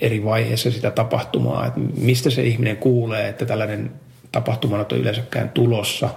eri 0.00 0.24
vaiheissa 0.24 0.70
sitä 0.70 0.90
tapahtumaa, 0.90 1.66
että 1.66 1.80
mistä 1.80 2.30
se 2.30 2.42
ihminen 2.42 2.76
kuulee, 2.76 3.28
että 3.28 3.44
tällainen 3.44 3.90
tapahtuma 4.32 4.78
on 4.78 4.98
yleensäkään 4.98 5.50
tulossa, 5.50 6.08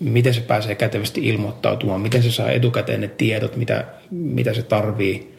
miten 0.00 0.34
se 0.34 0.40
pääsee 0.40 0.74
kätevästi 0.74 1.28
ilmoittautumaan, 1.28 2.00
miten 2.00 2.22
se 2.22 2.30
saa 2.30 2.50
etukäteen 2.50 3.00
ne 3.00 3.08
tiedot, 3.08 3.56
mitä, 3.56 3.84
mitä 4.10 4.54
se 4.54 4.62
tarvii, 4.62 5.36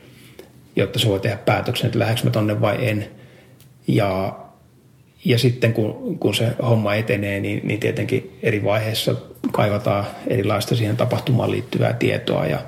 jotta 0.75 0.99
se 0.99 1.07
voi 1.07 1.19
tehdä 1.19 1.38
päätöksen, 1.38 1.86
että 1.86 1.99
lähdekö 1.99 2.21
mä 2.23 2.30
tonne 2.30 2.61
vai 2.61 2.89
en. 2.89 3.07
Ja 3.88 4.39
ja 5.28 5.39
sitten 5.39 5.73
kun, 5.73 6.17
kun 6.19 6.36
se 6.36 6.47
homma 6.61 6.95
etenee, 6.95 7.39
niin, 7.39 7.61
niin 7.63 7.80
tietenkin 7.80 8.38
eri 8.43 8.63
vaiheissa 8.63 9.15
kaivataan 9.51 10.05
erilaista 10.28 10.75
siihen 10.75 10.97
tapahtumaan 10.97 11.51
liittyvää 11.51 11.93
tietoa 11.93 12.45
ja, 12.45 12.59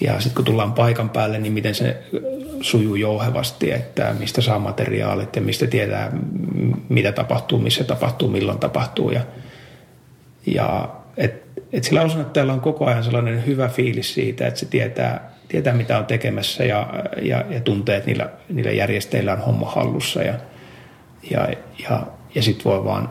ja 0.00 0.20
sitten 0.20 0.34
kun 0.34 0.44
tullaan 0.44 0.72
paikan 0.72 1.10
päälle, 1.10 1.38
niin 1.38 1.52
miten 1.52 1.74
se 1.74 1.96
sujuu 2.60 2.94
jouhevasti, 2.94 3.72
että 3.72 4.14
mistä 4.18 4.40
saa 4.40 4.58
materiaalit 4.58 5.36
ja 5.36 5.42
mistä 5.42 5.66
tietää, 5.66 6.12
mitä 6.88 7.12
tapahtuu, 7.12 7.58
missä 7.58 7.84
tapahtuu, 7.84 8.28
milloin 8.28 8.58
tapahtuu. 8.58 9.10
Ja, 9.10 9.20
ja 10.46 10.88
et, 11.16 11.42
et 11.72 11.84
sillä 11.84 12.02
osannottajalla 12.02 12.52
on 12.52 12.60
koko 12.60 12.86
ajan 12.86 13.04
sellainen 13.04 13.46
hyvä 13.46 13.68
fiilis 13.68 14.14
siitä, 14.14 14.46
että 14.46 14.60
se 14.60 14.66
tietää, 14.66 15.30
tietää 15.48 15.74
mitä 15.74 15.98
on 15.98 16.06
tekemässä 16.06 16.64
ja, 16.64 16.88
ja, 17.22 17.44
ja 17.50 17.60
tuntee, 17.60 17.96
että 17.96 18.06
niillä, 18.06 18.30
niillä 18.48 18.70
järjestäjillä 18.70 19.32
on 19.32 19.40
homma 19.40 19.70
hallussa. 19.70 20.22
Ja, 20.22 20.34
ja, 21.30 21.48
ja, 21.78 22.06
ja 22.34 22.42
sitten 22.42 22.64
voi 22.64 22.84
vaan 22.84 23.10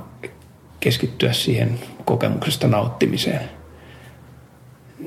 keskittyä 0.79 1.33
siihen 1.33 1.79
kokemuksesta 2.05 2.67
nauttimiseen. 2.67 3.49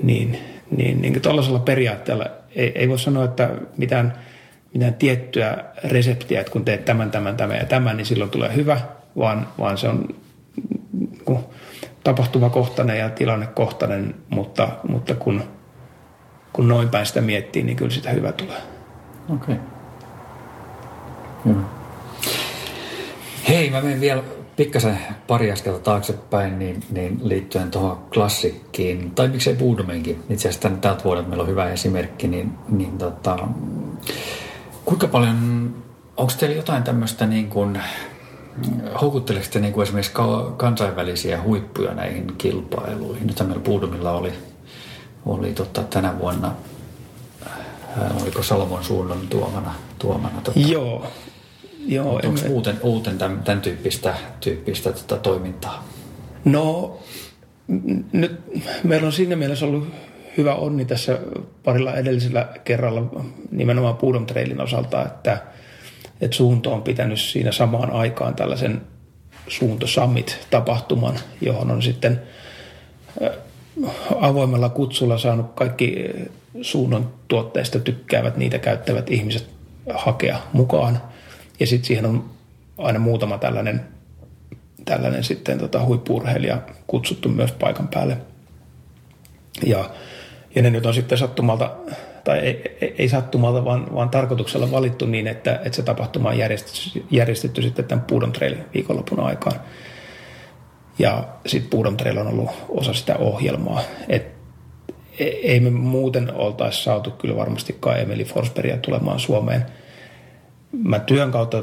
Niin, 0.02 0.38
niin, 0.76 1.02
niin 1.02 1.20
tuollaisella 1.20 1.58
periaatteella 1.58 2.26
ei, 2.54 2.72
ei 2.74 2.88
voi 2.88 2.98
sanoa, 2.98 3.24
että 3.24 3.50
mitään, 3.76 4.14
mitään 4.74 4.94
tiettyä 4.94 5.64
reseptiä, 5.84 6.40
että 6.40 6.52
kun 6.52 6.64
teet 6.64 6.84
tämän, 6.84 7.10
tämän, 7.10 7.36
tämän 7.36 7.56
ja 7.56 7.64
tämän, 7.64 7.96
niin 7.96 8.06
silloin 8.06 8.30
tulee 8.30 8.54
hyvä, 8.54 8.80
vaan, 9.18 9.48
vaan 9.58 9.78
se 9.78 9.88
on 9.88 10.08
kun 11.24 11.44
tapahtumakohtainen 12.04 12.98
ja 12.98 13.10
tilannekohtainen, 13.10 14.14
mutta, 14.28 14.68
mutta 14.88 15.14
kun, 15.14 15.44
kun 16.52 16.68
noin 16.68 16.88
päin 16.88 17.06
sitä 17.06 17.20
miettii, 17.20 17.62
niin 17.62 17.76
kyllä 17.76 17.90
sitä 17.90 18.10
hyvä 18.10 18.32
tulee. 18.32 18.60
Okei. 19.28 19.54
Okay. 19.54 19.56
Hmm. 21.44 21.79
Hei, 23.50 23.70
mä 23.70 23.80
menen 23.80 24.00
vielä 24.00 24.22
pikkasen 24.56 24.98
pari 25.26 25.52
askelta 25.52 25.78
taaksepäin 25.78 26.58
niin, 26.58 26.84
niin 26.90 27.20
liittyen 27.22 27.70
tuohon 27.70 27.98
klassikkiin, 28.14 29.10
tai 29.10 29.28
miksei 29.28 29.54
Budomenkin. 29.54 30.22
Itse 30.30 30.48
asiassa 30.48 30.60
tämän, 30.60 30.80
tältä 30.80 31.04
vuodelta 31.04 31.28
meillä 31.28 31.42
on 31.42 31.48
hyvä 31.48 31.70
esimerkki, 31.70 32.28
niin, 32.28 32.52
niin 32.68 32.98
tota, 32.98 33.38
kuinka 34.84 35.06
paljon, 35.06 35.36
onko 36.16 36.32
teillä 36.38 36.56
jotain 36.56 36.82
tämmöistä 36.82 37.26
niin 37.26 37.48
kuin, 37.48 37.80
houkutteleeko 39.00 39.48
te 39.52 39.60
niin 39.60 39.72
kuin 39.72 39.82
esimerkiksi 39.82 40.12
kansainvälisiä 40.56 41.42
huippuja 41.42 41.94
näihin 41.94 42.34
kilpailuihin? 42.38 43.26
Nyt 43.26 43.40
meillä 43.40 43.64
Budomilla 43.64 44.12
oli, 44.12 44.32
oli 45.26 45.52
tota, 45.52 45.82
tänä 45.82 46.18
vuonna, 46.18 46.52
oliko 48.22 48.42
Salomon 48.42 48.84
suunnan 48.84 49.28
tuomana? 49.28 49.74
tuomana 49.98 50.40
tota, 50.44 50.60
Joo, 50.60 51.06
Joo, 51.86 52.14
Onko 52.14 52.26
emme... 52.26 52.48
muuten, 52.48 52.80
muuten 52.82 53.18
tämän, 53.18 53.42
tämän 53.42 53.60
tyyppistä, 53.60 54.14
tyyppistä 54.40 54.92
tota 54.92 55.16
toimintaa? 55.16 55.88
No, 56.44 56.98
nyt 58.12 58.40
meillä 58.84 59.06
on 59.06 59.12
siinä 59.12 59.36
mielessä 59.36 59.66
ollut 59.66 59.88
hyvä 60.36 60.54
onni 60.54 60.84
tässä 60.84 61.18
parilla 61.64 61.94
edellisellä 61.94 62.48
kerralla 62.64 63.24
nimenomaan 63.50 63.96
Puudon 63.96 64.26
Trailin 64.26 64.60
osalta, 64.60 65.02
että, 65.02 65.38
että 66.20 66.36
suunto 66.36 66.72
on 66.72 66.82
pitänyt 66.82 67.20
siinä 67.20 67.52
samaan 67.52 67.90
aikaan 67.90 68.34
tällaisen 68.34 68.80
Suunto 69.48 69.86
Summit-tapahtuman, 69.86 71.18
johon 71.40 71.70
on 71.70 71.82
sitten 71.82 72.22
avoimella 74.20 74.68
kutsulla 74.68 75.18
saanut 75.18 75.46
kaikki 75.54 76.04
suunnon 76.62 77.12
tuotteista 77.28 77.80
tykkäävät, 77.80 78.36
niitä 78.36 78.58
käyttävät 78.58 79.10
ihmiset 79.10 79.46
hakea 79.94 80.38
mukaan– 80.52 81.00
ja 81.60 81.66
sitten 81.66 81.86
siihen 81.86 82.06
on 82.06 82.30
aina 82.78 82.98
muutama 82.98 83.38
tällainen, 83.38 83.80
tällainen 84.84 85.24
sitten 85.24 85.58
tota 85.58 85.84
huippuurheilija 85.84 86.62
kutsuttu 86.86 87.28
myös 87.28 87.52
paikan 87.52 87.88
päälle. 87.88 88.16
Ja, 89.66 89.90
ja 90.54 90.62
ne 90.62 90.70
nyt 90.70 90.86
on 90.86 90.94
sitten 90.94 91.18
sattumalta, 91.18 91.70
tai 92.24 92.38
ei, 92.38 92.76
ei, 92.80 92.94
ei 92.98 93.08
sattumalta, 93.08 93.64
vaan, 93.64 93.94
vaan 93.94 94.10
tarkoituksella 94.10 94.70
valittu 94.70 95.06
niin, 95.06 95.26
että, 95.26 95.54
että 95.64 95.76
se 95.76 95.82
tapahtuma 95.82 96.28
on 96.28 96.38
järjestetty, 96.38 97.04
järjestetty 97.10 97.62
sitten 97.62 97.84
tämän 97.84 98.04
Puudon 98.04 98.32
Trail 98.32 98.56
viikonlopun 98.74 99.20
aikaan. 99.20 99.60
Ja 100.98 101.28
sitten 101.46 101.70
Puudon 101.70 101.96
Trail 101.96 102.18
on 102.18 102.26
ollut 102.26 102.50
osa 102.68 102.94
sitä 102.94 103.16
ohjelmaa. 103.16 103.80
Et 104.08 104.26
e, 105.18 105.24
ei 105.24 105.60
me 105.60 105.70
muuten 105.70 106.34
oltaisi 106.34 106.82
saatu 106.82 107.10
kyllä 107.10 107.36
varmastikaan 107.36 108.00
Emeli 108.00 108.24
Forsbergia 108.24 108.78
tulemaan 108.78 109.20
Suomeen– 109.20 109.66
mä 110.72 110.98
työn 110.98 111.30
kautta 111.30 111.62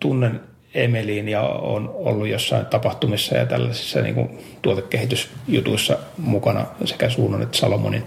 tunnen 0.00 0.40
Emeliin 0.74 1.28
ja 1.28 1.42
on 1.42 1.90
ollut 1.94 2.28
jossain 2.28 2.66
tapahtumissa 2.66 3.36
ja 3.36 3.46
tällaisissa 3.46 4.00
niin 4.00 4.14
kuin 4.14 4.38
tuotekehitysjutuissa 4.62 5.98
mukana 6.18 6.66
sekä 6.84 7.10
Suunnon 7.10 7.42
että 7.42 7.58
Salomonin 7.58 8.02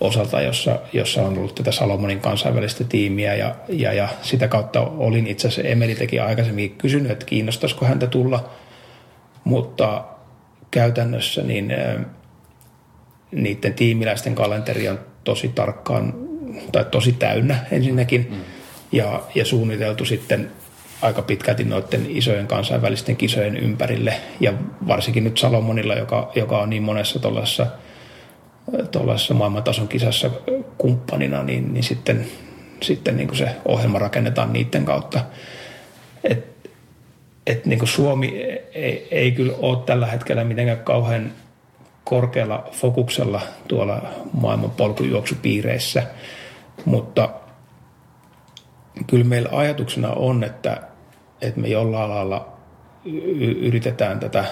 osalta, 0.00 0.40
jossa, 0.40 0.78
jossa 0.92 1.22
on 1.22 1.38
ollut 1.38 1.54
tätä 1.54 1.72
Salomonin 1.72 2.20
kansainvälistä 2.20 2.84
tiimiä 2.84 3.34
ja, 3.34 3.54
ja, 3.68 3.92
ja 3.92 4.08
sitä 4.22 4.48
kautta 4.48 4.80
olin 4.80 5.26
itse 5.26 5.48
asiassa, 5.48 5.68
Emeli 5.68 5.94
teki 5.94 6.18
aikaisemmin 6.18 6.70
kysynyt, 6.70 7.12
että 7.12 7.26
kiinnostaisiko 7.26 7.86
häntä 7.86 8.06
tulla, 8.06 8.48
mutta 9.44 10.04
käytännössä 10.70 11.42
niin 11.42 11.74
niiden 13.32 13.74
tiimiläisten 13.74 14.34
kalenteri 14.34 14.88
on 14.88 15.00
tosi 15.24 15.48
tarkkaan 15.48 16.14
tai 16.72 16.84
tosi 16.84 17.12
täynnä 17.12 17.58
ensinnäkin. 17.70 18.26
Mm 18.30 18.57
ja, 18.92 19.22
ja 19.34 19.44
suunniteltu 19.44 20.04
sitten 20.04 20.50
aika 21.02 21.22
pitkälti 21.22 21.64
noiden 21.64 22.06
isojen 22.08 22.46
kansainvälisten 22.46 23.16
kisojen 23.16 23.56
ympärille. 23.56 24.14
Ja 24.40 24.52
varsinkin 24.86 25.24
nyt 25.24 25.38
Salomonilla, 25.38 25.94
joka, 25.94 26.32
joka 26.34 26.58
on 26.58 26.70
niin 26.70 26.82
monessa 26.82 27.18
tuollaisessa 27.18 27.66
tuollaisessa 28.90 29.34
maailmantason 29.34 29.88
kisassa 29.88 30.30
kumppanina, 30.78 31.42
niin, 31.42 31.74
niin 31.74 31.84
sitten, 31.84 32.26
sitten 32.82 33.16
niin 33.16 33.28
kuin 33.28 33.38
se 33.38 33.50
ohjelma 33.64 33.98
rakennetaan 33.98 34.52
niiden 34.52 34.84
kautta. 34.84 35.20
Et, 36.24 36.70
et 37.46 37.66
niin 37.66 37.78
kuin 37.78 37.88
Suomi 37.88 38.42
ei, 38.74 39.08
ei 39.10 39.32
kyllä 39.32 39.52
ole 39.58 39.78
tällä 39.86 40.06
hetkellä 40.06 40.44
mitenkään 40.44 40.78
kauhean 40.78 41.32
korkealla 42.04 42.68
fokuksella 42.72 43.40
tuolla 43.68 44.02
maailman 44.32 44.70
polkujuoksupiireissä, 44.70 46.02
mutta– 46.84 47.30
kyllä 49.06 49.24
meillä 49.24 49.48
ajatuksena 49.52 50.10
on, 50.10 50.44
että, 50.44 50.82
että 51.40 51.60
me 51.60 51.68
jollain 51.68 52.10
lailla 52.10 52.58
yritetään 53.60 54.20
tätä 54.20 54.44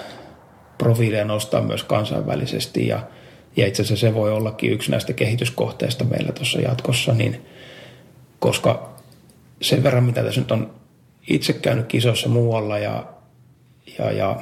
profiilia 0.78 1.24
nostaa 1.24 1.62
myös 1.62 1.84
kansainvälisesti 1.84 2.86
ja, 2.86 3.00
ja 3.56 3.66
itse 3.66 3.82
asiassa 3.82 4.06
se 4.06 4.14
voi 4.14 4.32
ollakin 4.32 4.72
yksi 4.72 4.90
näistä 4.90 5.12
kehityskohteista 5.12 6.04
meillä 6.04 6.32
tuossa 6.32 6.60
jatkossa, 6.60 7.14
niin 7.14 7.46
koska 8.38 8.96
sen 9.62 9.82
verran, 9.82 10.04
mitä 10.04 10.22
tässä 10.22 10.40
nyt 10.40 10.52
on 10.52 10.74
itse 11.28 11.52
käynyt 11.52 11.86
kisoissa 11.86 12.28
muualla 12.28 12.78
ja, 12.78 13.04
ja, 13.98 14.12
ja, 14.12 14.36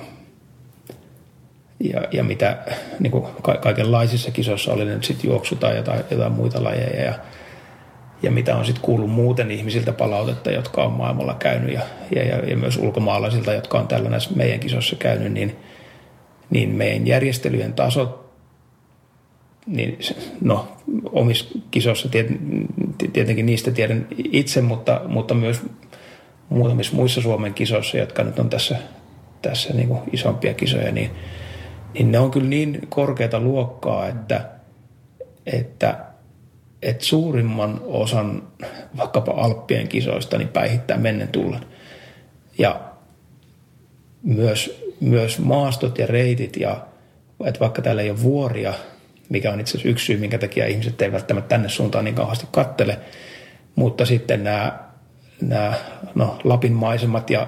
ja, 1.80 2.08
ja 2.12 2.24
mitä 2.24 2.58
niin 3.00 3.10
kuin 3.10 3.24
kaikenlaisissa 3.60 4.30
kisoissa 4.30 4.72
oli 4.72 4.84
nyt 4.84 5.04
sitten 5.04 5.30
juoksu 5.30 5.56
tai 5.56 5.76
jotain, 5.76 6.04
jotain 6.10 6.32
muita 6.32 6.64
lajeja 6.64 7.04
ja, 7.04 7.14
ja 8.24 8.30
mitä 8.30 8.56
on 8.56 8.64
sitten 8.64 8.84
kuullut 8.84 9.10
muuten 9.10 9.50
ihmisiltä 9.50 9.92
palautetta, 9.92 10.50
jotka 10.50 10.84
on 10.84 10.92
maailmalla 10.92 11.34
käynyt 11.34 11.72
ja, 11.72 11.80
ja, 12.16 12.22
ja, 12.22 12.56
myös 12.56 12.76
ulkomaalaisilta, 12.76 13.52
jotka 13.52 13.78
on 13.78 13.88
tällä 13.88 14.10
näissä 14.10 14.30
meidän 14.36 14.60
kisoissa 14.60 14.96
käynyt, 14.96 15.32
niin, 15.32 15.56
niin 16.50 16.70
meidän 16.70 17.06
järjestelyjen 17.06 17.72
tasot 17.72 18.24
niin 19.66 19.98
no, 20.40 20.68
omissa 21.12 21.58
kisoissa 21.70 22.08
tietenkin 23.12 23.46
niistä 23.46 23.70
tiedän 23.70 24.06
itse, 24.32 24.60
mutta, 24.60 25.00
mutta 25.08 25.34
myös 25.34 25.62
muutamissa 26.48 26.96
muissa 26.96 27.22
Suomen 27.22 27.54
kisoissa, 27.54 27.98
jotka 27.98 28.24
nyt 28.24 28.38
on 28.38 28.50
tässä, 28.50 28.76
tässä 29.42 29.74
niin 29.74 29.88
kuin 29.88 30.00
isompia 30.12 30.54
kisoja, 30.54 30.92
niin, 30.92 31.10
niin 31.94 32.12
ne 32.12 32.18
on 32.18 32.30
kyllä 32.30 32.48
niin 32.48 32.80
korkeata 32.88 33.40
luokkaa, 33.40 34.08
että, 34.08 34.50
että, 35.46 36.13
että 36.84 37.04
suurimman 37.04 37.80
osan 37.84 38.42
vaikkapa 38.96 39.32
Alppien 39.32 39.88
kisoista 39.88 40.38
niin 40.38 40.48
päihittää 40.48 40.96
mennen 40.96 41.28
tullen. 41.28 41.66
Ja 42.58 42.80
myös, 44.22 44.84
myös 45.00 45.38
maastot 45.38 45.98
ja 45.98 46.06
reitit 46.06 46.56
ja 46.56 46.86
että 47.44 47.60
vaikka 47.60 47.82
täällä 47.82 48.02
ei 48.02 48.10
ole 48.10 48.22
vuoria, 48.22 48.74
mikä 49.28 49.52
on 49.52 49.60
itse 49.60 49.70
asiassa 49.70 49.88
yksi 49.88 50.06
syy, 50.06 50.16
minkä 50.16 50.38
takia 50.38 50.66
ihmiset 50.66 51.02
eivät 51.02 51.12
välttämättä 51.12 51.48
tänne 51.48 51.68
suuntaan 51.68 52.04
niin 52.04 52.14
kauheasti 52.14 52.46
kattele, 52.50 52.98
mutta 53.76 54.06
sitten 54.06 54.44
nämä 54.44 54.84
nämä 55.40 55.74
no, 56.14 56.38
Lapin 56.44 56.72
maisemat 56.72 57.30
ja, 57.30 57.46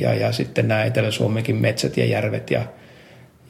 ja, 0.00 0.14
ja 0.14 0.32
sitten 0.32 0.68
nämä 0.68 0.84
Etelä-Suomenkin 0.84 1.56
metsät 1.56 1.96
ja 1.96 2.04
järvet 2.04 2.50
ja, 2.50 2.62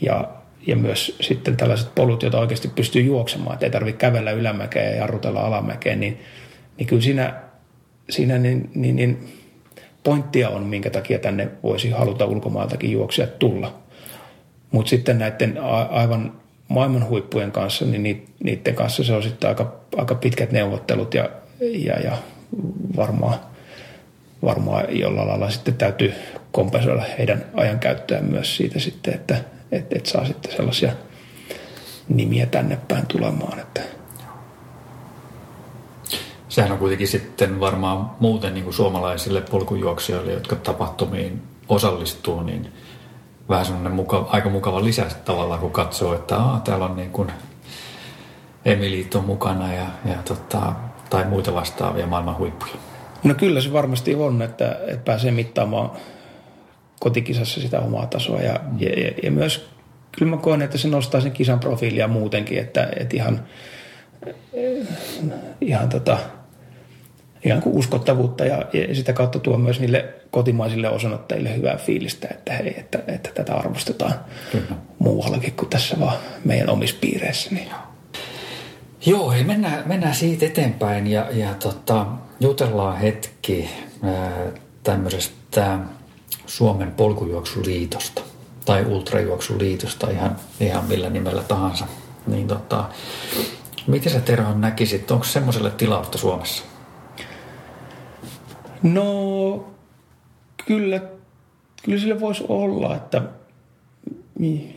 ja, 0.01 0.29
ja 0.67 0.77
myös 0.77 1.17
sitten 1.21 1.57
tällaiset 1.57 1.95
polut, 1.95 2.23
joita 2.23 2.39
oikeasti 2.39 2.69
pystyy 2.69 3.03
juoksemaan, 3.03 3.55
että 3.55 3.67
ei 3.67 3.73
tarvitse 3.73 3.99
kävellä 3.99 4.31
ylämäkeen 4.31 4.93
ja 4.93 4.97
jarrutella 4.97 5.41
alamäkeen, 5.41 6.01
niin, 6.01 6.21
niin 6.79 6.87
kyllä 6.87 7.03
siinä, 7.03 7.35
siinä 8.11 8.39
niin, 8.39 8.71
niin, 8.75 8.97
niin 8.97 9.29
pointtia 10.05 10.49
on, 10.49 10.63
minkä 10.63 10.91
takia 10.91 11.19
tänne 11.19 11.49
voisi 11.63 11.91
haluta 11.91 12.27
ulkomailtakin 12.27 12.93
juoksia 12.93 13.27
tulla. 13.27 13.75
Mutta 14.71 14.91
sitten 14.91 15.19
näiden 15.19 15.59
aivan 15.91 16.33
maailman 16.69 17.09
huippujen 17.09 17.53
kanssa, 17.53 17.85
niin 17.85 18.27
niiden 18.43 18.75
kanssa 18.75 19.05
se 19.05 19.13
on 19.13 19.23
sitten 19.23 19.49
aika, 19.49 19.77
aika 19.97 20.15
pitkät 20.15 20.53
neuvottelut 20.53 21.15
ja, 21.15 21.31
ja, 21.61 22.01
ja 22.01 22.17
varmaan– 22.97 23.39
varmaan 24.45 24.99
jollain 24.99 25.29
lailla 25.29 25.51
sitten 25.51 25.75
täytyy 25.75 26.15
kompensoida 26.53 27.03
heidän 27.19 27.45
ajankäyttöään 27.55 28.25
myös 28.25 28.57
siitä 28.57 28.79
sitten, 28.79 29.15
että 29.15 29.37
et, 29.73 29.93
et 29.93 30.07
saa 30.07 30.27
sitten 30.27 30.57
sellaisia 30.57 30.93
nimiä 32.09 32.47
tänne 32.47 32.79
päin 32.89 33.07
tulemaan. 33.07 33.59
Että. 33.59 33.81
Sehän 36.49 36.73
on 36.73 36.79
kuitenkin 36.79 37.09
sitten 37.09 37.61
varmaan 37.61 38.11
muuten 38.21 38.55
niin 38.55 38.65
kuin 38.65 38.75
suomalaisille 38.75 39.41
polkujuoksijoille, 39.41 40.33
jotka 40.33 40.57
tapahtumiin 40.57 41.43
osallistuu, 41.69 42.43
niin 42.43 42.73
vähän 43.49 43.67
semmoinen 43.67 43.93
mukava, 43.93 44.29
aika 44.31 44.49
mukava 44.49 44.85
lisä 44.85 45.07
tavallaan, 45.25 45.61
kun 45.61 45.71
katsoo, 45.71 46.15
että 46.15 46.37
Aa, 46.37 46.61
täällä 46.61 46.85
on 46.85 46.97
niin 46.97 47.11
kuin 47.11 47.33
Emilit 48.65 49.15
on 49.15 49.25
mukana 49.25 49.73
ja, 49.73 49.87
ja 50.05 50.15
tota, 50.25 50.73
tai 51.11 51.25
muita 51.25 51.55
vastaavia 51.55 52.07
maailman 52.07 52.39
huippuja. 52.39 52.75
No 53.25 53.35
kyllä 53.35 53.61
se 53.61 53.73
varmasti 53.73 54.15
on, 54.15 54.43
että, 54.43 54.79
että 54.87 55.05
pääsee 55.05 55.31
mittaamaan 55.31 55.91
kotikisassa 57.01 57.61
sitä 57.61 57.81
omaa 57.81 58.07
tasoa 58.07 58.41
ja, 58.41 58.61
mm. 58.73 58.81
ja, 58.81 59.01
ja, 59.01 59.11
ja 59.23 59.31
myös 59.31 59.69
kyllä 60.19 60.31
mä 60.31 60.37
koen, 60.37 60.63
että 60.63 60.79
se 60.79 60.89
nostaa 60.89 61.21
sen 61.21 61.33
kisan 61.33 61.61
profiilia 61.61 62.09
muutenkin, 62.09 62.59
että, 62.59 62.89
että 63.01 63.17
ihan, 63.17 63.43
ihan 65.61 65.89
tota, 65.89 66.19
ihan 67.45 67.63
kuin 67.63 67.77
uskottavuutta 67.77 68.45
ja, 68.45 68.65
ja 68.73 68.95
sitä 68.95 69.13
kautta 69.13 69.39
tuo 69.39 69.59
myös 69.59 69.81
niille 69.81 70.15
kotimaisille 70.31 70.89
osanottajille 70.89 71.57
hyvää 71.57 71.77
fiilistä, 71.77 72.29
että 72.31 72.53
hei, 72.53 72.75
että, 72.79 72.99
että 73.07 73.31
tätä 73.35 73.55
arvostetaan 73.55 74.15
Kyllä. 74.53 74.67
muuallakin 74.99 75.53
kuin 75.53 75.69
tässä 75.69 76.01
vaan 76.01 76.17
meidän 76.45 76.71
omissa 76.71 76.97
piireissä. 77.01 77.51
Niin. 77.55 77.69
Joo, 79.07 79.31
hei, 79.31 79.45
mennään, 79.45 79.83
mennään 79.87 80.15
siitä 80.15 80.47
eteenpäin 80.47 81.07
ja, 81.07 81.27
ja 81.33 81.55
tota, 81.55 82.07
jutellaan 82.41 82.97
hetki 82.97 83.71
tämmöisestä 84.83 85.79
Suomen 86.47 86.91
polkujuoksuliitosta 86.91 88.23
tai 88.65 88.85
ultrajuoksuliitosta 88.85 90.11
ihan, 90.11 90.37
ihan 90.61 90.85
millä 90.85 91.11
nimellä 91.11 91.43
tahansa. 91.43 91.87
Niin 92.27 92.49
tota, 92.49 92.85
miten 93.87 94.13
sä 94.13 94.21
Tero 94.21 94.55
näkisit, 94.55 95.11
onko 95.11 95.25
semmoiselle 95.25 95.71
tilausta 95.71 96.19
Suomessa? 96.19 96.65
No 98.83 99.69
kyllä, 100.67 101.01
kyllä 101.85 102.01
sille 102.01 102.21
voisi 102.21 102.45
olla, 102.49 102.97
että 102.97 103.23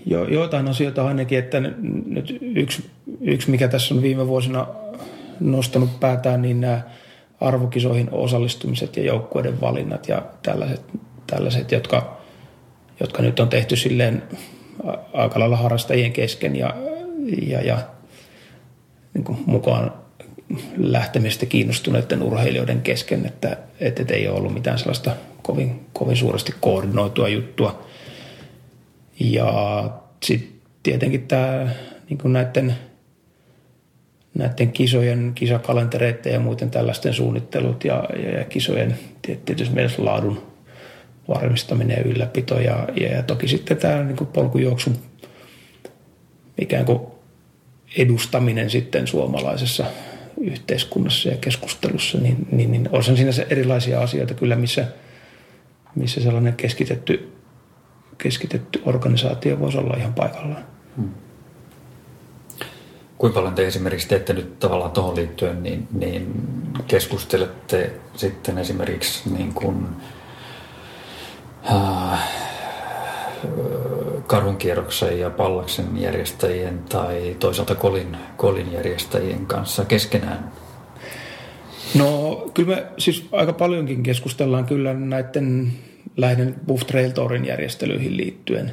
jo, 0.06 0.24
joitain 0.28 0.68
asioita 0.68 1.08
ainakin, 1.08 1.40
että 1.40 1.60
nyt 2.06 2.38
yksi, 2.42 2.90
yksi, 3.22 3.52
mikä 3.52 3.68
tässä 3.68 3.96
on 3.96 4.02
viime 4.02 4.28
vuosina 4.28 4.68
nostanut 5.40 6.00
päätään, 6.00 6.42
niin 6.42 6.62
nämä 6.62 6.82
arvokisoihin 7.42 8.10
osallistumiset 8.12 8.98
ja 8.98 9.04
joukkueiden 9.04 9.62
valinnat 9.62 10.08
ja 10.08 10.22
tällaiset, 10.44 10.82
tällaiset 11.28 11.72
jotka, 11.72 12.18
jotka 13.00 13.22
nyt 13.22 13.40
on 13.40 13.50
tehty 13.50 13.76
silleen 13.76 14.24
aika 15.14 15.40
lailla 15.40 15.58
harrastajien 15.58 16.12
kesken 16.12 16.56
ja, 16.56 16.76
ja, 17.48 17.62
ja 17.62 17.78
niin 19.14 19.24
kuin 19.24 19.38
mukaan 19.46 19.94
lähtemistä 20.78 21.46
kiinnostuneiden 21.46 22.24
urheilijoiden 22.24 22.82
kesken, 22.82 23.26
että, 23.26 23.58
että 23.80 24.14
ei 24.14 24.28
ole 24.28 24.38
ollut 24.38 24.54
mitään 24.54 24.80
sellaista 24.80 25.12
kovin, 25.42 25.86
kovin 25.94 26.18
suuresti 26.18 26.54
koordinoitua 26.62 27.28
juttua. 27.28 27.84
Ja 29.20 29.84
sitten 30.24 30.50
tietenkin 30.84 31.28
tämä 31.28 31.70
niin 32.10 32.34
näiden– 32.34 32.76
näiden 34.36 34.72
kisojen, 34.72 35.32
kisakalentereiden 35.36 36.34
ja 36.34 36.40
muuten 36.40 36.72
tällaisten 36.72 37.14
suunnittelut 37.14 37.84
ja, 37.84 38.04
ja, 38.24 38.38
ja 38.38 38.46
kisojen 38.46 39.00
tietysti 39.22 39.76
mielessä 39.76 40.06
laadun 40.06 40.44
varmistaminen 41.28 41.98
ja 41.98 42.04
ylläpito 42.04 42.60
ja, 42.60 42.88
ja, 42.96 43.08
ja 43.08 43.24
toki 43.24 43.48
sitten 43.48 43.78
tämä 43.78 44.04
niin 44.04 44.18
kuin 44.18 44.28
polkujuoksun 44.28 44.96
ikään 46.62 46.86
kuin 46.86 47.00
edustaminen 47.98 48.70
sitten 48.70 49.08
suomalaisessa 49.08 49.86
yhteiskunnassa 50.42 51.30
ja 51.30 51.38
keskustelussa, 51.38 52.18
niin, 52.18 52.48
niin, 52.52 52.72
niin 52.72 52.90
on 52.92 53.04
siinä 53.04 53.32
erilaisia 53.50 54.02
asioita 54.02 54.34
kyllä, 54.34 54.56
missä, 54.56 54.86
missä 55.96 56.22
sellainen 56.22 56.54
keskitetty, 56.54 57.34
keskitetty 58.18 58.82
organisaatio 58.86 59.60
voisi 59.60 59.78
olla 59.78 59.98
ihan 59.98 60.14
paikallaan. 60.14 60.66
Hmm. 60.98 61.10
Kuinka 63.20 63.40
paljon 63.40 63.56
te 63.56 63.68
esimerkiksi 63.68 64.08
teette 64.08 64.34
nyt 64.34 64.60
tavallaan 64.60 64.92
tuohon 64.92 65.16
liittyen, 65.16 65.64
niin, 65.64 65.88
niin 65.92 66.34
keskustelette 66.88 67.92
sitten 68.16 68.58
esimerkiksi 68.58 69.30
niin 69.30 69.54
kuin, 69.54 69.88
äh, 71.72 72.30
ja 75.20 75.30
pallaksen 75.30 76.02
järjestäjien 76.02 76.80
tai 76.90 77.36
toisaalta 77.40 77.76
kolin, 77.76 78.18
kolin 78.38 78.72
järjestäjien 78.72 79.46
kanssa 79.46 79.86
keskenään? 79.86 80.52
No 81.96 82.36
kyllä 82.54 82.76
me 82.76 82.86
siis 82.98 83.28
aika 83.32 83.54
paljonkin 83.54 84.04
keskustellaan 84.04 84.66
kyllä 84.66 84.94
näiden 84.94 85.74
lähinnä 86.18 86.54
Buff 86.68 86.88
Trail 86.88 87.12
Tourin 87.12 87.46
järjestelyihin 87.46 88.18
liittyen 88.18 88.72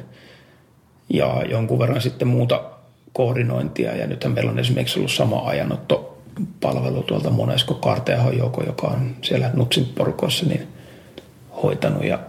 ja 1.13 1.43
jonkun 1.49 1.79
verran 1.79 2.01
sitten 2.01 2.27
muuta 2.27 2.76
koordinointia. 3.17 3.95
Ja 3.95 4.07
nythän 4.07 4.33
meillä 4.33 4.51
on 4.51 4.59
esimerkiksi 4.59 4.99
ollut 4.99 5.11
sama 5.11 5.41
ajanotto 5.45 6.17
palvelu 6.61 7.03
tuolta 7.03 7.29
Monesko 7.29 7.73
Karteahon 7.73 8.37
joko, 8.37 8.63
joka 8.63 8.87
on 8.87 9.15
siellä 9.21 9.49
Nutsin 9.53 9.85
porukoissa 9.85 10.45
niin 10.45 10.67
hoitanut 11.63 12.05
ja, 12.05 12.19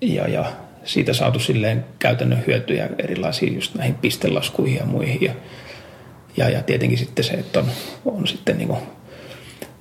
ja, 0.00 0.28
ja 0.28 0.44
siitä 0.84 1.12
saatu 1.12 1.38
silleen 1.38 1.84
käytännön 1.98 2.44
hyötyjä 2.46 2.88
erilaisiin 2.98 3.54
just 3.54 3.74
näihin 3.74 3.94
pistelaskuihin 3.94 4.78
ja 4.78 4.86
muihin. 4.86 5.18
Ja, 5.20 5.32
ja, 6.36 6.48
ja 6.48 6.62
tietenkin 6.62 6.98
sitten 6.98 7.24
se, 7.24 7.32
että 7.32 7.58
on, 7.58 7.66
on 8.04 8.26
sitten 8.26 8.58
niin 8.58 8.76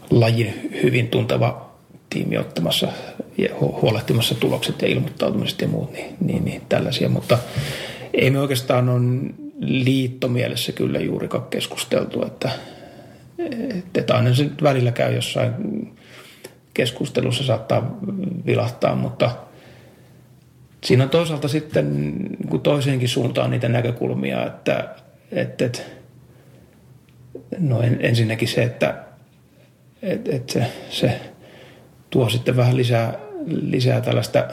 lajin 0.09 0.69
hyvin 0.83 1.07
tunteva 1.07 1.69
tiimi 2.09 2.37
ottamassa 2.37 2.87
ja 3.37 3.49
huolehtimassa 3.61 4.35
tulokset 4.35 4.81
ja 4.81 4.87
ilmoittautumiset 4.87 5.61
ja 5.61 5.67
muut, 5.67 5.91
niin, 5.91 6.15
niin, 6.19 6.45
niin 6.45 6.61
tällaisia. 6.69 7.09
Mutta 7.09 7.37
ei 8.13 8.31
me 8.31 8.39
oikeastaan 8.39 8.89
on 8.89 9.33
liittomielessä 9.59 10.71
kyllä 10.71 10.99
juurikaan 10.99 11.43
keskusteltu, 11.49 12.25
että, 12.25 12.49
että 13.95 14.15
aina 14.15 14.33
se 14.33 14.49
välillä 14.63 14.91
käy 14.91 15.15
jossain 15.15 15.53
keskustelussa 16.73 17.43
saattaa 17.43 17.97
vilahtaa, 18.45 18.95
mutta 18.95 19.31
siinä 20.83 21.03
on 21.03 21.09
toisaalta 21.09 21.47
sitten 21.47 22.15
niin 22.19 22.61
toiseenkin 22.63 23.09
suuntaan 23.09 23.51
niitä 23.51 23.69
näkökulmia, 23.69 24.45
että, 24.45 24.95
että, 25.31 25.81
no 27.59 27.81
ensinnäkin 27.99 28.47
se, 28.47 28.63
että, 28.63 29.03
että, 30.01 30.35
että 30.35 30.53
se, 30.53 30.65
se 30.89 31.21
tuo 32.09 32.29
sitten 32.29 32.55
vähän 32.55 32.77
lisää, 32.77 33.19
lisää 33.45 34.01
tällaista 34.01 34.47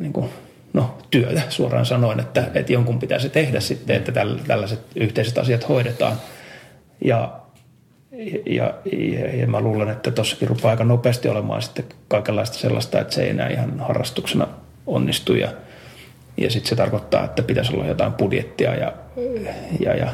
niin 0.00 0.12
kuin, 0.12 0.30
työtä 1.10 1.42
suoraan 1.48 1.86
sanoen, 1.86 2.20
että, 2.20 2.50
että 2.54 2.72
jonkun 2.72 2.98
pitää 2.98 3.18
se 3.18 3.28
tehdä 3.28 3.60
sitten, 3.60 3.96
että 3.96 4.12
tällaiset 4.46 4.80
yhteiset 4.96 5.38
asiat 5.38 5.68
hoidetaan. 5.68 6.16
Ja, 7.04 7.40
ja, 8.46 8.74
ja, 8.92 9.36
ja 9.36 9.46
mä 9.46 9.60
luulen, 9.60 9.88
että 9.88 10.10
tuossakin 10.10 10.48
rupeaa 10.48 10.70
aika 10.70 10.84
nopeasti 10.84 11.28
olemaan 11.28 11.62
sitten 11.62 11.84
kaikenlaista 12.08 12.58
sellaista, 12.58 13.00
että 13.00 13.14
se 13.14 13.22
ei 13.22 13.30
enää 13.30 13.48
ihan 13.48 13.80
harrastuksena 13.80 14.48
onnistu. 14.86 15.34
Ja, 15.34 15.52
ja 16.36 16.50
sitten 16.50 16.68
se 16.68 16.76
tarkoittaa, 16.76 17.24
että 17.24 17.42
pitäisi 17.42 17.74
olla 17.74 17.86
jotain 17.86 18.12
budjettia 18.12 18.74
ja, 18.74 18.92
ja, 19.80 19.96
ja 19.96 20.08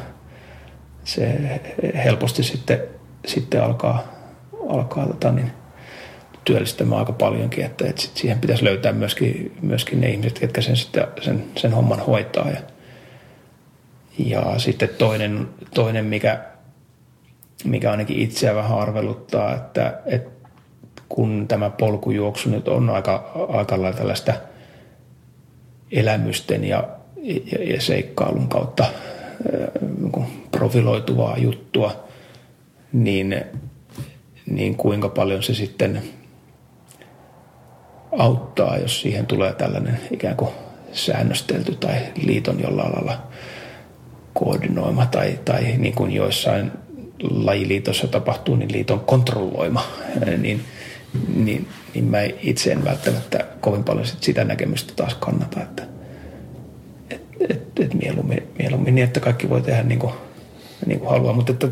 se 1.04 1.38
helposti 2.04 2.42
sitten, 2.42 2.82
sitten 3.26 3.62
alkaa, 3.62 4.02
alkaa 4.68 5.06
tota 5.06 5.32
niin, 5.32 5.50
työllistämään 6.44 6.98
aika 6.98 7.12
paljonkin, 7.12 7.64
että, 7.64 7.86
että 7.86 8.02
sit 8.02 8.16
siihen 8.16 8.38
pitäisi 8.38 8.64
löytää 8.64 8.92
myöskin, 8.92 9.56
myöskin 9.62 10.00
ne 10.00 10.10
ihmiset, 10.10 10.38
ketkä 10.38 10.60
sen, 10.60 10.76
sitten, 10.76 11.06
sen, 11.20 11.44
sen 11.56 11.72
homman 11.72 12.00
hoitaa. 12.00 12.50
Ja, 12.50 12.60
ja 14.18 14.58
sitten 14.58 14.88
toinen, 14.88 15.48
toinen 15.74 16.04
mikä, 16.04 16.44
mikä 17.64 17.90
ainakin 17.90 18.18
itseä 18.18 18.54
vähän 18.54 18.78
arveluttaa, 18.78 19.54
että, 19.54 20.00
että 20.06 20.30
kun 21.08 21.48
tämä 21.48 21.70
polkujuoksu 21.70 22.50
nyt 22.50 22.68
on 22.68 22.90
aika, 22.90 23.32
aika 23.48 23.82
lailla 23.82 23.98
tällaista 23.98 24.34
elämysten 25.90 26.64
ja, 26.64 26.88
ja, 27.22 27.74
ja 27.74 27.80
seikkailun 27.80 28.48
kautta 28.48 28.84
niin 29.80 30.26
profiloituvaa 30.50 31.38
juttua, 31.38 32.04
niin, 32.92 33.44
niin 34.46 34.76
kuinka 34.76 35.08
paljon 35.08 35.42
se 35.42 35.54
sitten 35.54 36.02
auttaa, 38.18 38.78
jos 38.78 39.00
siihen 39.00 39.26
tulee 39.26 39.52
tällainen 39.52 40.00
ikään 40.10 40.36
kuin 40.36 40.50
säännöstelty 40.92 41.74
tai 41.74 41.96
liiton 42.16 42.60
jollain 42.60 42.92
lailla 42.92 43.22
koordinoima 44.34 45.06
tai, 45.06 45.38
tai 45.44 45.62
niin 45.78 45.94
kuin 45.94 46.12
joissain 46.12 46.72
lajiliitossa 47.22 48.08
tapahtuu, 48.08 48.56
niin 48.56 48.72
liiton 48.72 49.00
kontrolloima, 49.00 49.84
niin, 50.36 50.64
niin, 51.34 51.68
niin 51.94 52.04
mä 52.04 52.18
itse 52.42 52.72
en 52.72 52.84
välttämättä 52.84 53.46
kovin 53.60 53.84
paljon 53.84 54.06
sit 54.06 54.22
sitä 54.22 54.44
näkemystä 54.44 54.92
taas 54.96 55.14
kannata, 55.14 55.62
että 55.62 55.82
et, 57.10 57.22
et, 57.50 57.62
et 57.80 57.94
mieluummin, 57.94 58.42
mieluummin 58.58 58.94
niin, 58.94 59.04
että 59.04 59.20
kaikki 59.20 59.50
voi 59.50 59.62
tehdä 59.62 59.82
niin 59.82 59.98
kuin, 59.98 60.12
niin 60.86 61.00
kuin 61.00 61.10
haluaa, 61.10 61.32
mutta 61.32 61.52
että 61.52 61.68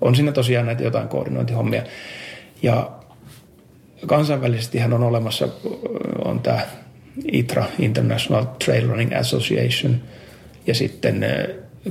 on 0.00 0.16
siinä 0.16 0.32
tosiaan 0.32 0.66
näitä 0.66 0.82
jotain 0.82 1.08
koordinointihommia. 1.08 1.82
Ja 2.62 2.90
kansainvälisesti 4.06 4.78
hän 4.78 4.92
on 4.92 5.02
olemassa, 5.02 5.48
on 6.24 6.40
tämä 6.40 6.60
ITRA, 7.32 7.66
International 7.78 8.44
Trail 8.64 8.88
Running 8.88 9.16
Association, 9.16 9.96
ja 10.66 10.74
sitten 10.74 11.26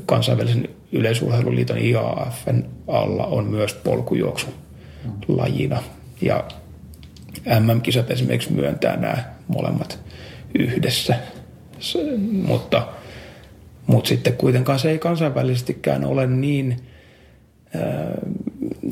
kansainvälisen 0.05 0.70
yleisurheiluliiton 0.91 1.78
IAFn 1.78 2.64
alla 2.88 3.26
on 3.26 3.45
myös 3.45 3.74
polkujuoksu 3.74 4.47
lajina. 5.28 5.84
Ja 6.22 6.43
MM-kisat 7.60 8.12
esimerkiksi 8.12 8.53
myöntää 8.53 8.97
nämä 8.97 9.24
molemmat 9.47 9.99
yhdessä. 10.60 11.16
mutta, 12.32 12.88
mutta 13.88 14.07
sitten 14.07 14.34
kuitenkaan 14.34 14.80
se 14.80 14.91
ei 14.91 14.99
kansainvälisestikään 14.99 16.05
ole 16.05 16.28
niin 16.28 16.78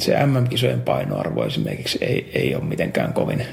se 0.02 0.26
MM-kisojen 0.26 0.82
painoarvo 0.82 1.46
esimerkiksi 1.46 1.98
ei, 2.02 2.32
ei 2.34 2.56
ole 2.56 2.64
mitenkään 2.64 3.14
kovin, 3.14 3.46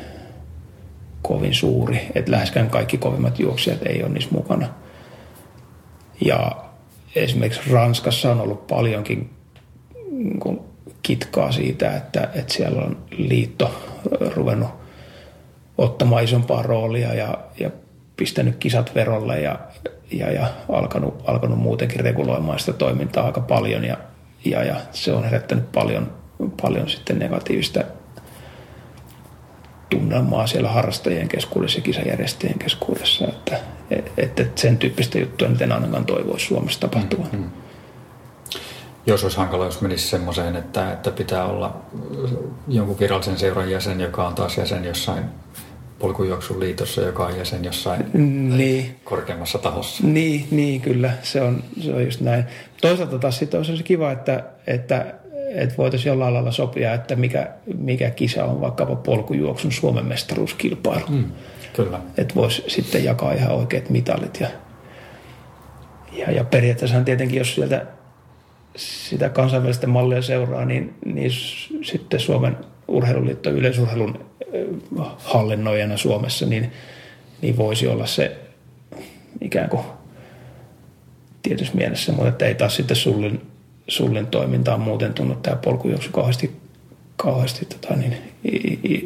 kovin 1.23 1.55
suuri. 1.55 2.01
Että 2.15 2.31
läheskään 2.31 2.71
kaikki 2.71 2.99
kovimmat 2.99 3.39
juoksijat 3.39 3.87
ei 3.87 4.03
ole 4.03 4.13
niissä 4.13 4.31
mukana. 4.33 4.69
Ja 6.21 6.57
esimerkiksi 7.15 7.71
Ranskassa 7.71 8.33
on 8.33 8.41
ollut 8.41 8.67
paljonkin 8.67 9.31
niin 10.11 10.61
kitkaa 11.03 11.53
siitä, 11.53 11.97
että, 11.97 12.29
että 12.35 12.55
siellä 12.55 12.83
on 12.83 12.97
liitto 13.11 13.71
ruvennut 14.35 14.71
ottamaan 15.79 16.25
isompaa 16.25 16.63
roolia 16.63 17.15
ja, 17.15 17.39
ja 17.61 17.71
pistänyt 18.17 18.57
kisat 18.57 18.95
verolle 18.95 19.41
ja, 19.41 19.59
ja, 20.13 20.33
ja 20.33 20.47
alkanut, 20.69 21.23
alkanut 21.27 21.59
muutenkin 21.59 22.01
reguloimaan 22.01 22.59
sitä 22.59 22.73
toimintaa 22.73 23.27
aika 23.27 23.41
paljon. 23.41 23.85
Ja, 23.85 23.97
ja, 24.45 24.63
ja 24.65 24.77
se 24.93 25.13
on 25.13 25.25
herättänyt 25.25 25.73
paljon 25.73 26.24
paljon 26.63 26.89
sitten 26.89 27.19
negatiivista 27.19 27.85
tunnelmaa 29.91 30.47
siellä 30.47 30.69
harrastajien 30.69 31.29
keskuudessa 31.29 31.79
ja 31.79 31.83
kisajärjestäjien 31.83 32.59
keskuudessa, 32.59 33.29
että, 33.29 33.61
että 34.17 34.45
sen 34.55 34.79
tyyppistä 34.79 35.19
juttua 35.19 35.49
nyt 35.49 35.63
en 35.63 35.73
ainakaan 35.73 36.05
toivoisi 36.05 36.47
Suomessa 36.47 36.81
tapahtuvan. 36.81 37.29
Mm-hmm. 37.33 37.51
Jos 39.07 39.23
olisi 39.23 39.37
hankala, 39.37 39.65
jos 39.65 39.81
menisi 39.81 40.09
semmoiseen, 40.09 40.57
että, 40.57 40.93
että 40.93 41.11
pitää 41.11 41.45
olla 41.45 41.81
jonkun 42.69 42.99
virallisen 42.99 43.39
seuran 43.39 43.71
jäsen, 43.71 44.01
joka 44.01 44.27
on 44.27 44.35
taas 44.35 44.59
jäsen 44.59 44.85
jossain 44.85 45.25
polkujuoksun 45.99 46.61
liitossa, 46.61 47.01
joka 47.01 47.27
on 47.27 47.39
jäsen 47.39 47.65
jossain 47.65 48.05
niin. 48.57 48.97
korkeammassa 49.05 49.59
tahossa. 49.59 50.07
Niin, 50.07 50.47
niin, 50.51 50.81
kyllä, 50.81 51.11
se 51.23 51.41
on, 51.43 51.65
se 51.81 51.95
on 51.95 52.05
just 52.05 52.21
näin. 52.21 52.45
Toisaalta 52.81 53.19
taas 53.19 53.39
sitten 53.39 53.59
olisi 53.61 53.83
kiva, 53.83 54.13
että, 54.13 54.45
että 54.67 55.15
että 55.55 55.77
voitaisiin 55.77 56.11
jollain 56.11 56.35
lailla 56.35 56.53
sopia, 56.53 56.95
että 56.95 57.17
mikä, 57.17 57.49
mikä 57.79 58.11
kisa 58.11 58.45
on 58.45 58.61
vaikkapa 58.61 58.97
polkujuoksun 58.97 59.73
Suomen 59.73 60.07
mestaruuskilpailu. 60.07 61.07
Mm, 61.09 61.25
kyllä. 61.73 62.01
Että 62.19 62.35
voisi 62.35 62.65
sitten 62.67 63.05
jakaa 63.05 63.33
ihan 63.33 63.51
oikeat 63.51 63.91
mitalit. 63.91 64.41
Ja, 64.41 64.49
ja, 66.13 66.31
ja 66.31 66.45
periaatteessa 66.45 67.01
tietenkin, 67.01 67.39
jos 67.39 67.55
sieltä 67.55 67.87
sitä 68.77 69.29
kansainvälistä 69.29 69.87
mallia 69.87 70.23
seuraa, 70.23 70.65
niin, 70.65 70.95
niin 71.05 71.31
sitten 71.83 72.21
Suomen 72.21 72.57
urheiluliitto 72.89 73.51
yleisurheilun 73.51 74.27
hallinnoijana 75.19 75.97
Suomessa, 75.97 76.47
niin, 76.47 76.73
niin 77.43 77.57
voisi 77.57 77.87
olla 77.87 78.07
se 78.07 78.37
ikään 79.41 79.69
kuin 79.69 79.83
tietyssä 81.43 81.75
mielessä, 81.75 82.13
mutta 82.13 82.45
ei 82.45 82.55
taas 82.55 82.77
sitten 82.77 82.97
sullin 82.97 83.54
Sullin 83.89 84.27
toiminta 84.27 84.75
on 84.75 84.81
muuten 84.81 85.15
tunnu 85.15 85.35
tämä 85.35 85.57
polkujuoksu 85.57 86.11
kauheasti, 86.13 86.57
kauheasti 87.17 87.65
tota, 87.65 87.95
niin, 87.97 88.17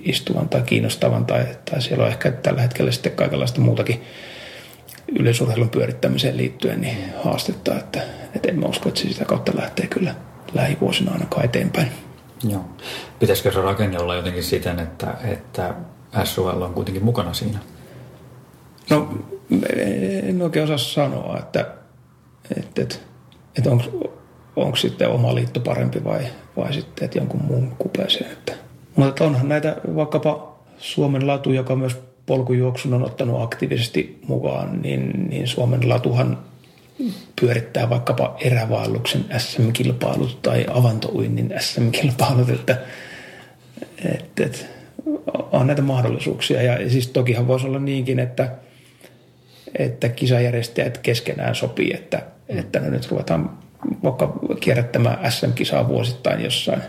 istuvan 0.05 0.49
tai 0.49 0.63
kiinnostavan 0.63 1.27
tai, 1.27 1.47
tai 1.71 1.83
siellä 1.83 2.05
on 2.05 2.11
ehkä 2.11 2.31
tällä 2.31 2.63
hetkellä 2.63 2.93
sitten 2.93 3.13
kaikenlaista 3.13 3.61
muutakin 3.61 4.03
yleisurheilun 5.19 5.71
pyörittämiseen 5.71 6.37
liittyen 6.37 6.81
niin 6.81 6.99
haastetta, 7.25 7.79
että, 7.79 8.03
että 8.37 8.49
en 8.49 8.61
mä 8.61 8.67
usko, 8.67 8.89
että 8.89 9.01
se 9.01 9.09
sitä 9.09 9.25
kautta 9.25 9.53
lähtee 9.55 9.87
kyllä 9.87 10.15
lähivuosina 10.55 11.13
ainakaan 11.13 11.45
eteenpäin. 11.45 11.89
Joo. 12.49 12.65
Pitäisikö 13.19 13.53
se 13.53 13.61
rakenne 13.61 13.99
olla 13.99 14.15
jotenkin 14.15 14.45
siten, 14.45 14.79
että, 14.79 15.15
että 15.25 15.75
SUL 16.25 16.63
on 16.63 16.75
kuitenkin 16.75 17.05
mukana 17.05 17.35
siinä? 17.35 17.59
No, 18.91 19.15
en 20.23 20.43
oikein 20.43 20.65
osaa 20.65 20.79
sanoa, 20.79 21.39
että, 21.39 21.67
että, 22.57 22.83
että, 22.83 22.97
että 23.59 23.71
onko 23.71 24.08
onko 24.61 24.77
sitten 24.77 25.09
oma 25.09 25.35
liitto 25.35 25.61
parempi 25.61 26.05
vai, 26.05 26.27
vai 26.57 26.73
sitten 26.73 27.05
että 27.05 27.19
jonkun 27.19 27.43
muun 27.45 27.73
kupeeseen. 27.79 28.33
Että. 28.33 28.55
Mutta 28.97 29.25
onhan 29.25 29.49
näitä 29.49 29.77
vaikkapa 29.95 30.59
Suomen 30.79 31.27
latu, 31.27 31.53
joka 31.53 31.77
myös 31.77 31.97
polkujuoksun 32.27 32.95
on 32.95 33.05
ottanut 33.05 33.43
aktiivisesti 33.43 34.21
mukaan, 34.29 34.83
niin, 34.83 35.29
niin 35.29 35.49
Suomen 35.49 35.89
latuhan 35.89 36.39
pyörittää 37.41 37.91
vaikkapa 37.91 38.37
erävaelluksen 38.41 39.25
SM-kilpailut 39.39 40.43
tai 40.43 40.67
avantouinnin 40.75 41.55
SM-kilpailut, 41.59 42.51
että, 42.51 42.79
että, 44.05 44.45
että 44.45 44.59
on 45.53 45.67
näitä 45.67 45.83
mahdollisuuksia. 45.83 46.63
Ja 46.63 46.91
siis 46.91 47.09
tokihan 47.09 47.49
voisi 47.49 47.67
olla 47.67 47.79
niinkin, 47.79 48.19
että, 48.19 48.53
että 49.79 50.09
kisajärjestäjät 50.09 50.99
keskenään 50.99 51.55
sopii, 51.55 51.95
että, 51.95 52.23
että 52.49 52.81
nyt 52.81 53.11
ruvetaan 53.11 53.59
vaikka 54.05 54.39
kierrättämään 54.61 55.33
SM-kisaa 55.33 55.89
vuosittain 55.89 56.45
jossain 56.45 56.83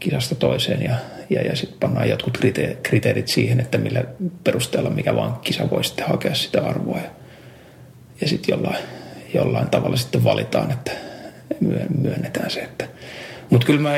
kisasta 0.00 0.34
toiseen 0.34 0.82
ja, 0.82 0.94
ja, 1.30 1.42
ja 1.42 1.56
sitten 1.56 1.80
pannaan 1.80 2.08
jotkut 2.08 2.38
kriteerit 2.82 3.28
siihen, 3.28 3.60
että 3.60 3.78
millä 3.78 4.04
perusteella 4.44 4.90
mikä 4.90 5.16
vaan 5.16 5.36
kisa 5.40 5.70
voi 5.70 5.84
sitten 5.84 6.06
hakea 6.06 6.34
sitä 6.34 6.62
arvoa. 6.62 6.98
Ja, 6.98 7.10
ja 8.20 8.28
sitten 8.28 8.52
jollain, 8.52 8.84
jollain 9.34 9.70
tavalla 9.70 9.96
sitten 9.96 10.24
valitaan, 10.24 10.70
että 10.70 10.92
myönnetään 11.98 12.50
se. 12.50 12.60
Että. 12.60 12.88
Mutta 13.50 13.66
kyllä 13.66 13.80
mä 13.80 13.96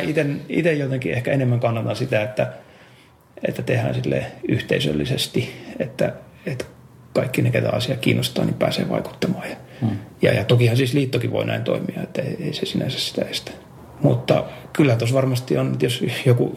itse 0.49 0.73
jotenkin 0.73 1.13
ehkä 1.13 1.33
enemmän 1.33 1.61
kannatan 1.61 1.97
sitä, 1.97 2.23
että, 2.23 2.53
että 3.49 3.63
tehdään 3.63 3.95
sille 3.95 4.27
yhteisöllisesti, 4.49 5.53
että, 5.79 6.13
että 6.47 6.65
kaikki 7.15 7.43
ne, 7.43 7.51
ketä 7.51 7.71
asia 7.71 7.97
kiinnostaa, 7.97 8.45
niin 8.45 8.55
pääsee 8.55 8.89
vaikuttamaan. 8.89 9.51
Ja, 9.51 9.57
hmm. 9.83 9.99
ja, 10.23 10.33
ja 10.33 10.45
tokihan 10.45 10.77
siis 10.77 10.95
liittokin 10.95 11.33
voi 11.33 11.45
näin 11.45 11.65
toimia, 11.65 12.03
että 12.03 12.23
ei, 12.23 12.37
ei 12.41 12.55
se 12.55 12.67
sinänsä 12.67 12.99
sitä 12.99 13.23
estä. 13.23 13.51
Mutta 14.03 14.45
kyllä 14.73 14.97
tuossa 14.97 15.17
varmasti 15.17 15.59
on, 15.59 15.73
että 15.73 15.87
jos 15.87 16.05
joku 16.27 16.57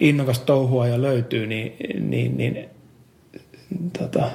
innokas 0.00 0.38
touhua 0.38 0.86
ja 0.86 1.02
löytyy, 1.02 1.46
niin, 1.46 1.76
niin, 2.10 2.36
niin 2.36 2.68
tota, 3.98 4.30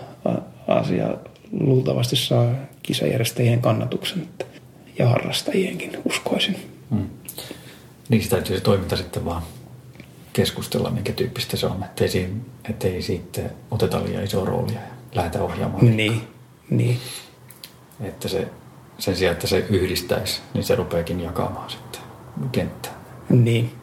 asia 0.68 1.18
luultavasti 1.52 2.16
saa 2.16 2.52
kisajärjestäjien 2.84 3.62
kannatuksen 3.62 4.22
että, 4.22 4.46
ja 5.00 5.10
harrastajienkin, 5.10 5.98
uskoisin. 6.06 6.56
Hmm. 6.90 7.10
Niin 8.10 8.30
täytyy 8.30 8.58
se 8.58 8.64
toiminta 8.64 8.96
sitten 8.96 9.26
vaan 9.26 9.44
keskustella, 10.34 10.90
minkä 10.90 11.14
tyyppistä 11.14 11.58
se 11.58 11.66
on, 11.66 11.84
ettei, 11.84 12.10
siinä, 12.10 12.34
ettei 12.70 13.02
siitä 13.02 13.42
oteta 13.72 14.04
liian 14.04 14.24
isoa 14.24 14.46
roolia 14.46 14.76
ja 14.76 14.88
lähdetä 15.16 15.44
ohjaamaan. 15.44 15.98
Niin, 15.98 16.22
niin. 16.70 16.98
Että 18.04 18.28
se, 18.28 18.48
sen 19.00 19.16
sijaan, 19.16 19.34
että 19.34 19.48
se 19.48 19.66
yhdistäisi, 19.70 20.42
niin 20.54 20.64
se 20.64 20.76
rupeakin 20.76 21.22
jakamaan 21.22 21.70
sitten 21.70 22.02
kenttää. 22.52 22.94
Niin. 23.30 23.76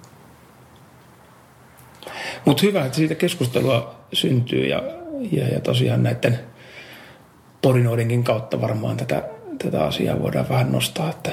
Mutta 2.44 2.62
hyvä, 2.62 2.84
että 2.84 2.96
siitä 2.96 3.14
keskustelua 3.14 3.94
syntyy 4.12 4.66
ja, 4.66 4.82
ja, 5.32 5.48
ja 5.48 5.60
tosiaan 5.60 6.02
näiden 6.02 6.40
porinoidenkin 7.62 8.24
kautta 8.24 8.60
varmaan 8.60 8.96
tätä, 8.96 9.22
tätä 9.64 9.84
asiaa 9.84 10.22
voidaan 10.22 10.48
vähän 10.48 10.72
nostaa, 10.72 11.10
että, 11.10 11.30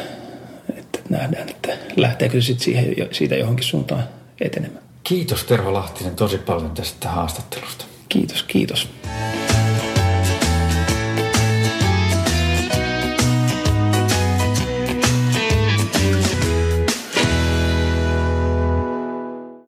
että 0.77 0.99
nähdään, 1.09 1.49
että 1.49 1.77
lähteekö 1.95 2.41
se 2.41 2.45
sitten 2.45 2.65
siihen, 2.65 2.95
siitä 3.11 3.35
johonkin 3.35 3.65
suuntaan 3.65 4.03
etenemään. 4.41 4.83
Kiitos 5.03 5.43
Terho 5.43 5.73
Lahtinen 5.73 6.15
tosi 6.15 6.37
paljon 6.37 6.71
tästä 6.71 7.09
haastattelusta. 7.09 7.85
Kiitos, 8.09 8.43
kiitos. 8.43 8.89